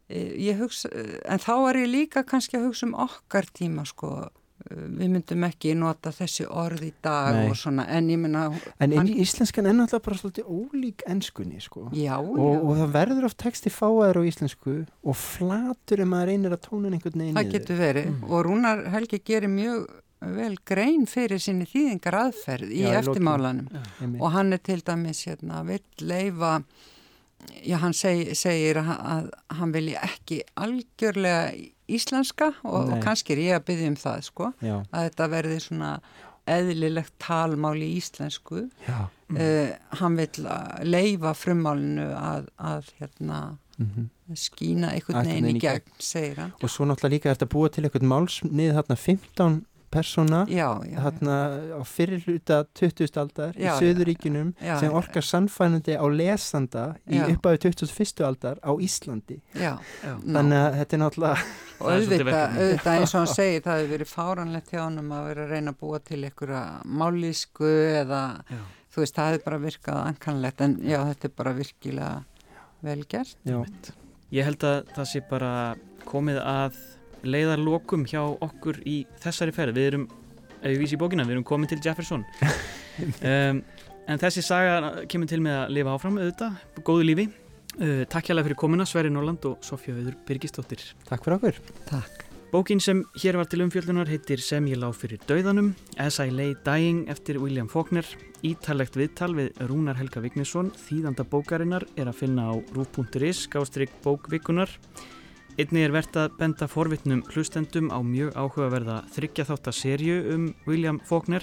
eh, 0.09 0.33
ég 0.49 0.57
hugsa, 0.59 0.89
eh, 0.91 1.19
en 1.29 1.43
þá 1.43 1.53
er 1.69 1.81
ég 1.83 1.93
líka 1.93 2.25
kannski 2.27 2.57
að 2.57 2.71
hugsa 2.71 2.89
um 2.89 2.97
okkar 3.05 3.49
tíma 3.53 3.85
sko 3.87 4.25
Eh, 4.25 4.36
við 4.71 5.09
myndum 5.13 5.43
ekki 5.47 5.73
nota 5.77 6.11
þessi 6.11 6.45
orð 6.49 6.81
í 6.87 6.91
dag 7.03 7.33
Nei. 7.35 7.49
og 7.49 7.55
svona 7.59 7.85
en 7.89 8.09
ég 8.09 8.19
minna 8.19 8.45
En 8.79 8.91
Hann- 8.91 9.07
íslenskan 9.07 9.65
er 9.69 9.73
náttúrulega 9.77 10.03
bara 10.07 10.17
svolítið 10.17 10.49
ólík 10.51 11.01
ennskunni 11.07 11.61
sko. 11.61 11.89
já, 11.93 12.17
og, 12.19 12.37
já, 12.37 12.59
og 12.61 12.73
það 12.77 12.91
verður 12.97 13.25
oft 13.29 13.37
texti 13.37 13.69
fáaður 13.69 14.19
á 14.19 14.23
íslensku 14.27 14.73
og 15.03 15.15
flatur 15.15 16.01
ef 16.03 16.07
maður 16.07 16.27
reynir 16.33 16.51
að 16.57 16.61
tóna 16.67 16.91
einhvern 16.91 17.21
veginn 17.23 17.35
það 17.39 17.51
getur 17.51 17.77
verið 17.77 18.05
Mm. 18.07 18.23
og 18.31 18.45
Rúnar 18.45 18.85
Helgi 18.91 19.19
gerir 19.23 19.49
mjög 19.49 19.87
vel 20.21 20.55
grein 20.65 21.05
fyrir 21.05 21.37
sinni 21.39 21.65
þýðingar 21.69 22.15
aðferð 22.25 22.71
í 22.73 22.81
Já, 22.81 22.99
eftirmálanum 23.01 23.67
og 24.19 24.31
hann 24.33 24.53
er 24.53 24.57
til 24.57 24.81
dæmis 24.81 25.25
hérna, 25.27 25.63
vill 25.63 25.83
leifa 26.01 26.63
já, 27.63 27.77
hann 27.77 27.93
seg, 27.93 28.31
segir 28.35 28.79
að, 28.81 28.97
að 28.97 29.29
hann 29.59 29.71
vilji 29.71 29.95
ekki 29.95 30.41
algjörlega 30.57 31.53
íslenska 31.87 32.51
og, 32.63 32.91
og 32.91 33.03
kannski 33.03 33.35
er 33.35 33.43
ég 33.43 33.59
að 33.59 33.67
byggja 33.69 33.91
um 33.91 33.99
það 33.99 34.25
sko, 34.27 34.49
Já, 34.63 34.75
að 34.91 35.07
þetta 35.09 35.29
verði 35.33 35.59
svona 35.63 35.91
eðlilegt 36.47 37.13
talmál 37.19 37.75
í 37.83 37.89
íslensku. 37.99 38.67
Uh, 38.87 39.73
hann 39.99 40.19
vill 40.19 40.45
að 40.47 40.85
leifa 40.87 41.33
frummálinu 41.35 42.05
að, 42.15 42.47
að 42.55 42.93
hérna, 43.01 43.41
mm 43.79 44.07
skína 44.35 44.89
einhvern 44.91 45.21
Einhvern 45.21 45.45
veginn 45.45 45.55
í 45.55 45.59
gegn. 45.63 45.83
gegn, 45.85 45.99
segir 46.03 46.39
hann. 46.41 46.53
Og 46.59 46.71
svo 46.71 46.83
náttúrulega 46.83 47.13
líka 47.13 47.29
er 47.29 47.37
þetta 47.37 47.47
búið 47.53 47.69
til 47.75 47.83
einhvern 47.87 48.09
málsnið 48.11 48.73
þarna 48.75 48.97
15 48.99 49.53
persóna 49.91 50.41
já, 50.51 50.67
já, 50.83 50.97
þarna 51.05 51.35
á 51.79 51.81
fyrir 51.87 52.23
hluta 52.27 52.57
20. 52.75 53.17
aldar 53.21 53.55
í 53.55 53.63
Já, 53.63 53.73
já, 53.79 53.93
já, 54.61 54.79
sem 54.81 54.89
já. 54.91 54.95
orkar 54.99 55.23
sannfænandi 55.23 55.95
á 55.95 56.05
lesanda 56.11 56.83
í 57.07 57.17
Já. 57.21 57.27
upphafi 57.31 57.61
21. 57.69 58.23
aldar 58.27 58.59
á 58.59 58.71
Íslandi 58.83 59.39
já, 59.55 59.77
Já. 60.03 60.13
þannig 60.21 60.59
að 60.59 60.77
þetta 60.81 60.97
er 60.97 61.01
náttúrulega 61.03 61.45
og 61.79 61.91
auðvitað, 61.93 62.57
auðvitað 62.57 62.97
eins 62.97 63.13
og 63.15 63.19
hann 63.21 63.33
segir 63.39 63.61
það 63.67 63.79
hefur 63.81 63.93
verið 63.95 64.11
fáranlegt 64.11 64.73
hjá 64.73 64.81
honum 64.83 65.13
að 65.17 65.27
vera 65.31 65.45
að 65.47 65.53
reyna 65.55 65.73
að 65.75 65.79
búa 65.83 65.99
til 66.11 66.19
einhverja 66.27 66.63
mállísku 67.03 67.71
eða 68.03 68.21
Já. 68.51 68.61
þú 68.93 69.03
veist, 69.05 69.15
það 69.17 69.31
hefur 69.31 69.45
bara 69.47 69.61
virkað 69.67 70.01
ankanlegt 70.11 70.65
en 70.67 70.77
já, 70.83 70.99
þetta 71.13 71.31
er 71.31 71.35
bara 71.37 71.55
virkilega 71.57 72.11
vel 72.83 72.99
gert. 73.09 73.37
já, 73.47 73.63
Ég 74.35 74.43
held 74.43 74.63
að 74.67 74.89
það 74.91 75.05
sé 75.07 75.21
bara 75.29 75.51
komið 76.03 76.41
að 76.43 76.75
leiðarlokum 77.33 78.05
hjá 78.09 78.21
okkur 78.23 78.81
í 78.87 78.99
þessari 79.23 79.55
ferð. 79.55 79.79
Við 79.79 79.89
erum, 79.91 80.05
ef 80.59 80.69
við 80.69 80.79
vísi 80.83 80.97
í 80.97 81.01
bókina, 81.01 81.25
við 81.27 81.37
erum 81.37 81.47
komin 81.47 81.71
til 81.71 81.79
Jefferson. 81.83 82.23
um, 83.31 83.63
en 84.07 84.23
þessi 84.23 84.45
saga 84.45 85.07
kemur 85.11 85.29
til 85.29 85.41
með 85.45 85.59
að 85.63 85.75
lifa 85.79 85.97
áfram 85.97 86.21
auðvitað, 86.21 86.63
góðu 86.87 87.09
lífi. 87.11 87.27
Uh, 87.77 88.05
takk 88.09 88.31
hjá 88.31 88.39
fyrir 88.39 88.57
komuna, 88.57 88.87
Sverri 88.89 89.11
Norland 89.13 89.43
og 89.45 89.59
Sofja 89.65 89.93
Öður 89.93 90.15
Birgisdóttir. 90.25 90.81
takk 91.05 91.27
fyrir 91.27 91.37
okkur 91.37 91.61
Takk. 91.89 92.27
Bókin 92.47 92.79
sem 92.79 93.01
hér 93.19 93.35
var 93.35 93.49
til 93.51 93.59
umfjöldunar 93.59 94.07
heitir 94.07 94.39
Sem 94.39 94.69
ég 94.71 94.79
lág 94.79 94.93
fyrir 94.95 95.19
dauðanum, 95.27 95.73
As 95.99 96.21
I 96.23 96.31
Lay 96.31 96.55
Dying 96.63 97.09
eftir 97.11 97.41
William 97.43 97.67
Faulkner. 97.67 98.07
Ítalegt 98.47 98.95
viðtal 98.95 99.33
við 99.35 99.59
Rúnar 99.67 99.97
Helga 99.99 100.21
Vignesson, 100.23 100.71
þýðanda 100.71 101.25
bókarinnar, 101.27 101.83
er 101.99 102.07
að 102.07 102.21
finna 102.21 102.47
á 102.47 102.55
rúf.is, 102.71 103.49
gástrygg 103.51 103.91
bókvikunar. 104.05 104.71
Einni 105.57 105.81
er 105.81 105.89
verðt 105.89 106.13
að 106.21 106.35
benda 106.37 106.67
forvitnum 106.69 107.23
hlustendum 107.31 107.87
á 107.89 107.97
mjög 108.05 108.35
áhugaverða 108.37 108.99
þryggjaþáttaserju 109.15 110.17
um 110.35 110.43
William 110.69 110.99
Faulkner, 111.01 111.41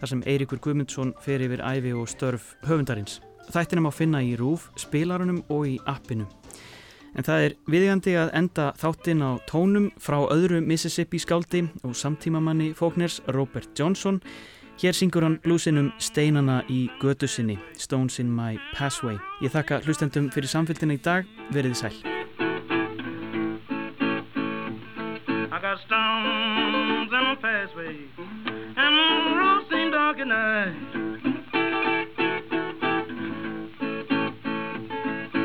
þar 0.00 0.10
sem 0.10 0.22
Eirikur 0.26 0.58
Guðmundsson 0.64 1.12
fer 1.22 1.44
yfir 1.46 1.62
æfi 1.62 1.92
og 1.94 2.08
störf 2.10 2.56
höfundarins. 2.66 3.20
Þættinum 3.54 3.86
á 3.86 3.92
finna 3.94 4.18
í 4.18 4.32
rúf, 4.34 4.66
spilarunum 4.82 5.44
og 5.46 5.68
í 5.70 5.76
appinu. 5.86 6.26
En 7.14 7.22
það 7.22 7.46
er 7.46 7.54
viðjandi 7.70 8.16
að 8.18 8.32
enda 8.40 8.64
þáttinn 8.80 9.22
á 9.22 9.30
tónum 9.46 9.92
frá 9.94 10.18
öðru 10.34 10.58
Mississippi 10.58 11.20
skáldi 11.22 11.68
og 11.86 11.94
samtímamanni 11.94 12.72
fókners 12.74 13.20
Robert 13.30 13.70
Johnson. 13.78 14.18
Hér 14.82 14.96
syngur 14.98 15.22
hann 15.22 15.38
blúsinum 15.44 15.92
Steinana 16.02 16.64
í 16.66 16.88
götu 16.98 17.30
sinni, 17.30 17.60
Stones 17.78 18.18
in 18.18 18.32
my 18.34 18.58
Passway. 18.74 19.20
Ég 19.38 19.54
þakka 19.54 19.84
hlustendum 19.86 20.32
fyrir 20.34 20.50
samfélgina 20.50 20.98
í 20.98 21.04
dag, 21.04 21.30
veriði 21.54 21.78
sæl. 21.84 22.11
At 30.22 30.28
night 30.28 30.74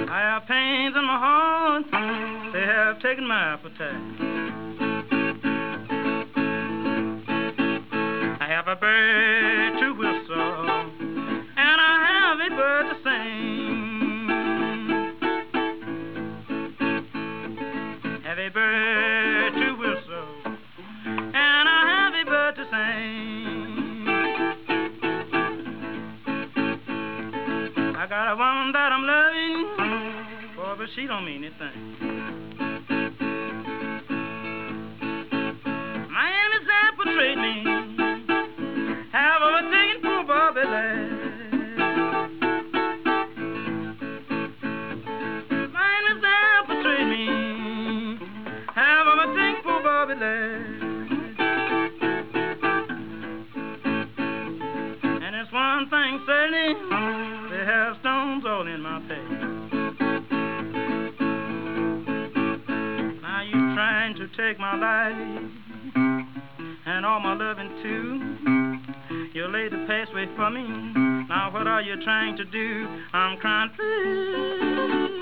I 0.09 0.19
have 0.19 0.47
pains 0.47 0.95
in 0.95 1.05
my 1.05 1.17
heart, 1.17 1.83
they 2.53 2.61
have 2.61 3.01
taken 3.01 3.27
my 3.27 3.53
appetite. 3.53 4.66
Got 28.27 28.33
a 28.33 28.35
woman 28.35 28.73
that 28.73 28.91
I'm 28.91 29.05
loving 29.07 30.77
but 30.77 30.87
she 30.95 31.07
don't 31.07 31.25
mean 31.25 31.45
a 31.45 31.49
thing. 31.51 32.06
All 58.57 58.67
in 58.67 58.81
my 58.81 58.99
face. 59.01 59.19
Now 63.21 63.41
you're 63.43 63.73
trying 63.75 64.15
to 64.15 64.27
take 64.35 64.57
my 64.59 64.75
life 64.75 65.15
and 66.87 67.05
all 67.05 67.19
my 67.19 67.35
loving 67.35 67.69
too. 67.83 68.19
You 69.35 69.47
laid 69.47 69.73
the 69.73 69.85
pathway 69.87 70.25
for 70.35 70.49
me. 70.49 70.63
Now 71.29 71.51
what 71.53 71.67
are 71.67 71.83
you 71.83 72.01
trying 72.03 72.35
to 72.37 72.45
do? 72.45 72.87
I'm 73.13 73.37
crying, 73.37 73.69
please, 73.75 75.21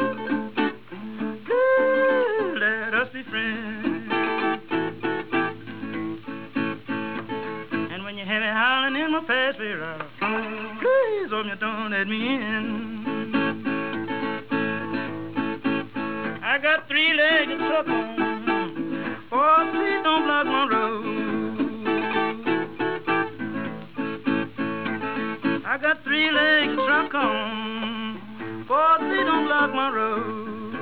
please 1.46 2.56
let 2.62 2.94
us 2.94 3.10
be 3.12 3.24
friends. 3.24 4.12
And 7.92 8.04
when 8.06 8.18
you 8.18 8.26
have 8.26 8.42
it 8.42 8.54
howling 8.54 8.96
in 8.96 9.12
my 9.12 9.20
pathway, 9.28 9.76
please, 10.80 11.30
hope 11.32 11.46
you 11.48 11.56
don't 11.60 11.92
let 11.92 12.08
me 12.08 12.36
in. 12.36 12.85
Road. 29.84 30.76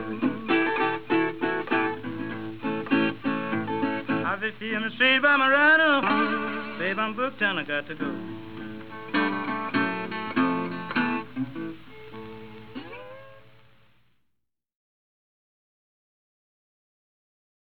I've 4.26 4.40
been 4.40 4.54
feeling 4.60 4.92
straight 4.96 5.22
by 5.22 5.36
my 5.38 5.50
rider. 5.50 6.78
Babe, 6.80 7.00
I'm 7.00 7.16
booked 7.16 7.42
and 7.42 7.60
I 7.60 7.64
got 7.64 7.88
to 7.88 7.96
go. 7.96 8.06